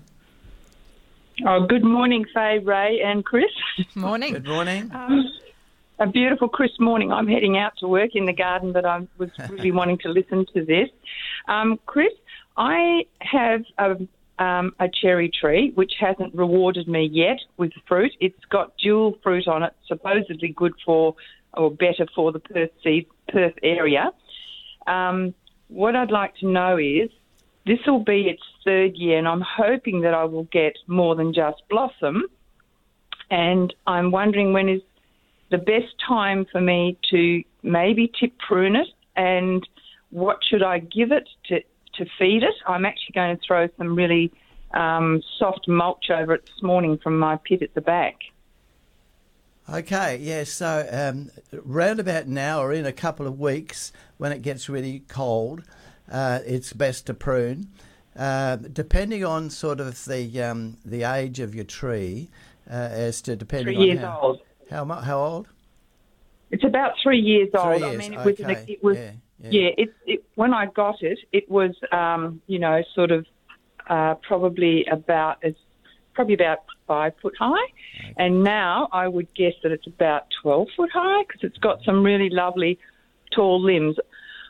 [1.45, 3.51] Oh, good morning, Faye, Ray, and Chris.
[3.95, 4.31] Morning.
[4.31, 4.89] Good morning.
[4.93, 5.29] Um,
[5.99, 7.11] a beautiful crisp morning.
[7.11, 10.45] I'm heading out to work in the garden, but I was really wanting to listen
[10.53, 10.87] to this.
[11.49, 12.13] Um, Chris,
[12.55, 13.97] I have a,
[14.39, 18.11] um, a cherry tree which hasn't rewarded me yet with fruit.
[18.19, 21.15] It's got dual fruit on it, supposedly good for
[21.53, 22.69] or better for the Perth,
[23.29, 24.11] Perth area.
[24.85, 25.33] Um,
[25.69, 27.09] what I'd like to know is
[27.65, 31.33] this will be its third year, and I'm hoping that I will get more than
[31.33, 32.23] just blossom.
[33.29, 34.81] And I'm wondering when is
[35.51, 39.67] the best time for me to maybe tip prune it, and
[40.11, 41.61] what should I give it to
[41.97, 42.55] to feed it?
[42.65, 44.31] I'm actually going to throw some really
[44.73, 48.15] um, soft mulch over it this morning from my pit at the back.
[49.69, 54.41] Okay, yeah, so um, round about now or in a couple of weeks when it
[54.41, 55.61] gets really cold,
[56.09, 57.67] uh, it's best to prune.
[58.17, 62.29] Uh, depending on sort of the um, the age of your tree,
[62.69, 64.41] uh, as to depending Three on years how, old.
[64.71, 65.47] how how old?
[66.49, 67.83] It's about three years Three old.
[67.83, 69.11] I years, mean, it was, an, okay, it was yeah,
[69.51, 69.69] yeah, yeah.
[69.77, 73.25] it, it, when I got it, it was, um, you know, sort of
[73.89, 75.59] uh, probably about, it's
[76.13, 77.67] probably about five foot high.
[78.17, 82.03] And now I would guess that it's about 12 foot high because it's got some
[82.03, 82.79] really lovely
[83.31, 83.97] tall limbs.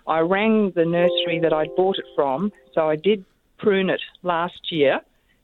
[0.08, 3.26] I rang the nursery that I'd bought it from, so I did
[3.58, 5.02] prune it last year.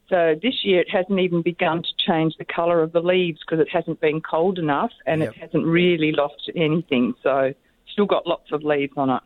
[0.09, 3.59] So this year it hasn't even begun to change the colour of the leaves because
[3.59, 5.29] it hasn't been cold enough and Yep.
[5.35, 7.15] it hasn't really lost anything.
[7.23, 7.53] So
[7.91, 9.21] still got lots of leaves on it.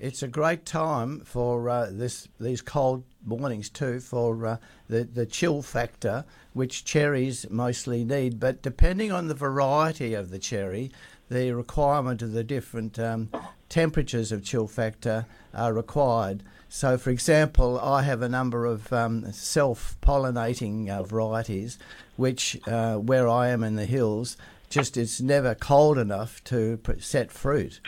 [0.00, 4.56] It's a great time for uh, this these cold mornings too for uh,
[4.88, 6.24] the the chill factor,
[6.54, 8.40] which cherries mostly need.
[8.40, 10.90] But depending on the variety of the cherry,
[11.28, 13.28] the requirement of the different um,
[13.68, 16.44] temperatures of chill factor are required.
[16.70, 21.78] So, for example, I have a number of um, self-pollinating uh, varieties,
[22.16, 24.38] which uh, where I am in the hills,
[24.70, 27.80] just it's never cold enough to set fruit.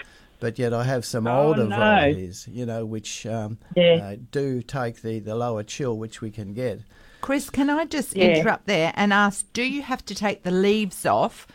[0.43, 1.77] But yet I have some Oh, older no.
[1.77, 3.95] varieties, you know, which um, Yeah.
[4.03, 6.81] uh, do take the, the lower chill, which we can get.
[7.21, 8.25] Chris, can I just Yeah.
[8.39, 11.47] interrupt there and ask do you have to take the leaves off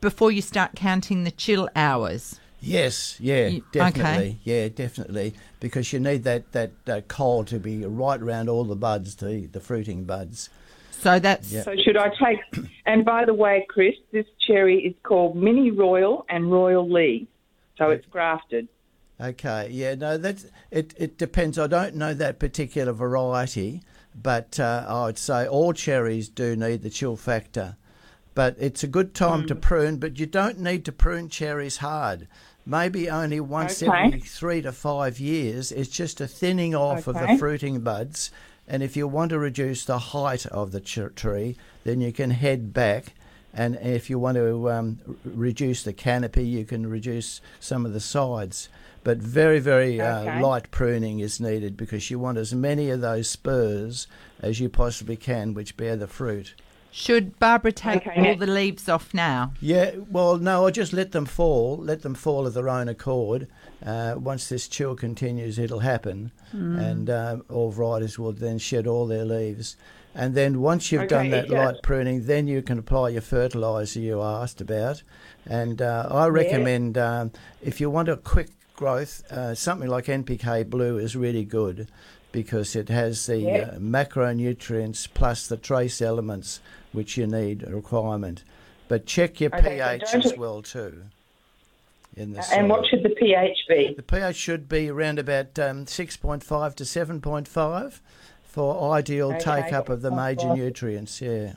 [0.00, 2.40] before you start counting the chill hours?
[2.58, 4.36] Yes, yeah, You- definitely, okay.
[4.44, 8.74] yeah, definitely, because you need that that uh, cold to be right around all the
[8.74, 10.48] buds, the the fruiting buds.
[10.90, 11.64] So that's Yeah.
[11.64, 12.64] So should I take?
[12.86, 17.28] And by the way, Chris, this cherry is called Minnie Royal and Royal Lee,
[17.78, 18.68] so it's grafted.
[19.20, 20.92] Okay, yeah, no, that's it.
[20.98, 21.58] It depends.
[21.58, 23.82] I don't know that particular variety,
[24.14, 27.76] but uh, I would say all cherries do need the chill factor.
[28.34, 32.28] But it's a good time to prune, but you don't need to prune cherries hard.
[32.66, 34.06] Maybe only once Okay.
[34.08, 35.72] every three to five years.
[35.72, 38.30] It's just a thinning off of the fruiting buds.
[38.68, 42.32] And if you want to reduce the height of the ch- tree, then you can
[42.32, 43.14] head back.
[43.58, 48.00] And if you want to um, reduce the canopy, you can reduce some of the
[48.00, 48.68] sides.
[49.02, 50.42] But very, very uh, Okay.
[50.42, 54.06] light pruning is needed because you want as many of those spurs
[54.42, 56.54] as you possibly can, which bear the fruit.
[56.92, 59.52] should Barbara take Okay, all now- the leaves off now?
[59.60, 61.76] Yeah, well, no, I just let them fall.
[61.76, 63.48] Let them fall of their own accord.
[63.84, 69.06] Uh, once this chill continues, it'll happen, and uh, all varieties will then shed all
[69.06, 69.76] their leaves.
[70.18, 71.66] And then once you've done that yeah.
[71.66, 75.02] light pruning, then you can apply your fertiliser you asked about.
[75.44, 80.70] And uh, I recommend um, if you want a quick growth, uh, something like NPK
[80.70, 81.88] Blue is really good
[82.32, 83.52] because it has the Yeah.
[83.58, 86.60] uh, macronutrients plus the trace elements
[86.92, 88.42] which you need a requirement.
[88.88, 91.02] But check your Okay, pH don't as well too.
[92.16, 93.92] In the And what should the pH be?
[93.94, 98.00] the pH should be around about um, 6.5 to 7.5
[98.56, 100.56] for ideal Okay, take up of the major 6.5.
[100.56, 101.20] nutrients.
[101.20, 101.52] Yeah.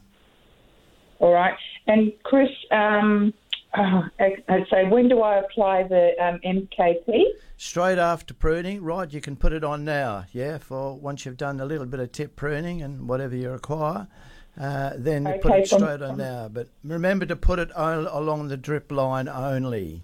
[1.20, 1.56] All right.
[1.88, 3.34] And Chris, um,
[3.74, 7.24] uh, I'd say when do I apply the um, MKP?
[7.56, 9.10] Straight after pruning, right?
[9.14, 10.26] You can put it on now.
[10.34, 14.08] Yeah, for once you've done a little bit of tip pruning and whatever you require,
[14.60, 16.50] uh, then you put it straight on now.
[16.50, 20.02] But remember to put it o- along the drip line only.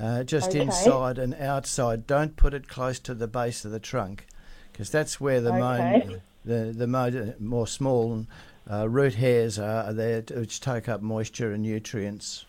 [0.00, 0.60] Uh, just Okay.
[0.60, 2.06] inside and outside.
[2.06, 4.26] Don't put it close to the base of the trunk,
[4.76, 6.06] because that's where the Okay.
[6.06, 8.26] mo- the the mo- more small
[8.70, 12.44] uh, root hairs are there, which take up moisture and nutrients.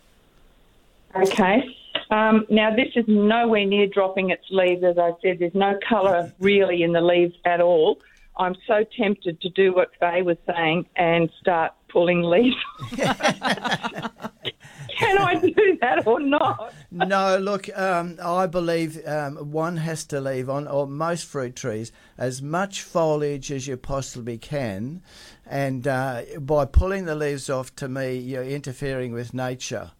[1.15, 1.63] Okay.
[2.09, 4.83] Um, now, this is nowhere near dropping its leaves.
[4.83, 7.99] As I said, there's no colour really in the leaves at all.
[8.35, 12.55] I'm so tempted to do what Faye was saying and start pulling leaves.
[14.99, 16.73] Can I do that or not?
[16.91, 21.91] no, look, um, I believe um, one has to leave on, or most fruit trees,
[22.17, 25.01] as much foliage as you possibly can.
[25.45, 29.91] And uh, by pulling the leaves off, to me, you're interfering with nature.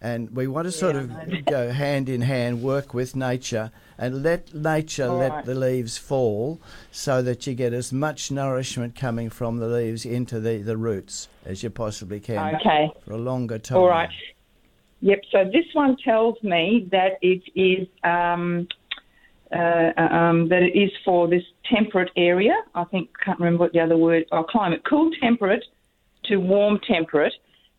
[0.00, 1.10] And we want to sort of
[1.46, 5.44] go hand in hand, work with nature, and let nature All let right.
[5.46, 10.40] the leaves fall so that you get as much nourishment coming from the leaves into
[10.40, 12.90] the, the roots as you possibly can Okay.
[13.02, 13.78] for a longer time.
[13.78, 14.10] All right.
[15.04, 15.20] Yep.
[15.32, 18.66] So this one tells me that it is um,
[19.52, 22.54] uh, um, that it is for this temperate area.
[22.74, 24.24] I think can't remember what the other word.
[24.32, 25.62] Oh, climate, cool temperate
[26.24, 27.34] to warm temperate.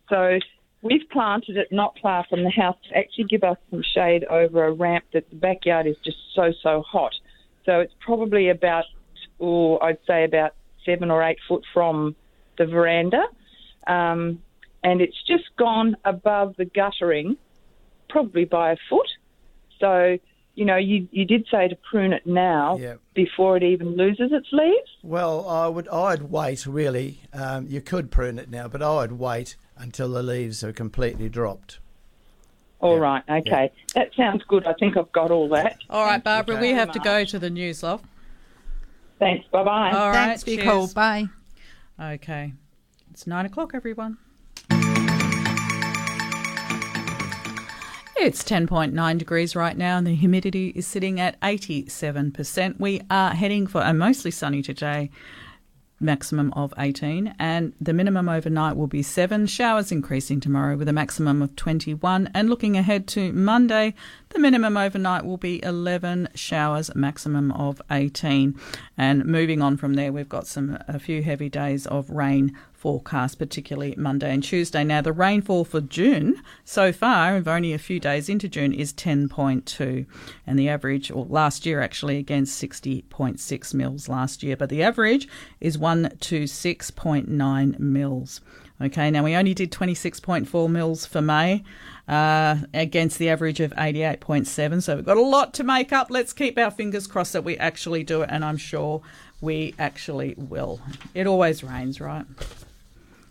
[0.08, 0.38] So
[0.82, 4.64] we've planted it not far from the house to actually give us some shade over
[4.64, 7.12] a ramp that the backyard is just so so hot.
[7.64, 8.84] So it's probably about,
[9.40, 10.52] or I'd say about
[10.84, 12.14] seven or eight foot from
[12.56, 13.24] the veranda.
[13.88, 14.40] Um,
[14.86, 17.36] and it's just gone above the guttering,
[18.08, 19.08] probably by a foot.
[19.80, 20.16] So,
[20.54, 23.00] you know, you, you did say to prune it now Yep.
[23.12, 24.88] before it even loses its leaves.
[25.02, 27.18] Well, I would I'd wait really.
[27.32, 31.80] Um, you could prune it now, but I'd wait until the leaves are completely dropped.
[32.78, 33.72] All right, okay.
[33.96, 34.66] That sounds good.
[34.66, 35.78] I think I've got all that.
[35.90, 36.68] All right, Barbara, Okay.
[36.68, 38.02] we have to go to the news, love.
[39.18, 39.46] Thanks.
[39.48, 39.90] Bye bye.
[39.90, 40.72] All right, Thanks for your cheers.
[40.72, 40.86] call.
[40.94, 41.26] Bye.
[42.00, 42.52] Okay.
[43.10, 44.18] It's nine o'clock, everyone.
[48.18, 52.80] It's 10.9 degrees right now, and the humidity is sitting at 87%.
[52.80, 55.10] We are heading for a mostly sunny today,
[56.00, 59.46] maximum of 18, and the minimum overnight will be 7.
[59.46, 62.30] Showers increasing tomorrow with a maximum of 21.
[62.32, 63.94] And looking ahead to Monday,
[64.30, 68.58] the minimum overnight will be 11, showers, maximum of 18.
[68.96, 73.38] And moving on from there, we've got some a few heavy days of rain forecast,
[73.38, 74.84] particularly Monday and Tuesday.
[74.84, 78.92] Now, the rainfall for June so far, and only a few days into June, is
[78.92, 80.06] 10.2,
[80.46, 85.28] and the average, or last year actually, against 60.6 mils last year, but the average
[85.60, 88.40] is 126.9 mils.
[88.78, 91.64] Okay, now we only did 26.4 mils for May
[92.08, 96.08] uh, against the average of 88.7, so we've got a lot to make up.
[96.10, 99.00] Let's keep our fingers crossed that we actually do it, and I'm sure
[99.40, 100.82] we actually will.
[101.14, 102.26] It always rains, right?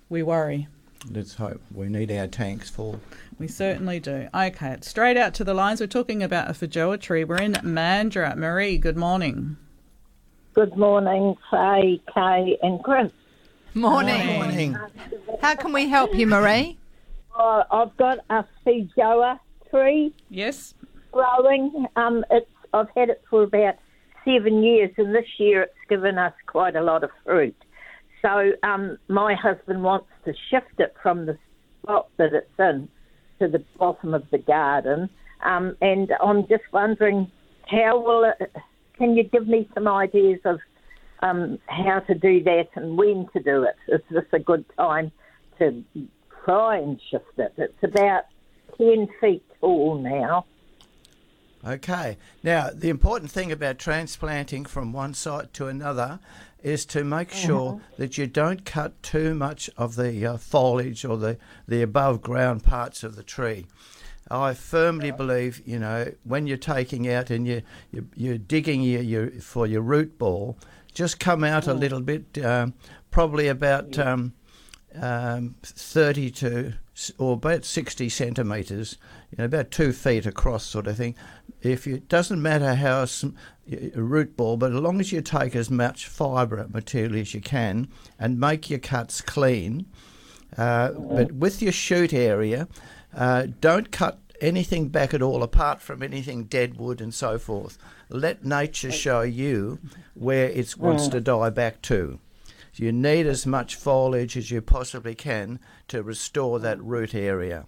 [0.10, 0.68] We worry.
[1.10, 3.00] Let's hope we need our tanks full.
[3.38, 4.28] We certainly do.
[4.34, 5.80] Okay, straight out to the lines.
[5.82, 7.24] We're talking about a Feijoa tree.
[7.24, 8.36] We're in Mandurah.
[8.36, 9.58] Marie, good morning.
[10.54, 13.12] Good morning, Faye, Kay, and Chris.
[13.74, 14.26] Morning.
[14.40, 14.78] Morning.
[15.42, 16.78] How can we help you, Marie?
[17.38, 19.40] Uh, I've got a Feijoa
[19.70, 20.74] tree Yes.
[21.12, 21.86] growing.
[21.98, 23.76] Um, it's I've had it for about
[24.24, 27.56] seven years, and this year it's given us quite a lot of fruit.
[28.26, 31.38] So um, my husband wants to shift it from the
[31.84, 32.90] spot that it's in
[33.40, 35.12] to the bottom of the garden,
[35.46, 37.32] um, and I'm just wondering
[37.70, 38.52] how will it?
[38.98, 40.60] Can you give me some ideas of
[41.20, 43.76] um, how to do that and when to do it?
[43.94, 45.12] Is this a good time
[45.60, 45.84] to
[46.46, 47.54] try and shift it?
[47.58, 48.24] It's about
[48.76, 50.46] ten feet tall now.
[51.66, 52.18] Okay.
[52.44, 56.20] Now, the important thing about transplanting from one site to another
[56.62, 61.18] is to make sure that you don't cut too much of the uh, foliage or
[61.18, 61.38] the,
[61.68, 63.66] the above ground parts of the tree.
[64.30, 67.62] I firmly believe, you know, when you're taking out and you,
[67.92, 70.58] you, you're digging your, your, for your root ball,
[70.94, 72.74] just come out a little bit, um,
[73.12, 74.34] probably about um,
[75.02, 76.74] um, 30 to
[77.18, 78.98] or about 60 centimetres,
[79.30, 81.16] you know, about two feet across, sort of thing.
[81.62, 83.36] If you, it doesn't matter how sm-
[83.70, 87.42] a root ball, but as long as you take as much fibre material as you
[87.42, 87.90] can
[88.20, 89.88] and make your cuts clean.
[90.58, 92.68] Uh, but with your shoot area,
[93.14, 97.78] uh, don't cut anything back at all, apart from anything dead wood and so forth.
[98.10, 99.80] Let nature show you
[100.14, 102.20] where it wants to die back to.
[102.78, 107.66] You need as much foliage as you possibly can to restore that root area.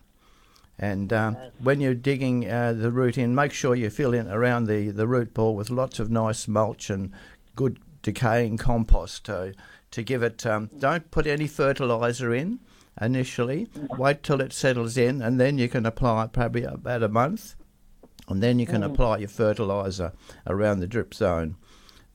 [0.79, 4.65] And um, when you're digging uh, the root in, make sure you fill in around
[4.65, 7.11] the, the root ball with lots of nice mulch and
[7.55, 9.53] good decaying compost to,
[9.91, 10.45] to give it.
[10.45, 12.59] Um, don't put any fertiliser in
[13.01, 13.67] initially.
[13.97, 17.55] Wait till it settles in, and then you can apply it probably about a month,
[18.27, 20.13] and then you can apply your fertiliser
[20.45, 21.55] around the drip zone.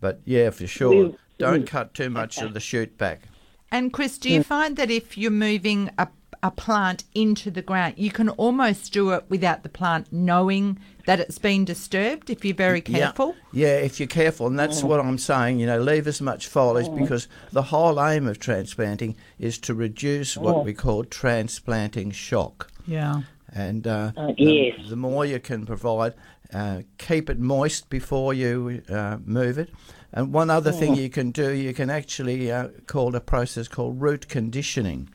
[0.03, 3.23] But yeah, for sure, We- don't we- cut too much of the shoot back.
[3.71, 6.09] And Chris, do you find that if you're moving a,
[6.43, 11.21] a plant into the ground, you can almost do it without the plant knowing that
[11.21, 13.35] it's been disturbed if you're very careful?
[13.53, 15.61] Yeah, yeah if you're careful, and that's what I'm saying.
[15.61, 20.37] You know, leave as much foliage because the whole aim of transplanting is to reduce
[20.37, 22.71] what we call transplanting shock.
[22.87, 23.23] Yeah.
[23.55, 24.89] And uh, Uh, the- yes.
[24.91, 26.15] the, more you can provide,
[26.53, 29.71] uh, keep it moist before you uh, move it.
[30.13, 30.99] And one other thing Mm.
[31.03, 35.09] you can do, you can actually uh, call a process called root conditioning,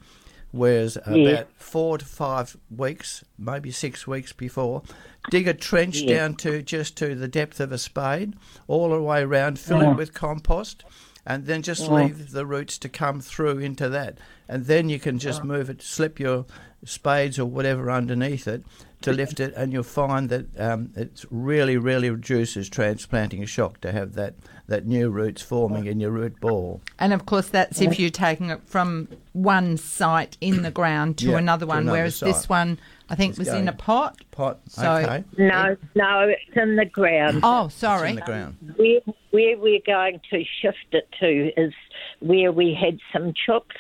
[0.52, 1.14] whereas Yeah.
[1.16, 4.82] about four to five weeks, maybe six weeks before,
[5.30, 6.16] dig a trench Yeah.
[6.18, 8.34] down to just to the depth of a spade,
[8.68, 10.84] all the way around, fill it with compost,
[11.26, 14.18] and then just leave the roots to come through into that.
[14.48, 16.46] And then you can just move it, slip your
[16.86, 18.64] spades or whatever underneath it
[19.02, 23.92] to lift it, and you'll find that um, it really, really reduces transplanting shock to
[23.92, 24.34] have that,
[24.68, 26.82] that new roots forming in your root ball.
[26.98, 31.30] And of course, that's if you're taking it from one site in the ground to
[31.32, 32.80] Yeah, another to one, another whereas this one,
[33.10, 34.18] I think, It's was going- in a pot.
[34.32, 35.24] Pot, So okay.
[35.38, 37.42] No, no, it's in the ground.
[37.44, 38.10] Oh, sorry.
[38.10, 38.58] in the ground.
[38.78, 39.00] Where,
[39.32, 41.74] where we're going to shift it to is
[42.20, 43.76] where we had some chooks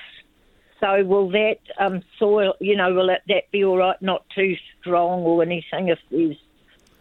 [0.79, 3.99] So will that um, soil, you know, will that, that be all right?
[4.01, 6.37] Not too strong or anything if there's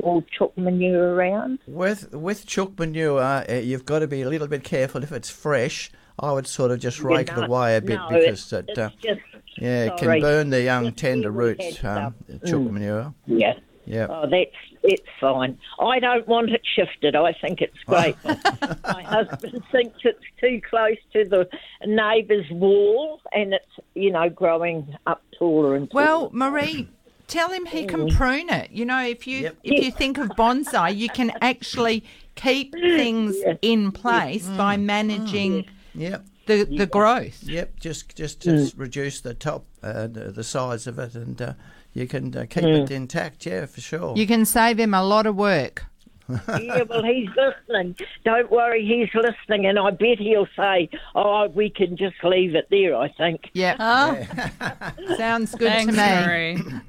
[0.03, 1.59] all chook manure around.
[1.67, 5.31] With with chook manure, uh, you've got to be a little bit careful if it's
[5.31, 5.91] fresh.
[6.19, 8.71] I would sort of just Yeah, rake no, it away a bit no, because it-
[8.71, 9.21] it, uh, just-
[9.59, 11.83] yeah, it can burn the young tender roots.
[11.85, 12.15] Um,
[12.47, 12.71] chook Mm.
[12.73, 13.15] manure.
[13.27, 13.55] Yeah.
[13.87, 14.07] Yeah.
[14.11, 14.51] Oh, that's
[14.83, 15.59] it's fine.
[15.81, 17.15] I don't want it shifted.
[17.17, 18.17] I think it's great.
[18.25, 21.49] My husband thinks it's too close to the
[21.87, 23.65] neighbour's wall, and it's
[23.95, 26.05] you know growing up taller and taller.
[26.05, 26.89] Well, Marie,
[27.29, 28.71] tell him he can prune it.
[28.73, 33.93] You know, if you if you think of bonsai, you can actually keep things in
[33.93, 35.65] place by managing
[35.95, 36.25] Yep.
[36.47, 37.43] the the growth.
[37.45, 38.73] Yep, just just to Mm.
[38.77, 41.53] reduce the top, uh, the the size of it, and uh,
[41.97, 42.83] you can uh, keep Mm.
[42.85, 43.47] it intact.
[43.47, 44.15] Yeah, for sure.
[44.17, 45.85] You can save him a lot of work.
[46.29, 47.95] yeah, well, he's listening.
[48.25, 52.67] Don't worry, he's listening, and I bet he'll say, "Oh, we can just leave it
[52.69, 53.51] there." I think.
[53.55, 53.77] Yeah.
[55.17, 56.27] Sounds good Thanks, to me.
[56.27, 56.81] Marie.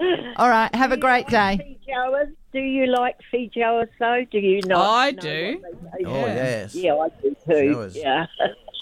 [0.36, 0.74] All right.
[0.74, 1.78] Have a great day.
[1.88, 2.32] Feijoas?
[2.52, 4.24] Do you like feijoas though?
[4.30, 4.86] Do you not?
[4.86, 5.60] I do.
[5.60, 6.26] what they taste Oh, like?
[6.36, 6.74] yes.
[6.74, 7.52] Yeah, I do too.
[7.52, 7.96] Feijoas.
[7.96, 8.26] Yeah.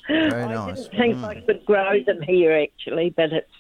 [0.09, 0.81] Very I nice.
[0.85, 1.25] didn't think Mm.
[1.25, 3.51] I could grow them here actually, but it's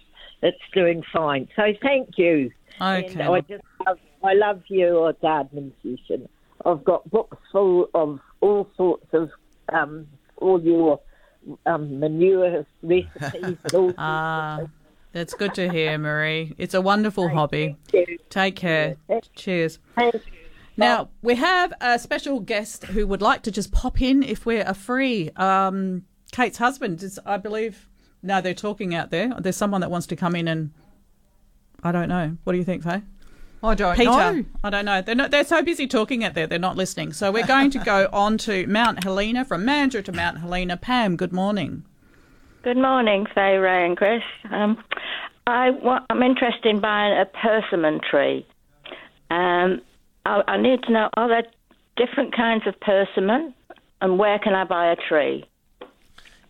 [0.42, 1.48] it's doing fine.
[1.56, 2.50] So thank you.
[2.80, 3.12] Okay.
[3.12, 6.28] And I just love, I love your gardening session.
[6.64, 9.30] I've got books full of all sorts of
[9.72, 11.00] um, all your
[11.66, 13.56] um, manure recipes.
[13.98, 14.60] Ah,
[15.12, 16.54] that's good to hear, Marie.
[16.58, 17.76] It's a wonderful hobby.
[17.92, 18.18] you.
[18.30, 18.96] Take care.
[19.34, 19.78] Cheers.
[19.94, 20.20] Thank you.
[20.76, 24.64] Now, we have a special guest who would like to just pop in if we're
[24.66, 25.30] a free.
[25.36, 27.88] Um, Kate's husband is, I believe,
[28.22, 29.32] no, they're talking out there.
[29.38, 30.70] There's someone that wants to come in and
[31.82, 32.36] I don't know.
[32.44, 33.02] What do you think, Faye?
[33.64, 34.44] I don't Peter, know.
[34.64, 35.02] I don't know.
[35.02, 35.30] They're not.
[35.30, 36.48] They're so busy talking out there.
[36.48, 37.12] They're not listening.
[37.12, 40.76] So we're going to go on to Mount Helena from Mandurah to Mount Helena.
[40.76, 41.84] Pam, good morning.
[42.64, 44.22] Good morning, Faye, Ray, and Chris.
[44.50, 44.82] Um,
[45.46, 48.46] I wa- I'm interested in buying a persimmon tree.
[49.30, 49.80] Um,
[50.26, 51.44] I, I need to know are there
[51.96, 53.54] different kinds of persimmon,
[54.00, 55.44] and where can I buy a tree?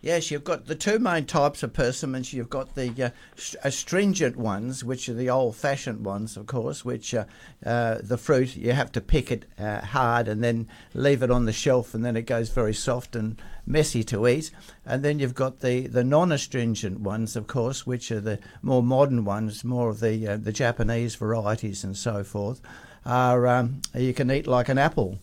[0.03, 2.33] Yes, you've got the two main types of persimmons.
[2.33, 6.85] You've got the uh, st- astringent ones, which are the old-fashioned ones, of course.
[6.85, 7.25] Which uh,
[7.65, 11.45] uh, the fruit you have to pick it uh, hard and then leave it on
[11.45, 14.51] the shelf, and then it goes very soft and messy to eat.
[14.85, 19.25] And then you've got the, the non-astringent ones, of course, which are the more modern
[19.25, 22.61] ones, more of the uh, the Japanese varieties and so forth.
[23.07, 25.21] Are um, you can eat like an apple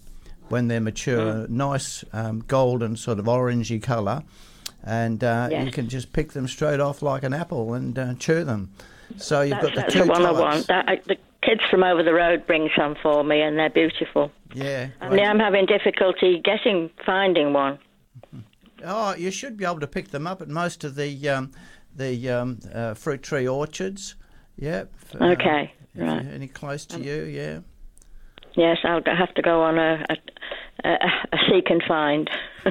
[0.47, 4.23] when they're mature, nice um, golden sort of orangey colour
[4.89, 5.65] and uh, Yes.
[5.65, 8.71] you can just pick them straight off like an apple and uh, chew them.
[9.17, 10.67] So you've that's got the that's two the one I want.
[10.67, 14.31] That, I, the kids from over the road bring some for me, and they're beautiful.
[14.53, 14.89] Yeah.
[15.01, 17.77] And now I'm having difficulty getting finding one.
[18.83, 21.51] Oh, you should be able to pick them up at most of the um,
[21.95, 24.15] the um, uh, fruit tree orchards.
[24.57, 24.91] Yep.
[25.19, 26.25] Uh, Okay, right.
[26.25, 27.23] Any close to you?
[27.23, 27.59] Yeah.
[28.55, 30.17] Yes, I'll have to go on a, a,
[30.89, 32.29] a, a seek and find.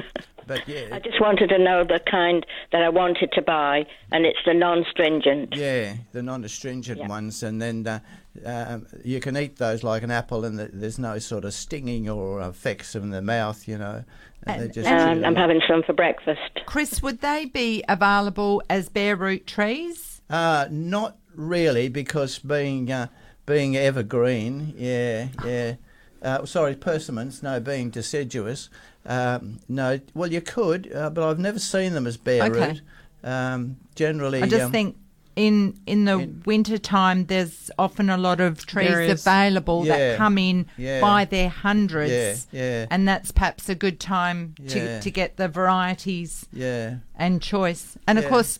[0.49, 0.87] But yeah.
[0.91, 4.55] I just wanted to know the kind that I wanted to buy, and it's the
[4.55, 5.55] non-stringent.
[5.55, 7.99] Yeah, the non-astringent ones, and then uh,
[8.43, 12.09] um, you can eat those like an apple, and the, there's no sort of stinging
[12.09, 14.03] or effects in the mouth, you know.
[14.47, 16.61] And, they just chew And I'm having some for breakfast.
[16.65, 20.21] Chris, would they be available as bare root trees?
[20.31, 23.07] Uh, not really, because being uh,
[23.45, 25.75] being evergreen, yeah, yeah.
[26.23, 28.69] Uh, sorry, persimmons, no, being deciduous,
[29.09, 29.99] um, no.
[30.13, 32.67] Well, you could, uh, but I've never seen them as bare Okay.
[32.69, 32.81] root.
[33.23, 34.95] Um, generally, I just um, think
[35.35, 39.21] in in the winter time there's often a lot of trees There is.
[39.27, 39.97] available Yeah.
[39.97, 41.01] that come in Yeah.
[41.01, 42.47] by their hundreds.
[42.51, 42.85] Yeah, yeah.
[42.91, 44.99] And that's perhaps a good time to, Yeah.
[45.01, 46.95] to get the varieties Yeah.
[47.15, 47.97] and choice.
[48.07, 48.59] And of course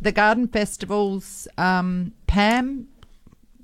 [0.00, 2.86] the garden festivals, um, Pam,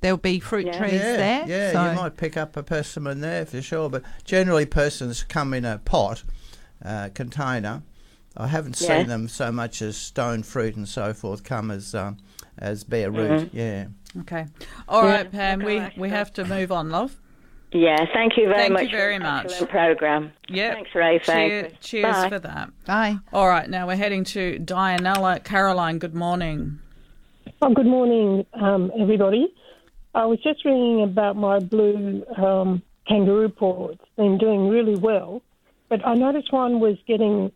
[0.03, 1.45] there'll be fruit trees yeah, there.
[1.47, 5.53] Yeah, so- you might pick up a persimmon there for sure, but generally persons come
[5.53, 6.23] in a pot,
[6.85, 7.81] uh, container.
[8.35, 8.97] I haven't Yeah.
[8.99, 12.17] seen them so much as stone fruit and so forth come as um,
[12.59, 13.29] as bare root.
[13.31, 13.49] Mhm.
[13.53, 13.85] Yeah.
[14.21, 14.45] Okay.
[14.87, 15.59] All Yeah, right, Pam.
[15.63, 17.15] We we have to move on, love.
[17.71, 18.79] Yeah, thank you very Thank much.
[18.81, 19.45] Thank you very for much.
[19.45, 20.31] Excellent program.
[20.47, 20.73] Yeah.
[20.73, 21.19] Thanks, Ray.
[21.19, 22.29] Cheer, cheers Bye.
[22.29, 22.69] for that.
[22.85, 23.17] Bye.
[23.31, 25.43] All right, now we're heading to Dianella.
[25.43, 26.77] Caroline, good morning.
[27.63, 29.51] Oh, good morning, um, everybody.
[30.13, 33.89] I was just reading about my blue um, kangaroo paw.
[33.89, 35.41] It's been doing really well,
[35.89, 37.51] but I noticed one was getting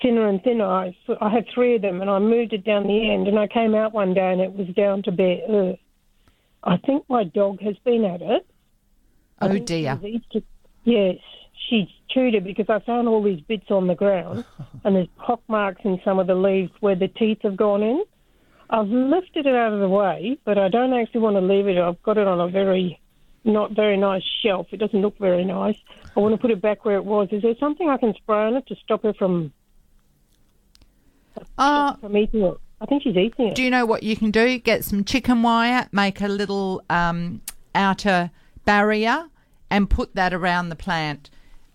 [0.00, 0.64] thinner and thinner.
[0.66, 3.46] I, I had three of them, and I moved it down the end, and I
[3.46, 5.78] came out one day and it was down to bare earth.
[6.62, 8.46] I think my dog has been at it.
[9.40, 9.98] Oh dear.
[10.02, 10.42] she's
[10.84, 11.16] Yes,
[11.68, 14.44] she chewed it because I found all these bits on the ground,
[14.84, 18.04] and there's pock marks in some of the leaves where the teeth have gone in.
[18.70, 21.78] I've lifted it out of the way, but I don't actually want to leave it.
[21.78, 23.00] I've got it on a very
[23.44, 24.66] not very nice shelf.
[24.72, 25.76] It doesn't look very nice.
[26.16, 27.28] I want to put it back where it was.
[27.30, 29.52] Is there something I can spray on it to stop her from
[31.56, 32.54] Uh, from eating it?
[32.80, 33.54] I think she's eating it.
[33.54, 34.58] Do you know what you can do?
[34.58, 37.40] Get some chicken wire, make a little um,
[37.74, 38.30] outer
[38.64, 39.26] barrier,
[39.70, 41.30] and put that around the plant.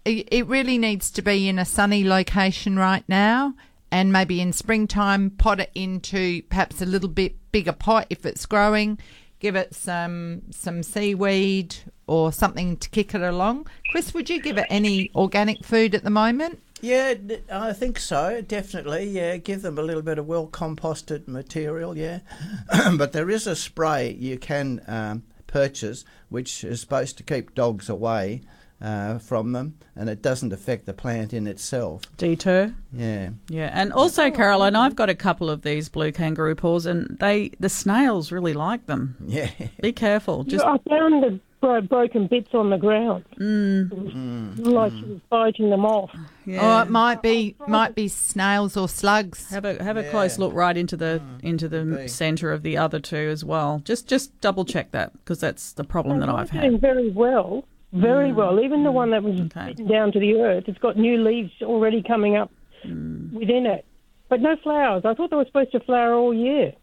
[0.06, 3.54] It, it really needs to be in a sunny location right now,
[3.94, 8.48] and maybe in springtime, pot it into perhaps a little bit bigger pot if it's
[8.48, 8.98] growing.
[9.39, 11.76] Give it some some seaweed
[12.08, 13.68] or something to kick it along.
[13.91, 16.60] Chris, would you give it any organic food at the moment?
[16.82, 17.14] Yeah,
[17.52, 18.41] i think so.
[18.41, 19.10] Definitely.
[19.10, 21.96] Yeah, give them a little bit of well composted material.
[21.96, 22.22] Yeah,
[22.98, 27.89] but there is a spray you can um, purchase which is supposed to keep dogs
[27.89, 28.41] away
[28.84, 32.02] uh, from them, and it doesn't affect the plant in itself.
[32.18, 32.74] Deter.
[32.92, 33.30] Yeah.
[33.48, 37.52] Yeah, and also, Caroline, I've got a couple of these blue kangaroo paws, and they
[37.60, 39.16] the snails really like them.
[39.26, 39.50] Yeah.
[39.82, 40.44] Be careful.
[40.44, 43.24] Just I found the bro- broken bits on the ground.
[43.40, 44.66] Mm.
[44.66, 46.12] Like she was biting them off.
[46.48, 49.50] Or it might be might be snails or slugs.
[49.50, 51.44] Have a have a close look right into the Mm.
[51.44, 53.82] into the centre of the other two as well.
[53.86, 56.82] Just just double check that because that's the problem that I've doing had.
[56.82, 57.64] very well,
[57.94, 58.36] very Mm.
[58.36, 58.60] well.
[58.60, 62.02] Even the one that was beaten down to the earth, it's got new leaves already
[62.04, 62.52] coming up
[62.86, 63.32] Mm.
[63.34, 63.86] within it,
[64.30, 65.04] but no flowers.
[65.06, 66.74] I thought they were supposed to flower all year.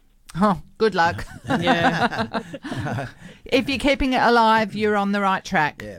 [0.40, 1.26] Oh, good luck.
[1.60, 2.40] Yeah.
[3.44, 5.82] if you're keeping it alive, you're on the right track.
[5.84, 5.98] Yeah,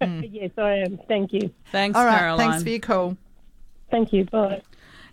[0.00, 0.20] yeah.
[0.30, 0.98] yes, I am.
[1.08, 1.50] Thank you.
[1.70, 2.50] Thanks, All right, Caroline.
[2.50, 3.16] thanks for your call.
[3.90, 4.24] Thank you.
[4.24, 4.62] Bye.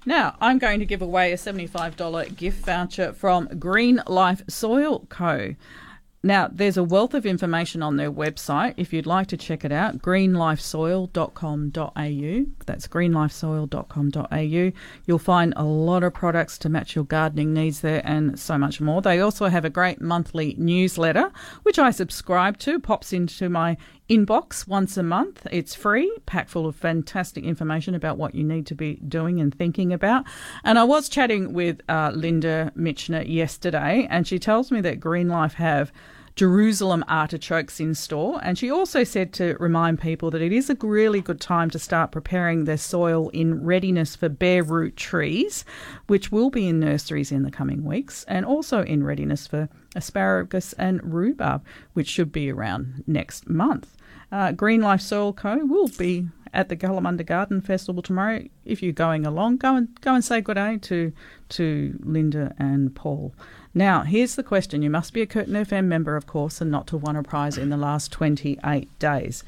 [0.06, 5.56] Now, I'm going to give away a $75 gift voucher from Green Life Soil Co.
[6.26, 9.72] Now, there's a wealth of information on their website if you'd like to check it
[9.72, 12.46] out greenlifesoil.com.au.
[12.66, 14.72] That's greenlifesoil.com.au.
[15.06, 18.82] You'll find a lot of products to match your gardening needs there and so much
[18.82, 19.04] more.
[19.04, 23.78] They also have a great monthly newsletter, which I subscribe to, pops into my
[24.10, 25.46] inbox once a month.
[25.52, 29.54] It's free, packed full of fantastic information about what you need to be doing and
[29.54, 30.26] thinking about.
[30.64, 35.28] And I was chatting with uh, Linda Mitchner yesterday, and she tells me that Green
[35.28, 35.92] Life have
[36.36, 38.40] Jerusalem artichokes in store.
[38.44, 41.80] And she also said to remind people that it is a really good time to
[41.80, 45.64] start preparing their soil in readiness for bare root trees,
[46.08, 50.74] which will be in nurseries in the coming weeks, and also in readiness for asparagus
[50.74, 51.64] and rhubarb,
[51.94, 53.96] which should be around next month.
[54.32, 55.58] Uh, Green Life Soil Co.
[55.66, 58.44] will be at the Kalamunda Garden Festival tomorrow.
[58.64, 61.14] If you're going along, go and go and say good day to
[61.50, 63.34] to Linda and Paul.
[63.78, 64.82] Now, here's the question.
[64.82, 67.58] You must be a Curtin FM member, of course, and not to won a prize
[67.58, 69.44] in the last 28 days.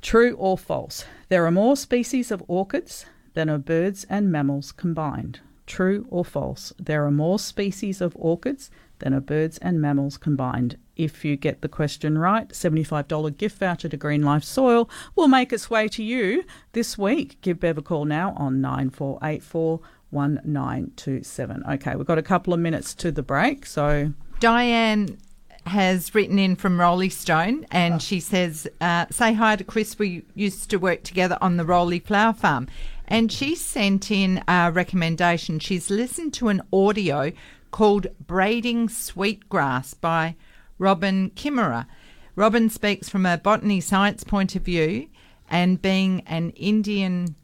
[0.00, 1.04] True or false?
[1.28, 5.40] There are more species of orchids than of birds and mammals combined.
[5.66, 6.72] True or false?
[6.78, 10.78] There are more species of orchids than of birds and mammals combined.
[10.96, 15.52] If you get the question right, $75 gift voucher to Green Life Soil will make
[15.52, 17.38] its way to you this week.
[17.42, 19.80] Give Bev a call now on 9484
[20.12, 21.64] 1927.
[21.68, 25.18] Okay, we've got a couple of minutes to the break, so Diane
[25.66, 29.98] has written in from Roleystone and she says, uh, Say hi to Chris.
[29.98, 32.68] We used to work together on the Rolly Flower Farm.
[33.06, 35.58] And she sent in a recommendation.
[35.58, 37.32] She's listened to an audio
[37.70, 40.36] called Braiding Sweetgrass by
[40.78, 41.86] Robin Kimmerer.
[42.34, 45.08] Robin speaks from a botany science point of view
[45.50, 47.36] and being an Indian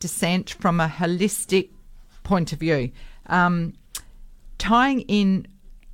[0.00, 1.70] descent from a holistic
[2.22, 2.90] point of view.
[3.26, 3.74] Um,
[4.58, 5.46] tying in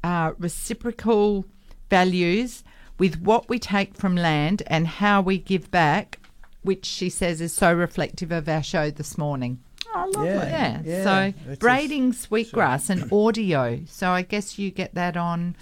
[0.04, 1.44] uh, reciprocal
[1.90, 2.64] values
[2.98, 6.18] with what we take from land and how we give back,
[6.62, 9.60] which she says is so reflective of our show this morning.
[9.94, 10.28] Oh, lovely.
[10.30, 10.82] Yeah.
[10.84, 13.80] Yeah, so it is- braiding sweetgrass and audio.
[13.86, 15.56] So I guess you get that on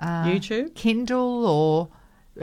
[0.00, 0.74] uh, YouTube?
[0.74, 1.88] Kindle, or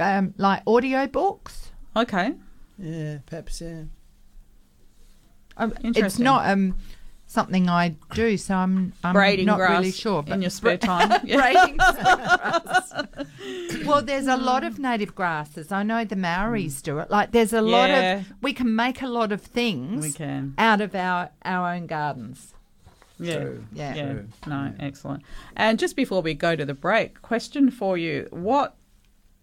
[0.02, 1.72] um, like audio books.
[1.96, 2.34] Okay.
[2.78, 3.84] Yeah, perhaps, yeah.
[5.58, 6.76] Um, it's not um,
[7.28, 10.24] something I do, so I'm, I'm Braiding not grass really sure.
[10.24, 11.10] But in your spare time.
[11.26, 12.94] Braiding sweetgrass.
[13.86, 15.72] well, there's a lot of native grasses.
[15.72, 16.84] I know the Maoris mm.
[16.84, 17.12] do it.
[17.12, 18.20] Like there's a lot Yeah.
[18.20, 20.54] of we can make a lot of things We can.
[20.58, 22.54] out of our our own gardens.
[23.20, 23.36] Yeah.
[23.40, 23.66] True.
[23.74, 23.96] Yeah.
[23.96, 24.12] Yeah.
[24.14, 24.28] True.
[24.48, 25.24] No, excellent.
[25.56, 28.28] And just before we go to the break, question for you.
[28.32, 28.76] What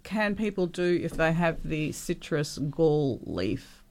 [0.04, 3.83] can people do if they have the citrus gall leaf?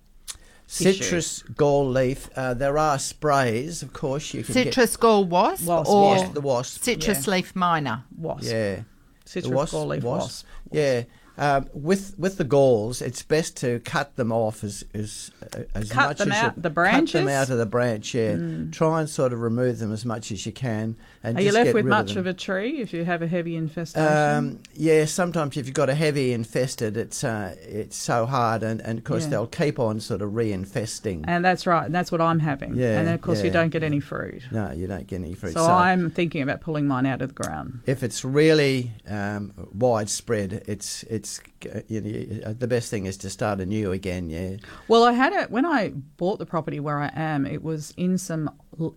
[0.67, 0.91] Issue?
[0.93, 2.29] Citrus gall leaf.
[2.35, 4.33] Uh, there are sprays, of course.
[4.33, 6.83] You can Citrus gall wasp, Wasp, or Wasp, the wasp.
[6.83, 7.33] citrus Yeah.
[7.33, 8.03] leaf minor.
[8.17, 8.43] Wasp.
[8.51, 8.81] Yeah.
[9.25, 10.23] Citrus wasp, gall leaf wasp.
[10.25, 10.45] wasp.
[10.71, 11.03] Yeah.
[11.35, 15.31] Um, with with the galls, it's best to cut them off as as
[15.75, 18.13] as Cut much them as out, you, the Cut them out of the branch.
[18.13, 18.71] Yeah, Mm.
[18.71, 20.95] try and sort of remove them as much as you can.
[21.23, 23.55] And Are you left with much of, of, a tree if you have a heavy
[23.55, 24.17] infestation?
[24.17, 28.81] Um, yeah, sometimes if you've got a heavy infested, it's uh, it's so hard, and,
[28.81, 29.29] and of course Yeah.
[29.31, 31.25] they'll keep on sort of reinfesting.
[31.27, 32.75] and that's right, and that's what I'm having.
[32.75, 34.43] Yeah, and then of course you don't get any fruit.
[34.51, 35.53] No, you don't get any fruit.
[35.53, 37.81] So, I'm thinking about pulling mine out of the ground.
[37.85, 41.41] if it's really um, widespread, it's it's
[41.87, 44.29] you know, the best thing is to start anew again.
[44.29, 44.57] Yeah.
[44.87, 47.45] Well, I had when I bought the property where I am.
[47.45, 48.49] It was in some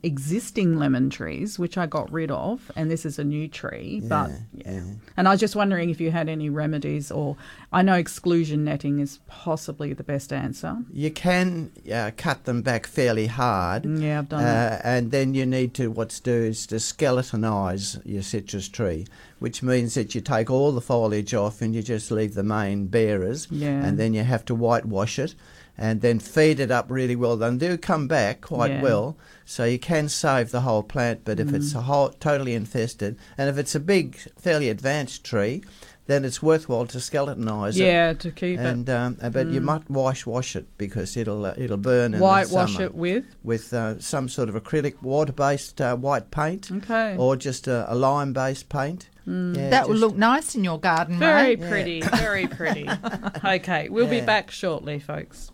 [0.03, 4.01] existing lemon trees, which I got rid of, and this is a new tree.
[4.03, 4.83] but yeah.
[5.17, 7.37] and I was just wondering if you had any remedies, or
[7.73, 10.79] I know exclusion netting is possibly the best answer.
[10.93, 13.85] You can uh, cut them back fairly hard.
[13.85, 14.81] Yeah, I've done uh, that.
[14.85, 19.07] And then you need to what's do is to skeletonise your citrus tree,
[19.39, 22.87] which means that you take all the foliage off and you just leave the main
[22.87, 23.49] bearers.
[23.51, 23.85] Yeah.
[23.85, 25.35] And then you have to whitewash it,
[25.79, 27.37] and then feed it up really well.
[27.37, 28.83] They do come back quite Yeah.
[28.83, 31.21] well, so you can save the whole plant.
[31.25, 31.77] But if it's Mm.
[31.79, 35.63] a whole totally infested, and if it's a big, fairly advanced tree.
[36.09, 37.85] Then it's worthwhile to skeletonise it.
[37.85, 38.65] Yeah, to keep it.
[38.65, 39.65] and, Um, uh, but you Mm.
[39.65, 42.15] might wash wash it because it'll uh, it'll burn.
[42.15, 43.25] In Whitewash it with?
[43.43, 46.71] with uh, some sort of acrylic water based uh, white paint.
[46.71, 47.17] Okay.
[47.19, 49.09] Or just a, a lime based paint.
[49.27, 49.57] Mm.
[49.57, 51.69] Yeah, that will look nice in your garden, Very Ray.
[51.69, 52.89] pretty, very pretty.
[53.45, 55.51] Okay, we'll be back shortly, folks.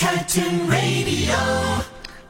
[0.00, 1.36] Curtin Radio.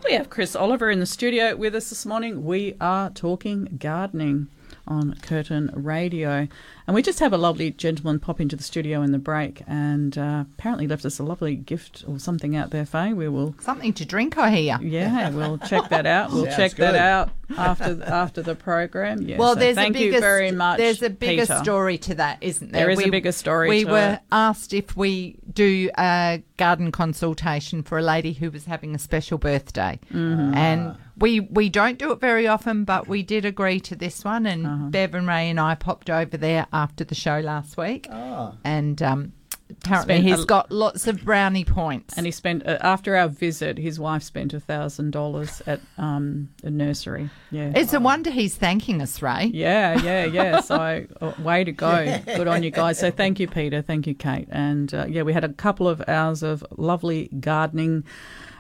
[0.05, 2.45] We have Chris Oliver in the studio with us this morning.
[2.45, 4.49] We are talking gardening
[4.89, 6.49] on Curtin Radio.
[6.91, 10.19] And we just have a lovely gentleman pop into the studio in the break and
[10.19, 13.13] uh, apparently left us a lovely gift or something out there, Faye.
[13.13, 13.55] We will.
[13.61, 14.77] Something to drink, I hear.
[14.83, 16.33] Yeah, we'll check that out.
[16.33, 19.23] We'll Sounds check that out after after the program.
[19.23, 20.79] Yeah, well, so there's thank a bigger you very much.
[20.79, 21.59] There's a bigger Peter.
[21.63, 22.83] story to that, isn't there?
[22.87, 24.21] There is a bigger story We to were it.
[24.33, 29.39] asked if we do a garden consultation for a lady who was having a special
[29.39, 30.55] birthday, Mhm.
[30.57, 34.47] and we we don't do it very often, but we did agree to this one.
[34.47, 34.85] And Uh-huh.
[34.91, 38.53] Bev and Ray and I popped over there after the show last week, Ah.
[38.65, 39.33] and um,
[39.71, 42.17] apparently Spent he's a- got lots of brownie points.
[42.17, 46.49] And he spent uh, after our visit, his wife spent a thousand dollars at um,
[46.65, 47.31] a nursery.
[47.53, 49.51] Yeah, It's a wonder he's thanking us, Ray.
[49.53, 50.61] Yeah, yeah, yeah.
[50.71, 51.95] So, uh, way to go.
[52.27, 52.99] Good on you guys.
[52.99, 53.81] So, thank you, Peter.
[53.83, 54.49] Thank you, Kate.
[54.51, 58.05] And uh, yeah, we had a couple of hours of lovely gardening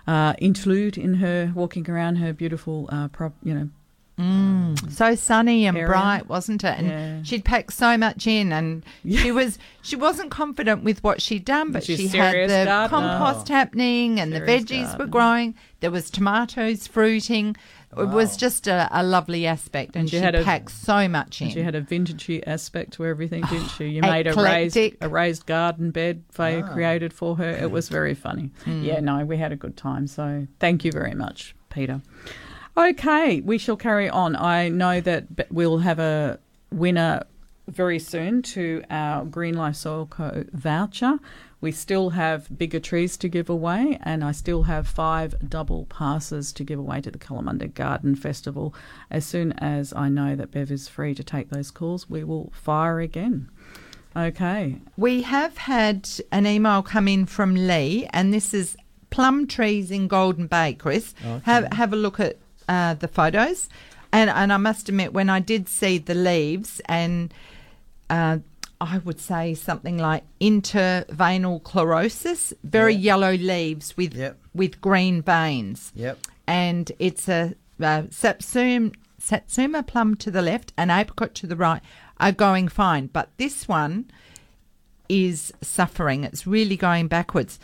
[0.06, 3.68] uh, interlude in her walking around her beautiful, uh, prop, you know.
[4.20, 6.78] Mm, so sunny and bright, wasn't it?
[6.78, 7.22] And Yeah.
[7.22, 11.72] she'd packed so much in, and she was she wasn't confident with what she'd done,
[11.72, 12.88] but She's she had the gardener.
[12.88, 15.54] compost happening, and Serious the veggies were growing.
[15.80, 17.56] There was tomatoes fruiting.
[17.98, 21.08] It was just a, a lovely aspect, and, And she she, had a- packed so
[21.08, 21.50] much in.
[21.50, 23.86] She had a vintagey aspect to everything, didn't she?
[23.86, 26.72] You made a raised, a raised garden bed Faye Ah.
[26.72, 27.50] created for her.
[27.50, 28.50] It was very funny.
[28.64, 28.84] Mm.
[28.84, 30.06] Yeah, no, we had a good time.
[30.06, 32.00] So thank you very much, Peter.
[32.80, 34.34] Okay, we shall carry on.
[34.36, 36.38] I know that we'll have a
[36.72, 37.24] winner
[37.68, 41.18] very soon to our Green Life Soil Co voucher.
[41.60, 46.54] We still have bigger trees to give away, and I still have five double passes
[46.54, 48.74] to give away to the Kalamunda Garden Festival.
[49.10, 52.50] As soon as I know that Bev is free to take those calls, we will
[52.54, 53.50] fire again.
[54.16, 54.78] Okay.
[54.96, 58.74] We have had an email come in from Lee, and this is
[59.10, 60.72] plum trees in Golden Bay.
[60.78, 61.42] Chris, oh, Okay.
[61.44, 62.38] have have a look at
[62.70, 63.68] uh, the photos,
[64.12, 67.34] and and I must admit, when I did see the leaves, and
[68.08, 68.38] uh,
[68.80, 74.14] I would say something like interveinal chlorosis, very yellow leaves with
[74.54, 75.92] with green veins.
[75.94, 76.18] Yep.
[76.46, 81.82] And it's a uh, Satsuma, Satsuma plum to the left and apricot to the right
[82.18, 84.10] are going fine, but this one
[85.08, 86.24] is suffering.
[86.24, 87.58] It's really going backwards.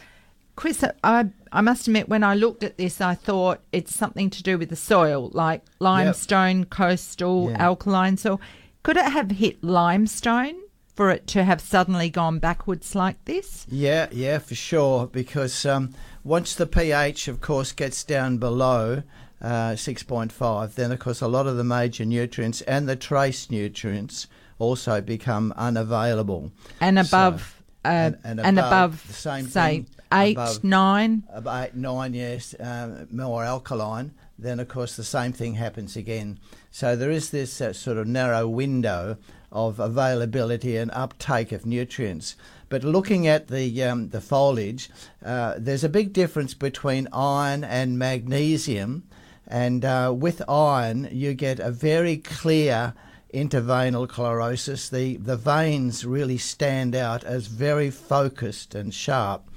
[0.57, 4.43] Chris, I I must admit, when I looked at this, I thought it's something to
[4.43, 7.63] do with the soil, like limestone, coastal, Yeah.
[7.63, 8.41] alkaline soil.
[8.83, 10.55] Could it have hit limestone
[10.95, 13.67] for it to have suddenly gone backwards like this?
[13.71, 15.07] Yeah, yeah, for sure.
[15.07, 19.03] Because um, once the pH, of course, gets down below
[19.43, 24.27] uh, 6.5, then, of course, a lot of the major nutrients and the trace nutrients
[24.59, 26.51] also become unavailable.
[26.81, 30.65] And So- above, uh, and, and and above, above, the same say, thing, eight, above-
[30.65, 31.25] nine.
[31.33, 36.39] About eight, nine, yes, um, more alkaline, then of course the same thing happens again.
[36.71, 39.17] So there is this uh, sort of narrow window
[39.53, 42.37] of availability and uptake of nutrients.
[42.69, 44.91] But looking at the um, the foliage,
[45.25, 49.05] uh, there's a big difference between iron and magnesium,
[49.47, 52.95] and uh, with iron you get a very clear
[53.33, 54.91] interveinal chlorosis.
[54.91, 59.49] The the veins really stand out as very focused and sharp.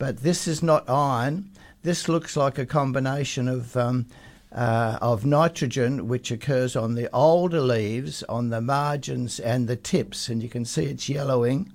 [0.00, 1.50] But this is not iron.
[1.82, 4.06] This looks like a combination of um,
[4.50, 10.30] uh, of nitrogen, which occurs on the older leaves, on the margins and the tips,
[10.30, 11.70] and you can see it's yellowing.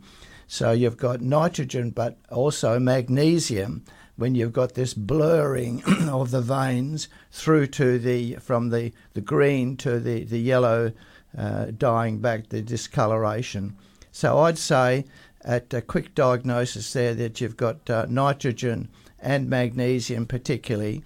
[0.47, 3.85] So you've got nitrogen, but also magnesium.
[4.15, 9.77] When you've got this blurring of the veins through to the from the, the green
[9.77, 10.93] to the the yellow,
[11.37, 13.75] uh, dying back the discoloration.
[14.11, 15.03] So I'd say
[15.45, 18.89] at a quick diagnosis there that you've got uh, nitrogen
[19.19, 21.03] and magnesium particularly,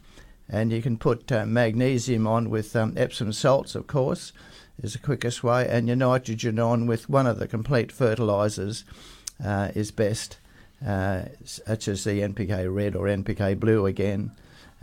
[0.47, 4.31] and you can put uh, magnesium on with um, Epsom salts, of course,
[4.81, 8.85] is the quickest way, and your nitrogen on with one of the complete fertilisers
[9.43, 10.37] uh, is best,
[10.85, 14.31] uh, such as the NPK red or NPK blue again,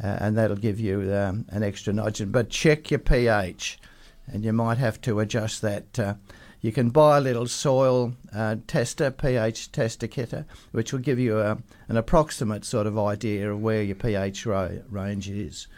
[0.02, 2.30] uh, and that'll give you um, an extra nitrogen.
[2.30, 3.78] But check your pH,
[4.26, 6.18] and you might have to adjust that.
[6.60, 10.34] You can buy a little soil uh, tester, pH tester kit,
[10.72, 11.58] which will give you a,
[11.88, 15.68] an approximate sort of idea of where your pH ra- range is.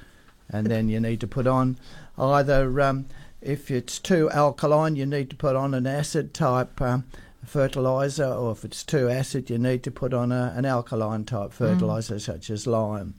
[0.51, 1.79] And then you need to put on
[2.17, 3.07] either, um,
[3.43, 7.05] if it's too alkaline, you need to put on an acid type um,
[7.45, 11.53] fertilizer, or if it's too acid, you need to put on a, an alkaline type
[11.53, 13.15] fertilizer, such as lime.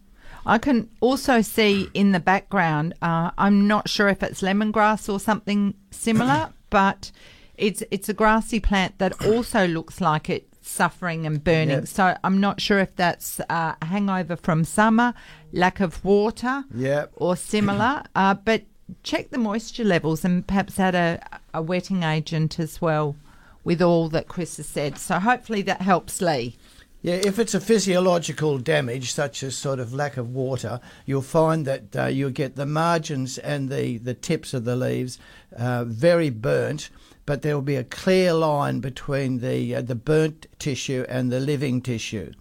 [0.45, 5.19] I can also see in the background, uh, I'm not sure if it's lemongrass or
[5.19, 7.11] something similar, but
[7.59, 11.79] it's it's a grassy plant that also looks like it's suffering and burning.
[11.79, 11.87] Yep.
[11.87, 15.13] So I'm not sure if that's uh, a hangover from summer,
[15.51, 17.11] lack of water, Yep.
[17.15, 18.03] or similar.
[18.15, 18.63] uh, but
[19.03, 23.15] check the moisture levels and perhaps add a, a wetting agent as well
[23.63, 24.97] with all that Chris has said.
[24.97, 26.55] So hopefully that helps Lee.
[27.01, 31.65] Yeah, if it's a physiological damage, such as sort of lack of water, you'll find
[31.65, 35.17] that uh, you'll get the margins and the, the tips of the leaves
[35.55, 36.89] uh, very burnt,
[37.29, 41.39] but there will be a clear line between the uh, the burnt tissue and the
[41.39, 42.31] living tissue.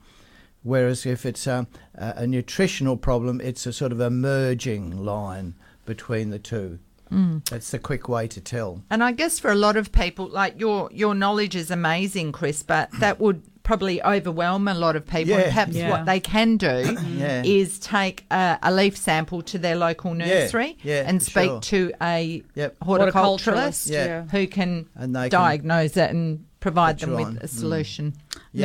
[0.62, 6.30] Whereas if it's a, a nutritional problem, it's a sort of a merging line between
[6.30, 6.78] the two.
[7.12, 7.46] Mm.
[7.50, 8.82] That's the quick way to tell.
[8.88, 12.62] And I guess for a lot of people, like your your knowledge is amazing, Chris,
[12.62, 15.28] but that would probably overwhelm a lot of people.
[15.34, 15.36] Yeah.
[15.40, 15.90] And perhaps Yeah.
[15.90, 17.42] what they can do Yeah.
[17.44, 21.60] is take a, a leaf sample to their local nursery yeah, and speak sure.
[21.60, 22.76] to a Yep.
[22.80, 24.22] horticulturalist Yeah.
[24.30, 27.36] who can, And can diagnose it and provide them with on.
[27.42, 27.48] a Mm.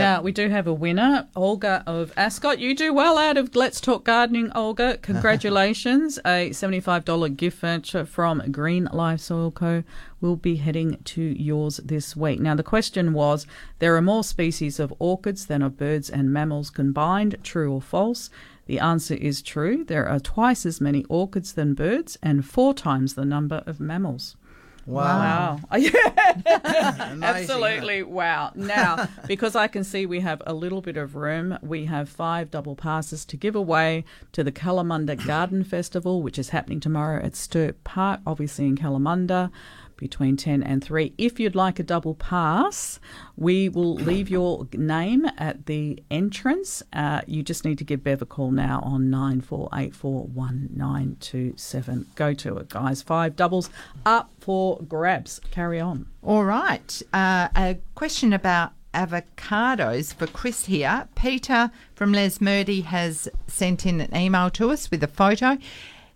[0.02, 2.60] Now, we do have a winner, Olga of Ascot.
[2.60, 4.98] You do well out of Let's Talk Gardening, Olga.
[5.02, 6.18] Congratulations.
[6.26, 9.84] a $75 gift voucher from Green Life Soil Co.
[10.20, 12.40] will be heading to yours this week.
[12.40, 13.46] Now, the question was
[13.80, 18.30] there are more species of orchids than of birds and mammals combined, true or false?
[18.66, 19.84] The answer is true.
[19.84, 24.38] There are twice as many orchids than birds and four times the number of mammals.
[24.86, 25.60] Wow.
[25.72, 25.78] Wow.
[25.78, 27.16] Yeah.
[27.22, 28.04] Absolutely.
[28.04, 28.52] Wow.
[28.56, 32.52] Now, because I can see we have a little bit of room, we have five
[32.52, 34.04] double passes to give away
[34.34, 39.52] to the Kalamunda Garden Festival, which is happening tomorrow at Stirk Park, obviously in Kalamunda.
[39.98, 41.14] Between 10 and 3.
[41.18, 43.00] If you'd like a double pass,
[43.38, 46.84] we will leave your name at the entrance.
[46.92, 52.06] Uh, you just need to give Bev a call now on 94841927.
[52.16, 53.02] Go to it, guys.
[53.02, 53.70] Five doubles
[54.06, 55.40] up for grabs.
[55.52, 56.08] Carry on.
[56.22, 57.02] All right.
[57.14, 61.08] Uh, a question about avocados for Chris here.
[61.16, 65.58] Peter from Lesmurdie has sent in an email to us with a photo.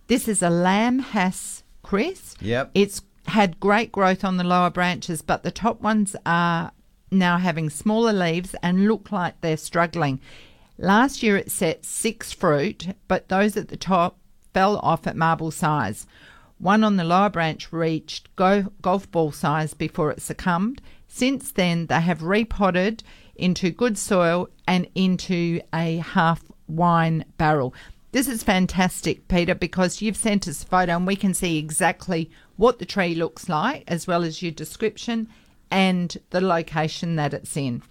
[0.08, 2.36] This is a Lamb Hass, Chris.
[2.40, 2.72] Yep.
[2.74, 6.72] It's had great growth on the lower branches, but the top ones are
[7.12, 10.20] now having smaller leaves and look like they're struggling.
[10.78, 14.18] Last year it set six fruit, but those at the top
[14.54, 16.06] fell off at marble size.
[16.60, 20.82] One on the lower branch reached go- golf ball size before it succumbed.
[21.08, 23.04] Since then, they have repotted
[23.36, 27.74] into good soil and into a half wine barrel.
[28.12, 32.32] This is fantastic, Peter, because you've sent us a photo and we can see exactly
[32.58, 35.28] what the tree looks like, as well as your description
[35.72, 37.82] and the location that it's in.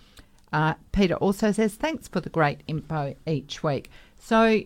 [0.52, 3.90] Uh, Peter also says, Thanks for the great info each week.
[4.18, 4.60] So,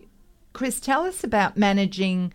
[0.53, 2.33] Chris, tell us about managing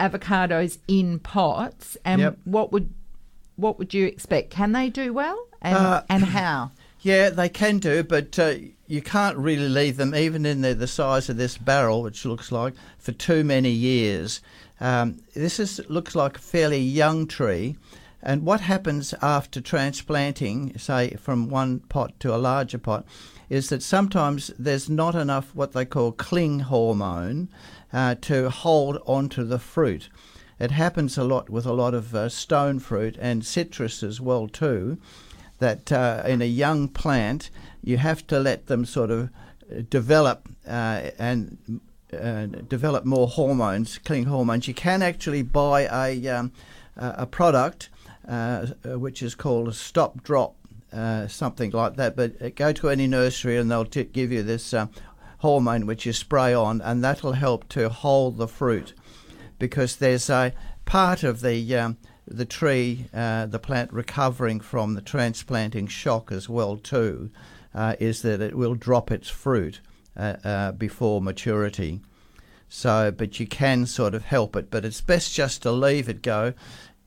[0.00, 2.38] avocados in pots and Yep.
[2.44, 2.92] what would
[3.56, 4.50] what would you expect?
[4.50, 6.70] Can they do well and, Uh, and how?
[7.02, 8.54] Yeah, they can do, but uh,
[8.86, 12.50] you can't really leave them, even in the, the size of this barrel, which looks
[12.50, 14.40] like, for too many years.
[14.80, 17.76] Um, this is looks like a fairly young tree,
[18.22, 23.04] and what happens after transplanting, say from one pot to a larger pot,
[23.48, 27.48] is that sometimes there's not enough what they call cling hormone
[27.92, 30.08] uh, to hold onto the fruit.
[30.58, 34.48] It happens a lot with a lot of uh, stone fruit and citrus as well
[34.48, 34.98] too
[35.58, 37.50] that uh, in a young plant
[37.82, 39.30] you have to let them sort of
[39.88, 41.80] develop uh, and
[42.14, 46.52] uh, develop more hormones, killing hormones, you can actually buy a um,
[46.96, 47.88] a product
[48.28, 50.54] uh, which is called a stop drop,
[50.92, 52.16] uh, something like that.
[52.16, 54.86] But uh, go to any nursery and they'll t- give you this uh,
[55.38, 58.94] hormone which you spray on, and that'll help to hold the fruit.
[59.58, 60.52] Because there's a
[60.84, 61.96] part of the um,
[62.26, 67.30] the tree, uh, the plant recovering from the transplanting shock as well too,
[67.74, 69.80] uh, is that it will drop its fruit
[70.16, 72.00] uh, uh, before maturity.
[72.68, 76.22] So, but you can sort of help it, but it's best just to leave it
[76.22, 76.54] go.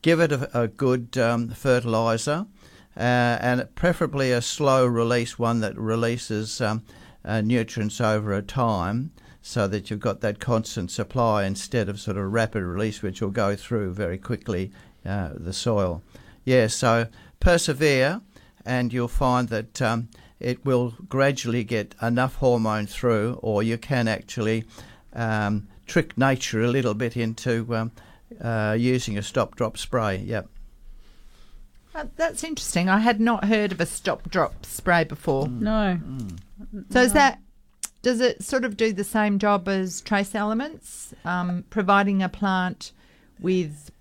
[0.02, 2.46] Give it a, a good um, fertilizer,
[2.96, 6.84] uh, and preferably a slow release one that releases um,
[7.26, 9.12] uh, nutrients over a time
[9.42, 13.30] so that you've got that constant supply instead of sort of rapid release, which will
[13.30, 14.72] go through very quickly
[15.06, 16.02] uh, the soil.
[16.44, 17.08] Yeah, so
[17.40, 18.22] persevere,
[18.66, 20.10] and you'll find that um,
[20.40, 24.64] it will gradually get enough hormone through, or you can actually
[25.14, 27.92] um, trick nature a little bit into um,
[28.42, 30.18] uh, using a stop drop spray.
[30.18, 30.48] Yep.
[31.96, 32.90] Uh, that's interesting.
[32.90, 35.48] I had not heard of a stop drop spray before.
[35.48, 36.00] No.
[36.92, 37.40] So is that
[38.04, 42.92] does it sort of do the same job as trace elements, um, providing a plant
[43.40, 43.92] with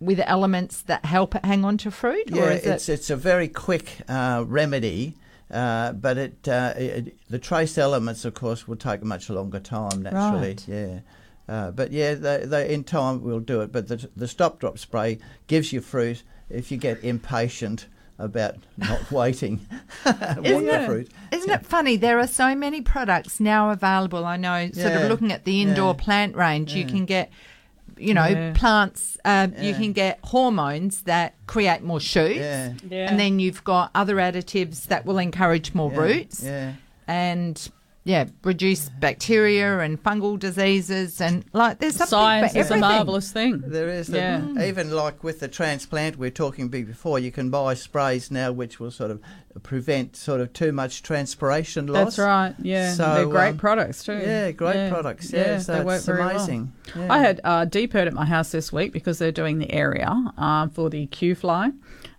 [0.00, 2.92] with elements that help it hang on to fruit, Yeah, or is it's it?
[2.94, 5.14] it's a very quick uh, remedy,
[5.52, 9.60] uh, but it, uh, it the trace elements, of course, will take a much longer
[9.60, 10.48] time naturally.
[10.48, 10.68] Right.
[10.68, 11.00] Yeah.
[11.48, 13.72] Uh, but yeah, they, they in time we'll do it.
[13.72, 17.86] But the the stop drop spray gives you fruit if you get impatient
[18.18, 19.60] about not waiting.
[20.06, 21.10] Isn't it, fruit.
[21.32, 21.96] isn't it funny?
[21.96, 24.24] There are so many products now available.
[24.24, 27.30] I know, sort Yeah, of looking at the indoor yeah, plant range, you can get,
[28.02, 28.52] you know, Yeah.
[28.54, 29.16] plants.
[29.24, 32.72] Uh, You can get hormones that create more shoots, Yeah.
[32.88, 33.08] Yeah.
[33.10, 36.42] and then you've got other additives that will encourage more Yeah, roots.
[36.42, 36.72] Yeah.
[37.06, 37.70] and
[38.04, 43.30] yeah, reduce bacteria and fungal diseases and like there's something Science for is a marvellous
[43.30, 43.62] thing.
[43.64, 44.08] There is.
[44.08, 44.64] the- Yeah.
[44.64, 48.50] Even like with the transplant we are talking be- before, you can buy sprays now
[48.50, 49.20] which will sort of
[49.62, 52.16] prevent sort of too much transpiration loss.
[52.16, 52.54] That's right.
[52.60, 54.14] Yeah, So, they're great um, products too.
[54.18, 55.32] Yeah, great products.
[55.32, 56.72] Yeah, so they work it's very amazing.
[56.96, 57.04] well.
[57.04, 57.12] Yeah.
[57.12, 60.70] I had uh, DPIRD at my house this week because they're doing the area um,
[60.70, 61.70] for the Q fly,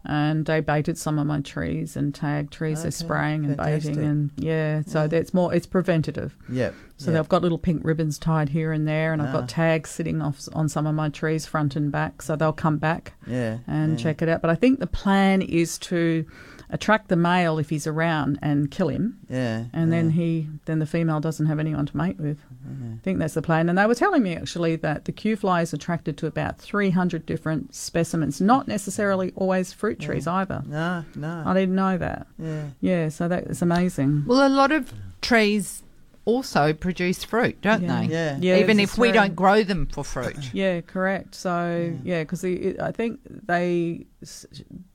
[0.06, 2.82] and they baited some of my trees and tagged trees.
[2.84, 3.96] They're spraying and fantastic.
[3.96, 5.54] baiting, and yeah, so that's more.
[5.54, 6.36] It's preventative.
[6.50, 6.74] Yep.
[6.98, 7.20] So yep.
[7.20, 9.40] they've got little pink ribbons tied here and there, and I've Ah.
[9.42, 12.22] got tags sitting off on some of my trees, front and back.
[12.22, 14.04] So they'll come back Yeah, and yeah.
[14.04, 14.42] check it out.
[14.42, 16.26] But I think the plan is to
[16.70, 19.20] attract the male if he's around and kill him.
[19.30, 22.40] Yeah, And then he then the female doesn't have anyone to mate with.
[22.66, 23.70] I think that's the plan.
[23.70, 27.26] And they were telling me actually that the Q fly is attracted to about 300
[27.26, 30.64] different specimens, not necessarily always fruit trees either.
[30.66, 31.44] No, no.
[31.46, 32.28] I didn't know that.
[32.40, 32.64] Yeah.
[32.82, 34.24] Yeah, so that is amazing.
[34.26, 35.84] Well, a lot of trees
[36.26, 38.00] also produce fruit, don't Yeah.
[38.02, 38.08] they?
[38.08, 38.38] Yeah.
[38.40, 40.38] Yeah, Even if we very- don't grow them for fruit.
[40.54, 41.36] Yeah, correct.
[41.36, 44.06] So yeah, because I think they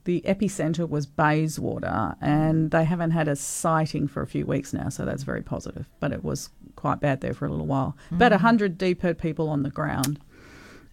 [0.04, 4.88] the epicenter was Bayswater, and they haven't had a sighting for a few weeks now,
[4.88, 5.84] so that's very positive.
[6.00, 6.48] But it was
[6.78, 7.96] quite bad there for a little while.
[8.12, 10.20] About a hundred DPIRD people on the ground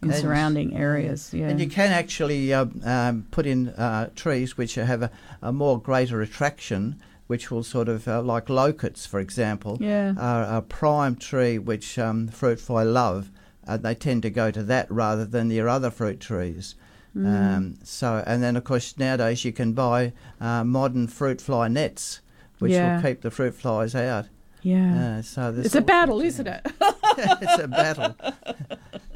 [0.02, 1.32] in And- surrounding areas.
[1.34, 5.52] Yeah, And you can actually uh, um, put in uh, trees which have a, a
[5.54, 6.96] more greater attraction,
[7.28, 10.14] which will sort of, uh, like loquats, for example, Yeah.
[10.18, 13.32] are a prime tree which um, fruit fly love.
[13.68, 16.76] Uh, they tend to go to that rather than your other fruit trees.
[17.18, 17.26] Mm.
[17.58, 22.20] Um, so, and then of course nowadays you can buy uh, modern fruit fly nets,
[22.60, 22.96] which Yeah.
[22.98, 24.26] will keep the fruit flies out.
[24.66, 25.18] Yeah.
[25.18, 26.62] Uh, so it's a battle, isn't it?
[26.82, 28.16] it's a battle.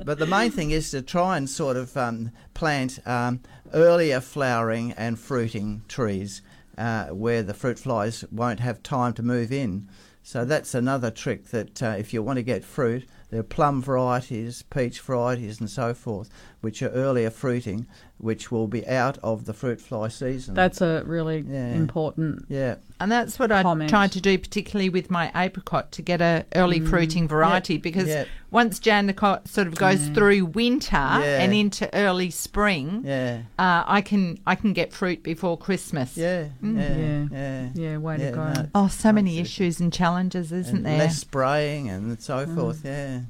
[0.06, 3.42] But the main thing is to try and sort of um, plant um,
[3.74, 6.44] earlier flowering and fruiting trees
[6.78, 9.90] uh, where the fruit flies won't have time to move in.
[10.22, 13.82] So that's another trick that uh, if you want to get fruit, there are plum
[13.82, 16.30] varieties, peach varieties, and so forth,
[16.62, 17.88] which are earlier fruiting,
[18.18, 20.54] which will be out of the fruit fly season.
[20.54, 21.74] That's a really Yeah.
[21.74, 22.46] important.
[22.50, 22.76] yeah.
[23.02, 23.90] And that's what I Comment.
[23.90, 26.90] tried to do, particularly with my apricot, to get a early Mm.
[26.90, 27.78] fruiting variety.
[27.78, 28.26] Because yeah.
[28.52, 31.40] once Jandakot sort of goes through winter Yeah.
[31.42, 33.44] and into early spring, Yeah.
[33.58, 36.18] uh, I can I can get fruit before Christmas.
[36.18, 36.76] Yeah, Mm.
[36.78, 37.26] yeah, Yeah.
[37.32, 38.52] yeah, Yeah, way to go.
[38.54, 39.42] no, Oh, so many Absolutely.
[39.44, 40.98] issues and challenges, isn't and there?
[40.98, 42.82] less spraying and so forth.
[42.84, 43.22] Yeah.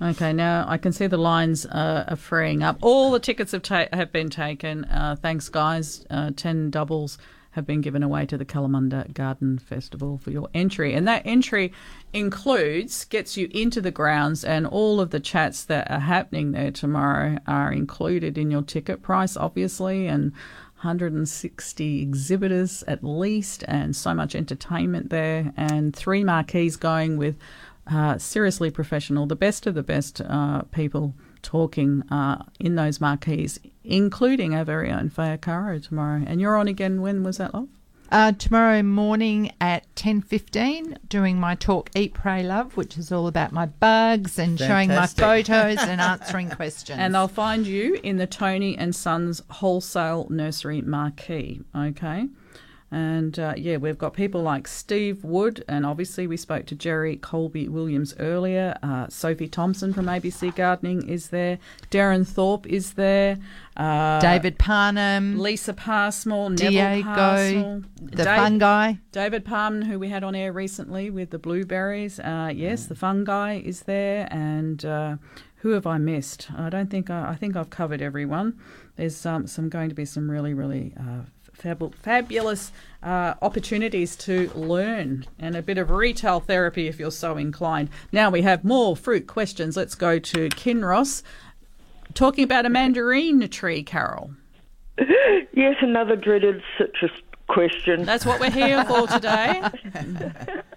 [0.00, 2.78] Okay, now I can see the lines uh, are freeing up.
[2.82, 4.84] All the tickets have ta- have been taken.
[4.84, 6.04] Uh, thanks, guys.
[6.10, 7.16] Uh, Ten doubles
[7.52, 11.72] have been given away to the Kalamunda Garden Festival for your entry, and that entry
[12.12, 16.70] includes gets you into the grounds, and all of the chats that are happening there
[16.70, 20.32] tomorrow are included in your ticket price, obviously, and.
[20.82, 27.34] 160 exhibitors at least, and so much entertainment there, and three marquees going with
[27.86, 33.60] uh, seriously professional, the best of the best uh, people talking uh, in those marquees,
[33.84, 36.22] including our very own Faye Arcaro tomorrow.
[36.26, 37.00] And you're on again.
[37.00, 37.68] When was that, love?
[38.10, 43.50] Uh, tomorrow morning at 10.15 doing my talk Eat, Pray, Love, which is all about
[43.50, 47.00] my bugs and showing my photos and answering questions.
[47.00, 51.62] And they'll find you in the Tony and Sons Wholesale Nursery Marquee.
[51.74, 52.28] Okay.
[52.90, 57.16] And uh, yeah, we've got people like Steve Wood, and obviously we spoke to Jerry
[57.16, 58.76] Coleby-Williams earlier.
[58.82, 61.58] Uh, Sophie Thomson from ABC Gardening is there.
[61.90, 63.38] Darren Thorpe is there.
[63.76, 68.94] Uh, David Parnham, Lisa Passmore, Neville Diego, the fungi.
[69.10, 72.20] David Palm, who we had on air recently with the blueberries.
[72.20, 75.16] Uh, yes, the fungi is there, and uh,
[75.56, 76.48] who have I missed?
[76.56, 78.58] I don't think I, I think I've covered everyone.
[78.94, 81.24] There's um, some going to be some really really uh,
[81.56, 82.72] fab- fabulous
[83.02, 87.88] uh, opportunities to learn and a bit of retail therapy if you're so inclined.
[88.12, 89.76] Now we have more fruit questions.
[89.76, 91.22] Let's go to Kinross.
[92.14, 94.32] Talking about a mandarin tree, Carol.
[95.52, 97.12] Yes, another dreaded citrus
[97.48, 98.04] question.
[98.04, 99.62] That's what we're here for today.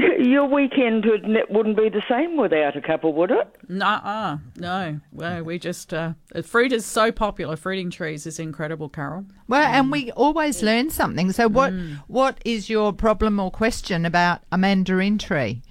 [0.18, 3.48] Your weekend would- wouldn't be the same without a couple, would it?
[3.68, 4.38] Nuh-uh.
[4.56, 6.12] No, well, we just uh,
[6.44, 7.56] fruit is so popular.
[7.56, 9.24] Fruiting trees is incredible, Carol.
[9.48, 11.32] Well, and we always learn something.
[11.32, 12.02] So, what Mm.
[12.08, 15.62] what is your problem or question about a mandarin tree?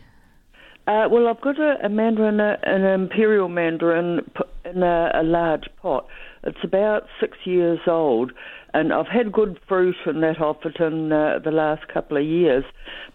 [0.87, 4.21] Uh, well, I've got a, a mandarin, uh, an imperial mandarin
[4.65, 6.07] in a, a large pot.
[6.43, 8.31] It's about six years old,
[8.73, 12.63] and I've had good fruit and that off in uh, the last couple of years.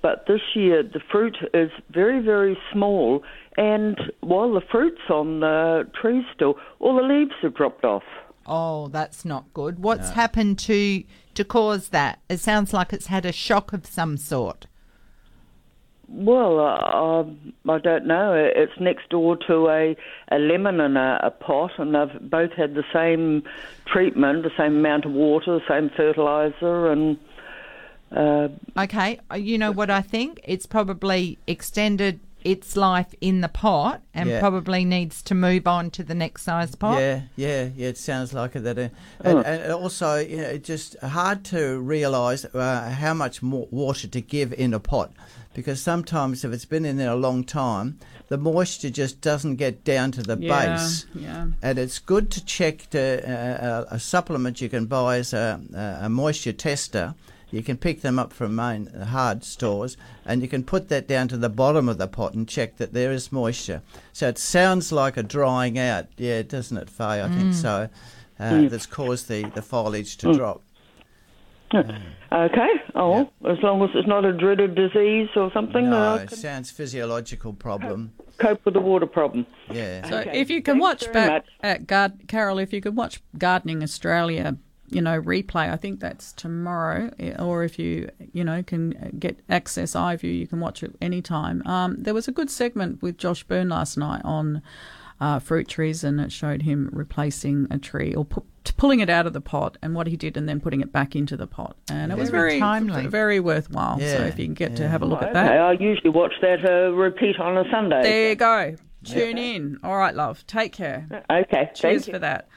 [0.02, 3.22] But this year, the fruit is very, very small,
[3.56, 8.02] and while the fruit's on the tree still, all the leaves have dropped off.
[8.46, 9.78] Oh, that's not good.
[9.78, 11.04] What's happened to
[11.34, 12.20] to cause that?
[12.28, 14.66] It sounds like it's had a shock of some sort.
[16.08, 18.34] Well, uh, um, I don't know.
[18.34, 19.96] It's next door to a,
[20.30, 23.42] a lemon in a, a pot, and they've both had the same
[23.86, 27.18] treatment, the same amount of water, the same fertilizer, and
[28.14, 28.48] uh,
[28.78, 30.40] Okay, uh, you know what I think?
[30.44, 34.38] It's probably extended its life in the pot and Yeah.
[34.38, 36.98] probably needs to move on to the next size pot.
[37.00, 37.88] Yeah, yeah, yeah.
[37.88, 38.60] It sounds like it.
[38.64, 38.88] That, uh,
[39.24, 39.38] Oh.
[39.38, 44.06] and, and also, you know, it's just hard to realise uh, how much more water
[44.08, 45.10] to give in a pot,
[45.54, 47.98] because sometimes if it's been in there a long time,
[48.28, 51.06] the moisture just doesn't get down to the Yeah, base.
[51.14, 51.46] yeah.
[51.62, 55.60] And it's good to check the, uh, a, a supplement you can buy as a,
[56.02, 57.14] a moisture tester.
[57.50, 61.28] You can pick them up from main hard stores, and you can put that down
[61.28, 63.80] to the bottom of the pot and check that there is moisture.
[64.12, 67.22] So it sounds like a drying out, yeah, doesn't it, Faye?
[67.22, 67.54] I think Mm.
[67.54, 67.88] so.
[68.40, 68.70] Uh, Mm.
[68.70, 70.34] That's caused the, the foliage to Mm.
[70.36, 70.62] drop.
[71.74, 72.68] Okay.
[72.94, 76.70] Oh, as long as it's not a dreaded disease or something, No, uh, it sounds
[76.70, 78.12] physiological problem.
[78.38, 79.46] cope with the water problem.
[79.70, 80.08] Yeah.
[80.08, 81.46] So Okay, if you can thanks watch back much.
[81.62, 84.56] at Gard- Carol, if you can watch Gardening Australia,
[84.88, 89.38] you know, replay, I think that's tomorrow, eh, or if you, you know, can get
[89.48, 91.66] access iView, you can watch it anytime.
[91.66, 94.62] Um, there was a good segment with Josh Byrne last night on
[95.24, 98.44] uh, fruit trees, and it showed him replacing a tree or pu-
[98.76, 101.16] pulling it out of the pot and what he did, and then putting it back
[101.16, 101.76] into the pot.
[101.90, 103.06] And it was Very very timely.
[103.06, 103.98] very worthwhile.
[103.98, 105.48] So if you can get to have a look Oh, at okay.
[105.48, 105.58] that.
[105.60, 108.02] I usually watch that uh, repeat on a Sunday.
[108.02, 108.76] There you go.
[109.04, 109.78] Tune in.
[109.84, 110.46] All right, love.
[110.46, 111.06] Take care.
[111.30, 111.70] Okay.
[111.74, 112.12] Cheers thank you.
[112.14, 112.48] for that.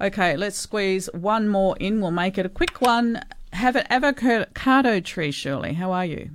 [0.00, 2.00] Okay, let's squeeze one more in.
[2.00, 3.20] We'll make it a quick one.
[3.52, 5.74] Have an avocado tree, Shirley.
[5.74, 6.30] How are you?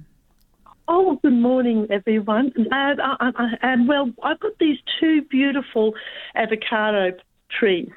[0.92, 2.52] Oh, good morning, everyone.
[2.56, 5.94] And, uh, uh, uh, and well, I've got these two beautiful
[6.34, 7.12] avocado
[7.48, 7.92] trees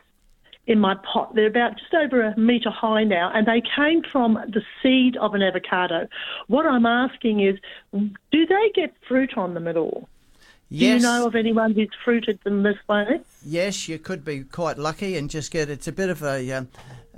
[0.66, 1.34] in my pot.
[1.34, 5.32] They're about just over a metre high now, and they came from the seed of
[5.32, 6.06] an avocado.
[6.48, 7.58] What I'm asking is,
[7.92, 10.06] do they get fruit on them at all?
[10.70, 13.22] Do you know of anyone who's fruited them this way?
[13.42, 15.70] Yes, you could be quite lucky and just get.
[15.70, 16.68] It's a bit of a um,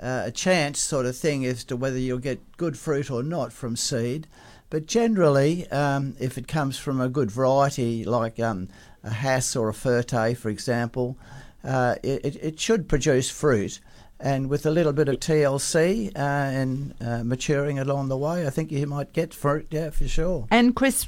[0.01, 3.51] uh, a chance sort of thing as to whether you'll get good fruit or not
[3.51, 4.27] from seed.
[4.69, 8.67] But generally, um, if it comes from a good variety like um,
[9.03, 11.17] a Hass or a Fuerte, for example,
[11.63, 13.79] uh, it, it- it should produce fruit.
[14.19, 18.49] And with a little bit of TLC uh, and uh, maturing along the way, I
[18.49, 20.47] think you might get fruit, yeah, for sure.
[20.49, 21.05] And Chris,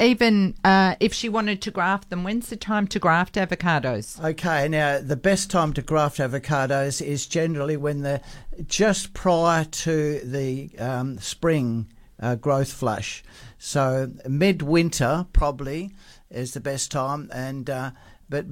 [0.00, 4.22] even uh, if she wanted to graft them, when's the time to graft avocados?
[4.24, 8.20] Okay, now the best time to graft avocados is generally when they're
[8.68, 11.86] just prior to the um, spring
[12.24, 13.22] uh, growth flush.
[13.58, 15.92] So midwinter probably
[16.30, 17.90] is the best time, and uh,
[18.28, 18.46] but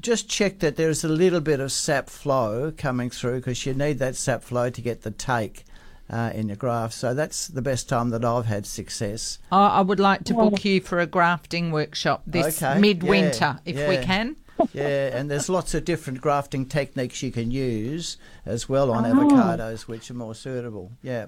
[0.00, 3.98] just check that there's a little bit of sap flow coming through because you need
[3.98, 5.64] that sap flow to get the take
[6.10, 6.94] uh, in your graft.
[6.94, 9.38] So that's the best time that I've had success.
[9.50, 13.72] I I would like to book you for a grafting workshop this Okay, midwinter, yeah,
[13.72, 14.36] if we can.
[14.72, 18.16] yeah, and there's lots of different grafting techniques you can use
[18.46, 19.12] as well on Oh.
[19.14, 20.92] avocados, which are more suitable.
[21.02, 21.26] Yeah.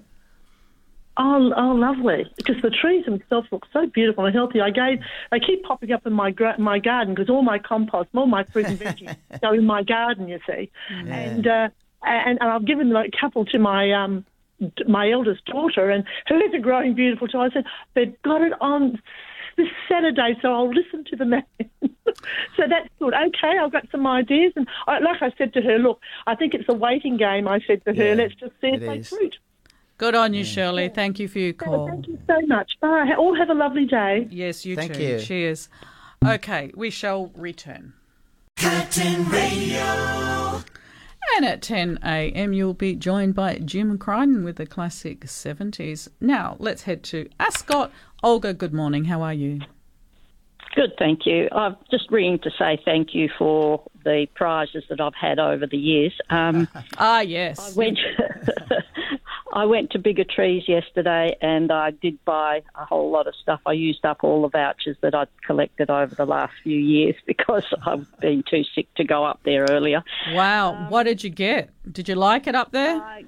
[1.21, 2.31] Oh, oh, lovely!
[2.37, 4.61] Because the trees themselves look so beautiful and healthy.
[4.61, 5.01] I gave,
[5.33, 8.45] they keep popping up in my gra- my garden because all my compost, all my
[8.45, 10.29] fruit and veggies go in my garden.
[10.29, 11.69] You see, and uh,
[12.05, 14.25] and, and I've given like a couple to my um
[14.87, 17.39] my eldest daughter, and hers are growing beautiful too.
[17.41, 17.65] I said
[17.95, 19.01] they've got it on
[19.57, 21.45] this Saturday, so I'll listen to the man.
[21.83, 23.13] so that's good.
[23.13, 26.55] Okay, I've got some ideas, and I, like I said to her, look, I think
[26.55, 27.49] it's a waiting game.
[27.49, 29.09] I said to her, Yeah, let's just see if they is.
[29.09, 29.37] fruit.
[29.99, 30.89] Good on you, Shirley.
[30.89, 31.89] Thank you for your call.
[31.89, 32.79] Thank you so much.
[32.81, 33.15] Bye.
[33.19, 34.29] All have a lovely day.
[34.31, 35.03] Yes, you Thank too.
[35.03, 35.21] you.
[35.21, 35.69] Cheers.
[36.25, 37.95] Okay, we shall return.
[38.57, 40.63] Curtin Radio.
[41.37, 46.09] And at 10 a.m., you'll be joined by Jim Crichton with the classic 70s.
[46.21, 47.93] Now, let's head to Ascot.
[48.23, 49.05] Olga, good morning.
[49.05, 49.61] How are you?
[50.75, 51.49] Good, thank you.
[51.51, 55.77] I'm just ringing to say thank you for the prizes that I've had over the
[55.77, 56.17] years.
[56.31, 56.69] Um,
[56.99, 57.59] ah, yes.
[57.59, 57.99] I went.
[59.53, 63.61] I went to Bigger Trees yesterday, and I did buy a whole lot of stuff.
[63.67, 67.65] I used up all the vouchers that I'd collected over the last few years because
[67.87, 70.03] I've been too sick to go up there earlier.
[70.33, 71.71] Wow, um, what did you get?
[71.91, 73.25] Did you like it up there?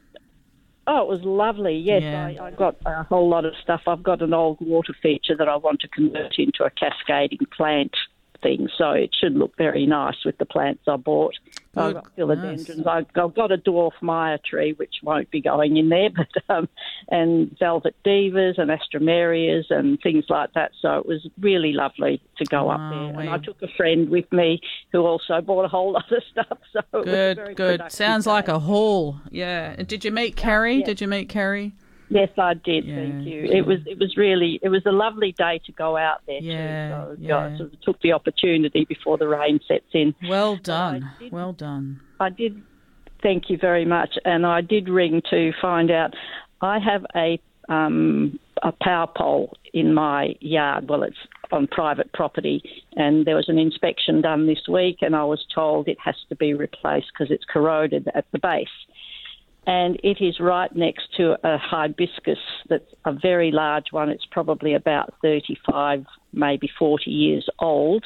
[0.86, 1.76] Oh, it was lovely.
[1.76, 2.26] Yes, Yeah.
[2.42, 3.82] I, I got a whole lot of stuff.
[3.86, 7.94] I've got an old water feature that I want to convert into a cascading plant
[8.42, 11.34] thing, so it should look very nice with the plants I bought.
[11.76, 12.86] I've got philodendrons.
[12.86, 16.68] I've, I've got a dwarf Maya tree, which won't be going in there, but um,
[17.08, 20.72] and velvet divas and alstroemerias and things like that.
[20.80, 23.20] So it was really lovely to go up there.
[23.20, 24.60] And I took a friend with me
[24.92, 26.58] who also bought a whole lot of stuff.
[26.72, 27.82] So it was Good, very good.
[27.88, 29.20] Sounds like a haul.
[29.30, 29.76] Yeah.
[29.76, 30.78] Did you meet Carrie?
[30.80, 30.86] yeah.
[30.86, 31.72] Did you meet Carrie?
[32.10, 32.84] Yes, I did.
[32.86, 33.44] Thank you.
[33.44, 36.88] It was it was really it was a lovely day to go out there Yeah,
[36.88, 37.16] too.
[37.16, 37.36] So yeah.
[37.36, 40.14] I sort of took the opportunity before the rain sets in.
[40.28, 41.08] Well done.
[41.30, 42.00] Well done.
[42.18, 42.60] I did.
[43.22, 44.18] Thank you very much.
[44.24, 46.14] And I did ring to find out.
[46.60, 50.88] I have a um, a power pole in my yard.
[50.88, 51.16] Well, it's
[51.52, 52.62] on private property,
[52.96, 56.36] and there was an inspection done this week, and I was told it has to
[56.36, 58.68] be replaced because it's corroded at the base.
[59.66, 62.38] And it is right next to a hibiscus
[62.68, 64.08] that's a very large one.
[64.08, 68.04] It's probably about 35, maybe 40 years old.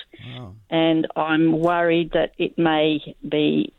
[0.70, 3.72] And I'm worried that it may be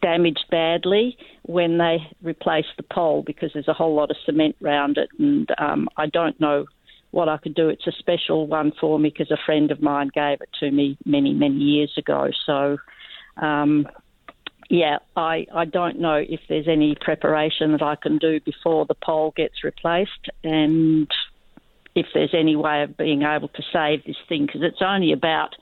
[0.00, 4.96] damaged badly when they replace the pole because there's a whole lot of cement round
[4.98, 6.66] it, and um, I don't know
[7.10, 7.68] what I could do.
[7.68, 10.96] It's a special one for me because a friend of mine gave it to me
[11.04, 12.28] many, many years ago.
[12.46, 12.78] So,
[13.36, 13.88] um,
[14.70, 18.94] yeah, I, I don't know if there's any preparation that I can do before the
[18.94, 21.10] pole gets replaced, and
[21.96, 25.56] if there's any way of being able to save this thing because it's only about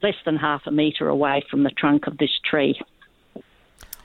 [0.00, 2.80] less than half a metre away from the trunk of this tree.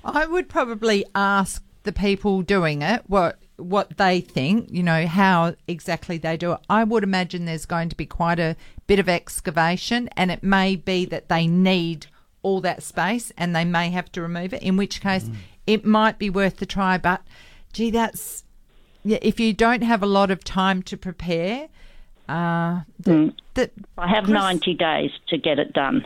[0.04, 5.56] I would probably ask the people doing it what what they think, you know, how
[5.68, 6.60] exactly they do it.
[6.68, 8.58] I would imagine there's going to be quite a
[8.88, 12.08] bit of excavation and it may be that they need
[12.46, 15.30] all that space and they may have to remove it, in which case
[15.66, 17.22] it might be worth the try, but
[17.74, 18.44] gee that's
[19.04, 21.68] yeah, if you don't have a lot of time to prepare,
[22.30, 26.06] uh th- th- I have Chris- 90 days to get it done.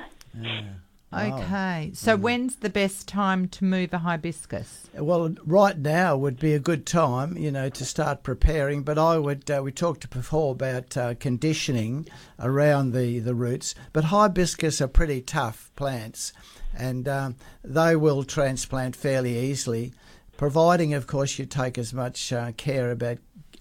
[1.12, 1.92] Okay.
[1.96, 4.90] So when's the best time to move a hibiscus?
[4.94, 8.84] Well, right now would be a good time, you know, to start preparing.
[8.84, 12.08] But I would, uh, we talked before about uh, conditioning
[12.38, 13.74] around the, the roots.
[13.92, 16.32] But hibiscus are pretty tough plants,
[16.78, 19.94] and um, they will transplant fairly easily,
[20.38, 23.18] providing, of course, you take as much uh, care about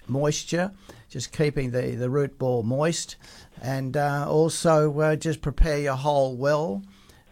[0.07, 0.73] moisture,
[1.09, 3.17] just keeping the, the root ball moist,
[3.63, 6.83] and uh, also uh, just prepare your hole well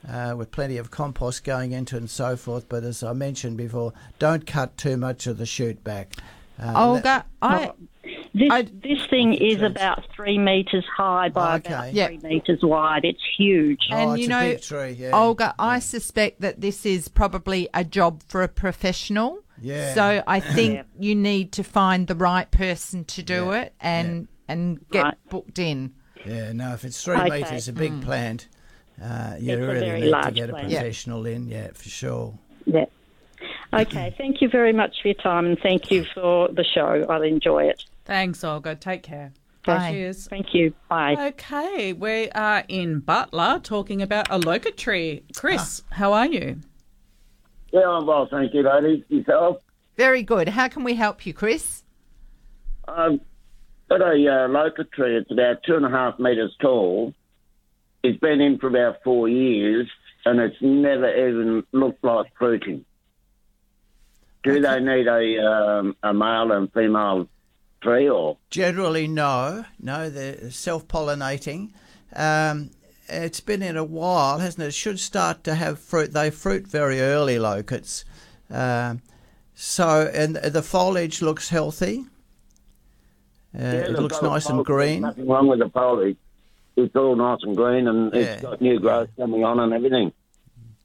[0.08, 2.68] uh, with plenty of compost going into it and so forth.
[2.68, 6.14] But as I mentioned before, don't cut too much of the shoot back.
[6.58, 7.72] Uh, Olga, I.
[8.34, 12.06] This, this thing is about three metres high by about Yeah.
[12.06, 13.04] three metres wide.
[13.04, 13.80] It's huge.
[13.90, 14.56] And you know,
[15.12, 19.38] Olga, I suspect that this is probably a job for a professional.
[19.60, 19.94] Yeah.
[19.94, 20.82] So I think Yeah.
[21.00, 25.92] you need to find the right person to do it and and get booked in.
[26.24, 27.40] Yeah, no, if it's three Okay.
[27.42, 28.02] metres, a big Mm.
[28.02, 28.48] plant,
[29.02, 30.68] uh, you It's a really very need to large get a plant.
[30.70, 30.80] Yeah.
[30.80, 32.38] professional in, yeah, for sure.
[32.64, 32.86] Yeah.
[33.72, 37.04] Okay, thank you very much for your time and thank you for the show.
[37.08, 37.84] I'll enjoy it.
[38.04, 38.74] Thanks, Olga.
[38.74, 39.32] Take care.
[39.64, 39.90] Bye.
[39.90, 40.28] Cheers.
[40.28, 40.72] Thank you.
[40.88, 41.16] Bye.
[41.18, 45.24] Okay, we are in Butler talking about a loquat tree.
[45.34, 46.60] Chris, how are you?
[47.72, 49.04] Yeah, I'm well, thank you, ladies.
[49.08, 49.58] Yourself?
[49.96, 50.50] Very good.
[50.50, 51.82] How can we help you, Chris?
[52.86, 53.20] Um,
[53.90, 55.16] got a uh, loquat tree.
[55.16, 57.12] It's about two and a half metres tall.
[58.06, 59.90] It's been in for about four years,
[60.24, 62.84] and it's never even looked like fruiting.
[64.44, 67.28] Do they need a um, a male and female
[67.82, 69.64] tree, or Generally, no.
[69.80, 71.72] No, they're self pollinating.
[72.14, 72.70] Um,
[73.08, 74.68] it's been in a while, hasn't it?
[74.68, 76.12] It should start to have fruit.
[76.12, 78.04] They fruit very early, loquats.
[78.48, 79.02] Um,
[79.56, 82.04] so, and the foliage looks healthy.
[83.52, 85.00] Uh, it looks nice and green.
[85.00, 86.18] Nothing wrong with the foliage.
[86.76, 88.20] It's all nice and green, and Yeah.
[88.20, 90.12] it's got new growth coming on and everything.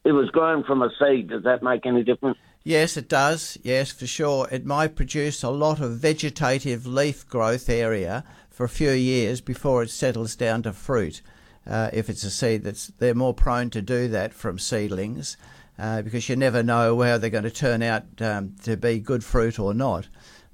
[0.04, 1.30] It was grown from a seed.
[1.30, 2.38] Does that make any difference?
[2.64, 3.58] Yes, it does.
[3.64, 4.48] Yes, for sure.
[4.52, 9.84] It might produce a lot of vegetative leaf growth area for a few years before
[9.84, 11.22] it settles down to fruit.
[11.68, 15.38] Uh, if it's a seed that's they're more prone to do that from seedlings
[15.78, 19.24] uh, because you never know where they're going to turn out um, to be good
[19.24, 20.08] fruit or not.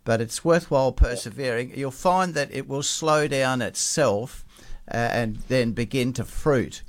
[0.03, 1.73] But it's worthwhile persevering.
[1.77, 4.45] You'll find that it will slow down itself
[4.87, 6.81] and then begin to fruit.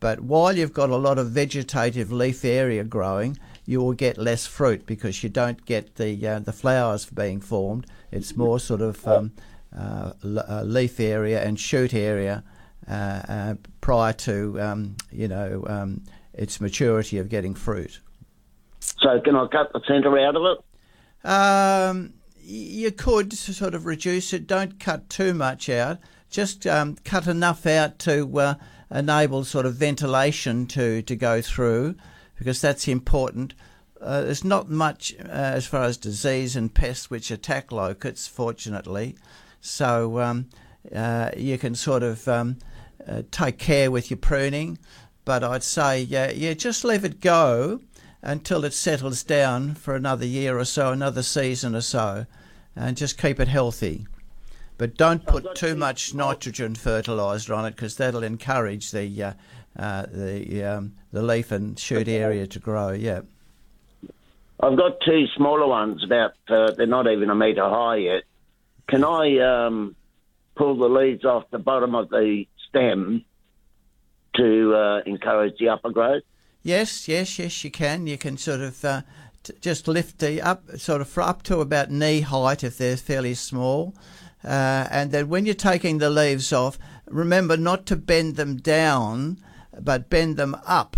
[0.00, 4.46] But while you've got a lot of vegetative leaf area growing, you will get less
[4.46, 7.86] fruit because you don't get the uh, the flowers being formed.
[8.10, 9.32] It's more sort of um,
[9.76, 12.42] uh, uh, leaf area and shoot area
[12.88, 16.02] uh, uh, prior to um, you know um,
[16.34, 18.00] its maturity of getting fruit.
[18.80, 21.28] So can I cut the centre out of it?
[21.28, 24.48] Um, you could sort of reduce it.
[24.48, 25.98] Don't cut too much out.
[26.32, 28.54] Just um, cut enough out to uh,
[28.90, 31.94] enable sort of ventilation to, to go through,
[32.38, 33.52] because that's important.
[34.00, 39.14] Uh, there's not much uh, as far as disease and pests which attack loquats, fortunately.
[39.60, 40.48] So um,
[40.94, 42.56] uh, you can sort of um,
[43.06, 44.78] uh, take care with your pruning.
[45.26, 47.80] But I'd say, yeah, yeah, just leave it go
[48.22, 52.24] until it settles down for another year or so, another season or so,
[52.74, 54.06] and just keep it healthy.
[54.82, 59.32] But don't put too much nitrogen fertiliser on it because that'll encourage the uh,
[59.78, 62.90] uh, the um, the leaf and shoot area to grow.
[62.90, 63.20] Yeah.
[64.58, 66.02] I've got two smaller ones.
[66.02, 68.22] About uh, they're not even a metre high yet.
[68.88, 69.94] Can I um,
[70.56, 73.24] pull the leaves off the bottom of the stem
[74.34, 76.24] to uh, encourage the upper growth?
[76.64, 78.08] Yes, yes, yes, you can.
[78.08, 79.02] You can sort of uh,
[79.44, 83.34] t- just lift the up, sort of up to about knee height if they're fairly
[83.34, 83.94] small.
[84.44, 89.38] Uh, and then when you're taking the leaves off, remember not to bend them down,
[89.80, 90.96] but bend them up,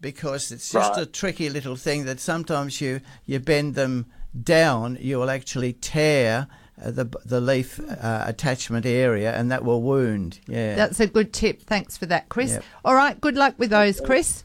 [0.00, 1.02] because it's just Right.
[1.02, 4.06] a tricky little thing that sometimes you you bend them
[4.42, 6.46] down, you will actually tear.
[6.82, 10.40] Uh, the the leaf uh, attachment area, and that will wound.
[10.48, 11.60] Yeah, That's a good tip.
[11.62, 12.52] Thanks for that, Chris.
[12.52, 12.64] Yep.
[12.86, 13.20] All right.
[13.20, 14.44] Good luck with those, Chris.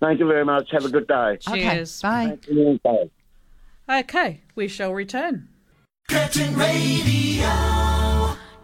[0.00, 0.68] Thank you very much.
[0.72, 1.36] Have a good day.
[1.40, 2.02] Cheers.
[2.02, 2.36] Bye.
[2.82, 4.00] Bye.
[4.00, 5.46] Okay, we shall return.
[6.08, 7.48] Curtin Radio.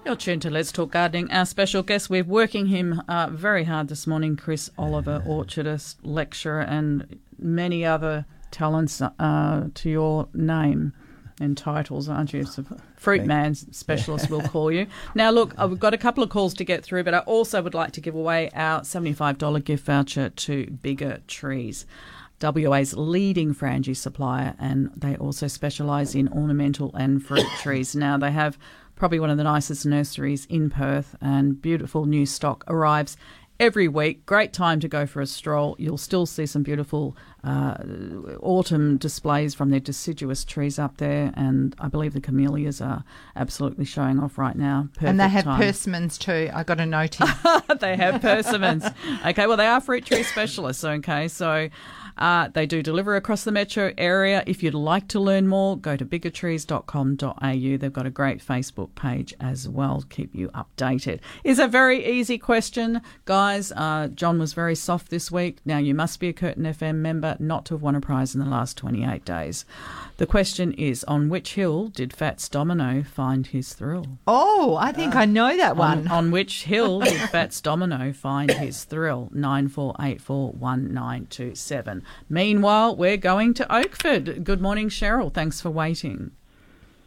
[0.06, 1.30] You're tuned to Let's Talk Gardening.
[1.32, 6.60] Our special guest, we're working him uh, very hard this morning, Chris Oliver, orchardist, lecturer,
[6.60, 10.92] and many other talents uh, to your name
[11.40, 12.44] and titles, aren't you?
[12.44, 12.64] So,
[12.96, 14.86] fruit man specialist, we'll call you.
[15.16, 17.60] Now, look, uh, we've got a couple of calls to get through, but I also
[17.60, 21.86] would like to give away our $75 gift voucher to Bigger Trees.
[22.42, 27.94] WA's leading frangie supplier, and they also specialise in ornamental and fruit trees.
[27.94, 28.58] Now, they have
[28.96, 33.16] probably one of the nicest nurseries in Perth, and beautiful new stock arrives
[33.62, 34.26] every week.
[34.26, 35.76] Great time to go for a stroll.
[35.78, 37.76] You'll still see some beautiful uh,
[38.40, 43.04] autumn displays from their deciduous trees up there, and I believe the camellias are
[43.36, 44.88] absolutely showing off right now.
[45.00, 45.60] and they have time.
[45.60, 46.50] persimmons too.
[46.52, 47.62] I got a note here.
[47.80, 48.84] they have persimmons.
[49.26, 50.84] okay, well, they are fruit tree specialists.
[50.84, 51.68] Okay, so
[52.18, 54.42] uh, they do deliver across the metro area.
[54.46, 57.76] If you'd like to learn more, go to biggertrees.com.au.
[57.76, 60.00] They've got a great Facebook page as well.
[60.00, 61.20] To keep you updated.
[61.44, 63.72] It's a very easy question, guys.
[63.72, 65.58] Uh, John was very soft this week.
[65.64, 68.40] Now, you must be a Curtin FM member not to have won a prize in
[68.40, 69.64] the last 28 days.
[70.18, 74.06] The question is on which hill did Fats Domino find his thrill?
[74.26, 76.06] Oh, I think I know that one.
[76.06, 79.30] On, on which hill did Fats Domino find his thrill?
[79.32, 82.04] Nine four eight four one nine two seven.
[82.28, 84.44] Meanwhile, we're going to Oakford.
[84.44, 85.32] Good morning, Cheryl.
[85.32, 86.32] Thanks for waiting.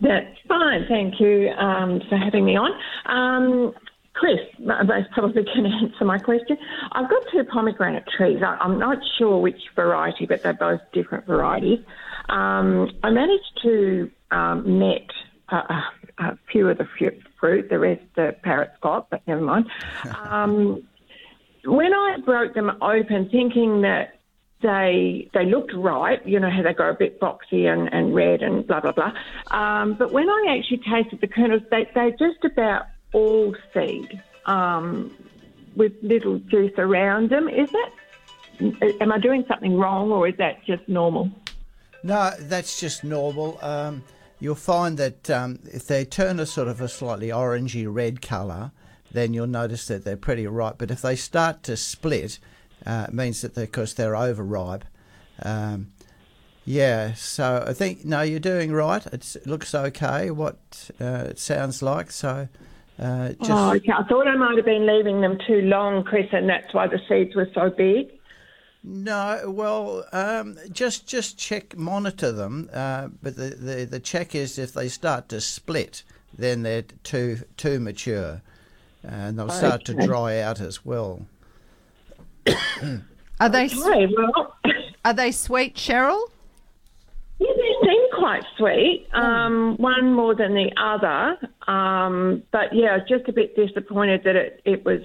[0.02, 0.86] That's fine.
[0.88, 2.72] Thank you um, for having me on.
[3.06, 3.74] Um,
[4.14, 6.58] Chris, most probably can answer my question.
[6.92, 8.42] I've got two pomegranate trees.
[8.42, 11.80] I, I'm not sure which variety, but they're both different varieties.
[12.30, 15.10] Um, I managed to um, net
[15.50, 15.84] a, a
[16.18, 16.88] a few of the
[17.40, 19.70] fruit, the rest the parrots got, but never mind.
[20.26, 20.84] Um,
[21.66, 24.20] when I broke them open, thinking that
[24.62, 28.42] they they looked right, you know how they go a bit boxy and, and red
[28.42, 29.14] and blah blah blah.
[29.52, 35.16] Um, but when I actually tasted the kernels, they they're just about all seed um,
[35.76, 37.48] with little juice around them.
[37.50, 37.92] Is that?
[39.02, 41.30] Am I doing something wrong, or is that just normal?
[42.04, 43.60] No, that's just normal.
[43.62, 44.04] Um,
[44.40, 48.72] you'll find that um, if they turn a sort of a slightly orangey red colour,
[49.12, 50.76] then you'll notice that they're pretty ripe.
[50.78, 52.40] But if they start to split,
[52.86, 54.86] uh, it means that because they're overripe.
[55.42, 55.92] Um,
[56.66, 59.06] yeah, so I think no, you're doing right.
[59.08, 60.32] It's, it looks okay.
[60.32, 62.12] What uh, it sounds like.
[62.12, 62.48] So
[62.98, 63.92] uh, just Oh, okay.
[63.92, 67.00] I thought I might have been leaving them too long, Chris, and that's why the
[67.08, 68.10] seeds were so big.
[68.84, 72.70] No, well, um, just just check, monitor them.
[72.72, 76.04] Uh, but the, the, the check is if they start to split,
[76.38, 78.42] then they're too too mature,
[79.04, 81.26] and they'll start to dry out as well.
[83.40, 84.56] Are they Okay, well,
[85.04, 86.22] are they sweet, Cheryl?
[87.40, 89.08] Yeah, they seem quite sweet.
[89.14, 91.38] Um, one more than the other.
[91.70, 95.02] Um, but yeah, just a bit disappointed that it, it was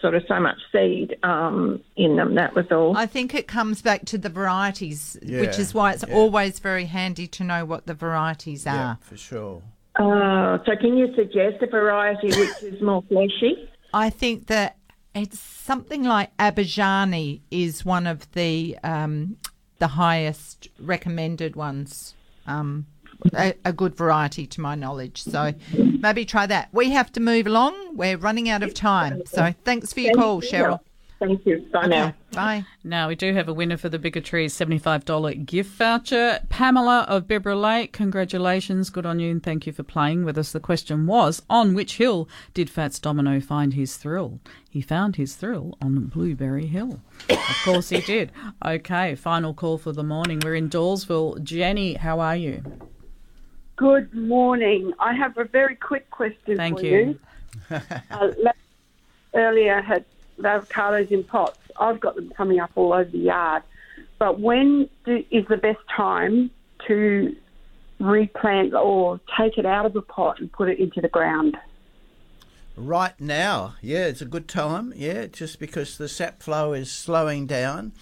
[0.00, 2.34] sort of so much seed um, in them.
[2.34, 2.96] That was all.
[2.96, 6.14] I think it comes back to the varieties, which is why it's yeah.
[6.14, 8.98] always very handy to know what the varieties are.
[9.00, 9.62] for sure.
[9.96, 13.68] Uh, so can you suggest a variety which is more fleshy?
[13.92, 14.76] I think that
[15.18, 19.36] it's something like Abijani is one of the um,
[19.78, 22.14] the highest recommended ones.
[22.46, 22.86] Um,
[23.34, 25.22] a, a good variety to my knowledge.
[25.22, 26.68] So maybe try that.
[26.72, 27.96] We have to move along.
[27.96, 29.22] We're running out of time.
[29.26, 30.78] So thanks for your call, Cheryl.
[31.18, 31.66] Thank you.
[31.72, 32.14] Bye now.
[32.32, 32.64] Bye.
[32.84, 36.38] Now, we do have a winner for the Bigger Trees $75 gift voucher.
[36.48, 38.88] Pamela of Bibra Lake, congratulations.
[38.88, 40.52] Good on you and thank you for playing with us.
[40.52, 44.38] The question was On which hill did Fats Domino find his thrill?
[44.70, 47.00] He found his thrill on Blueberry Hill.
[47.28, 48.30] Of course he did.
[48.64, 50.40] Okay, final call for the morning.
[50.44, 51.42] We're in Dawesville.
[51.42, 52.62] Jenny, how are you?
[53.74, 54.92] Good morning.
[55.00, 57.18] I have a very quick question Thank for you.
[57.70, 57.80] you.
[58.10, 58.30] uh,
[59.34, 60.04] earlier had
[60.38, 61.58] the avocados in pots.
[61.78, 63.62] I've got them coming up all over the yard.
[64.18, 66.50] But when do, is the best time
[66.86, 67.36] to
[68.00, 71.56] replant or take it out of the pot and put it into the ground?
[72.76, 74.92] Right now, yeah, it's a good time.
[74.94, 77.92] Yeah, just because the sap flow is slowing down,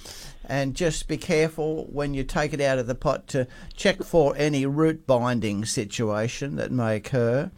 [0.44, 4.34] and just be careful when you take it out of the pot to check for
[4.36, 7.50] any root binding situation that may occur.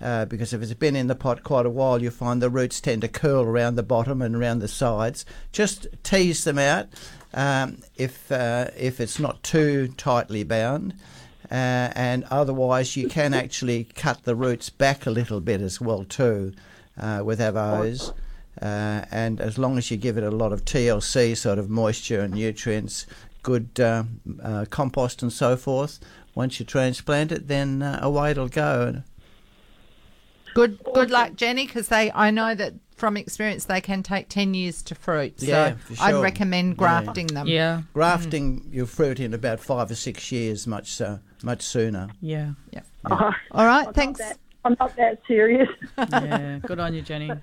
[0.00, 2.80] Uh, because if it's been in the pot quite a while, you find the roots
[2.80, 5.24] tend to curl around the bottom and around the sides.
[5.52, 6.88] Just tease them out
[7.32, 10.94] um, if uh, if it's not too tightly bound.
[11.50, 16.04] Uh, and otherwise, you can actually cut the roots back a little bit as well
[16.04, 16.52] too,
[17.00, 18.12] uh, with avos.
[18.60, 22.20] Uh, and as long as you give it a lot of TLC, sort of moisture
[22.20, 23.06] and nutrients,
[23.42, 24.04] good uh,
[24.42, 25.98] uh, compost and so forth,
[26.34, 29.02] once you transplant it, then uh, away it'll go.
[30.54, 34.54] Good good luck, Jenny, because they I know that from experience they can take ten
[34.54, 35.40] years to fruit.
[35.40, 37.46] So Yeah, for I'd recommend grafting them.
[37.46, 42.08] Yeah grafting your fruit in about five or six years, much uh, much sooner.
[42.20, 42.52] Yeah.
[42.72, 42.80] Yeah.
[43.10, 44.20] Oh, All right, I'm thanks.
[44.20, 45.68] Not that, I'm not that serious.
[45.98, 47.30] Yeah, good on you, Jenny.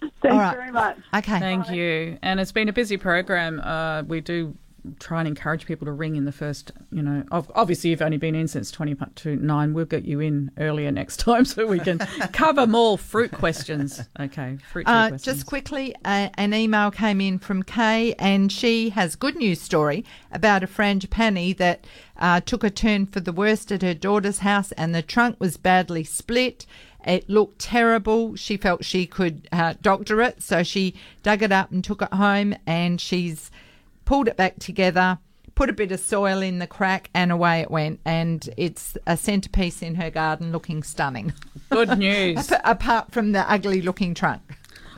[0.00, 0.56] Thanks All right.
[0.56, 0.98] very much.
[1.14, 1.38] Okay.
[1.38, 2.18] Thank you.
[2.22, 3.60] And it's been a busy program.
[3.60, 4.54] Uh, we do
[4.98, 8.34] try and encourage people to ring in the first, you know, obviously you've only been
[8.34, 9.74] in since 20 to 9.
[9.74, 11.98] We'll get you in earlier next time so we can
[12.32, 14.00] cover more fruit questions.
[14.18, 15.22] Okay, fruit Uh, questions.
[15.22, 19.60] just quickly, uh, an email came in from Kay, and she has a good news
[19.60, 21.86] story about a frangipani that
[22.16, 25.56] uh, took a turn for the worst at her daughter's house, and the trunk was
[25.56, 26.66] badly split.
[27.06, 28.36] It looked terrible.
[28.36, 32.12] She felt she could uh, doctor it, so she dug it up and took it
[32.12, 33.50] home, and she's
[34.10, 35.20] pulled it back together.
[35.54, 39.16] Put a bit of soil in the crack and away it went, and it's a
[39.16, 41.32] centerpiece in her garden, looking stunning.
[41.68, 42.52] Good news.
[42.64, 44.42] Apart from the ugly-looking trunk.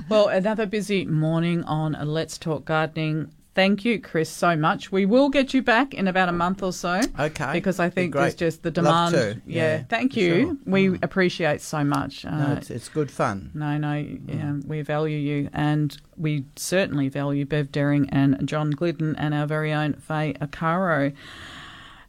[0.09, 3.30] Well, another busy morning on Let's Talk Gardening.
[3.54, 4.90] Thank you, Chris, so much.
[4.90, 7.02] We will get you back in about a month or so.
[7.18, 7.52] Okay.
[7.52, 9.42] Because I think there's just the demand.
[9.44, 9.62] Yeah.
[9.62, 10.40] Yeah, Thank you.
[10.40, 10.56] sure.
[10.64, 11.02] We mm.
[11.02, 12.24] appreciate so much.
[12.24, 13.50] No, uh, it's, it's good fun.
[13.52, 14.66] No, no, yeah, mm.
[14.66, 19.72] we value you, and we certainly value Bev Dering and John Glidden and our very
[19.72, 21.14] own Faye Arcaro.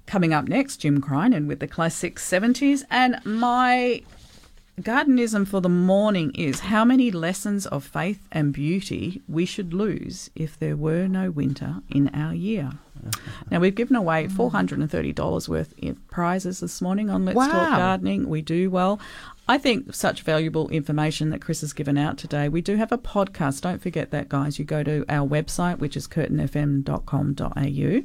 [0.06, 4.02] Coming up next, Jim Crinan with the classic 70s, and my
[4.82, 10.30] gardenism for the morning is how many lessons of faith and beauty we should lose
[10.36, 12.72] if there were no winter in our year.
[13.52, 18.30] Now, we've given away $430 worth in prizes this morning on Let's Talk Gardening.
[18.30, 19.00] We do well.
[19.48, 22.48] I think such valuable information that Chris has given out today.
[22.48, 23.62] We do have a podcast.
[23.62, 24.58] Don't forget that, guys.
[24.58, 28.04] You go to our website, which is curtinfm.com.au.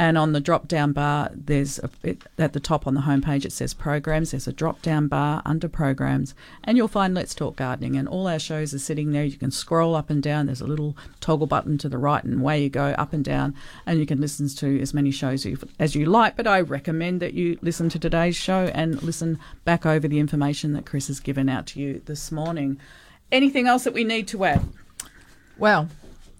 [0.00, 3.44] And on the drop down bar, there's a, it, at the top on the homepage,
[3.44, 4.30] it says programs.
[4.30, 7.96] There's a drop down bar under programs, and you'll find Let's Talk Gardening.
[7.96, 9.24] And all our shows are sitting there.
[9.24, 10.46] You can scroll up and down.
[10.46, 13.56] There's a little toggle button to the right, and away you go up and down.
[13.86, 15.44] And you can listen to as many shows
[15.80, 16.36] as you like.
[16.36, 20.74] But I recommend that you listen to today's show and listen back over the information
[20.74, 22.78] that Chris has given out to you this morning.
[23.32, 24.62] Anything else that we need to add?
[25.58, 25.88] Well,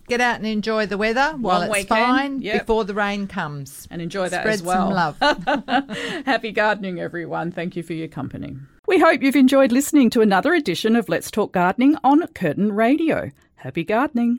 [0.08, 2.62] get out and enjoy the weather while Long it's weekend, fine yep.
[2.62, 3.86] before the rain comes.
[3.90, 4.88] And enjoy that Spread as well.
[4.88, 6.26] some love.
[6.26, 7.52] Happy gardening, everyone.
[7.52, 8.56] Thank you for your company.
[8.86, 13.30] We hope you've enjoyed listening to another edition of Let's Talk Gardening on Curtin Radio.
[13.56, 14.36] Happy gardening.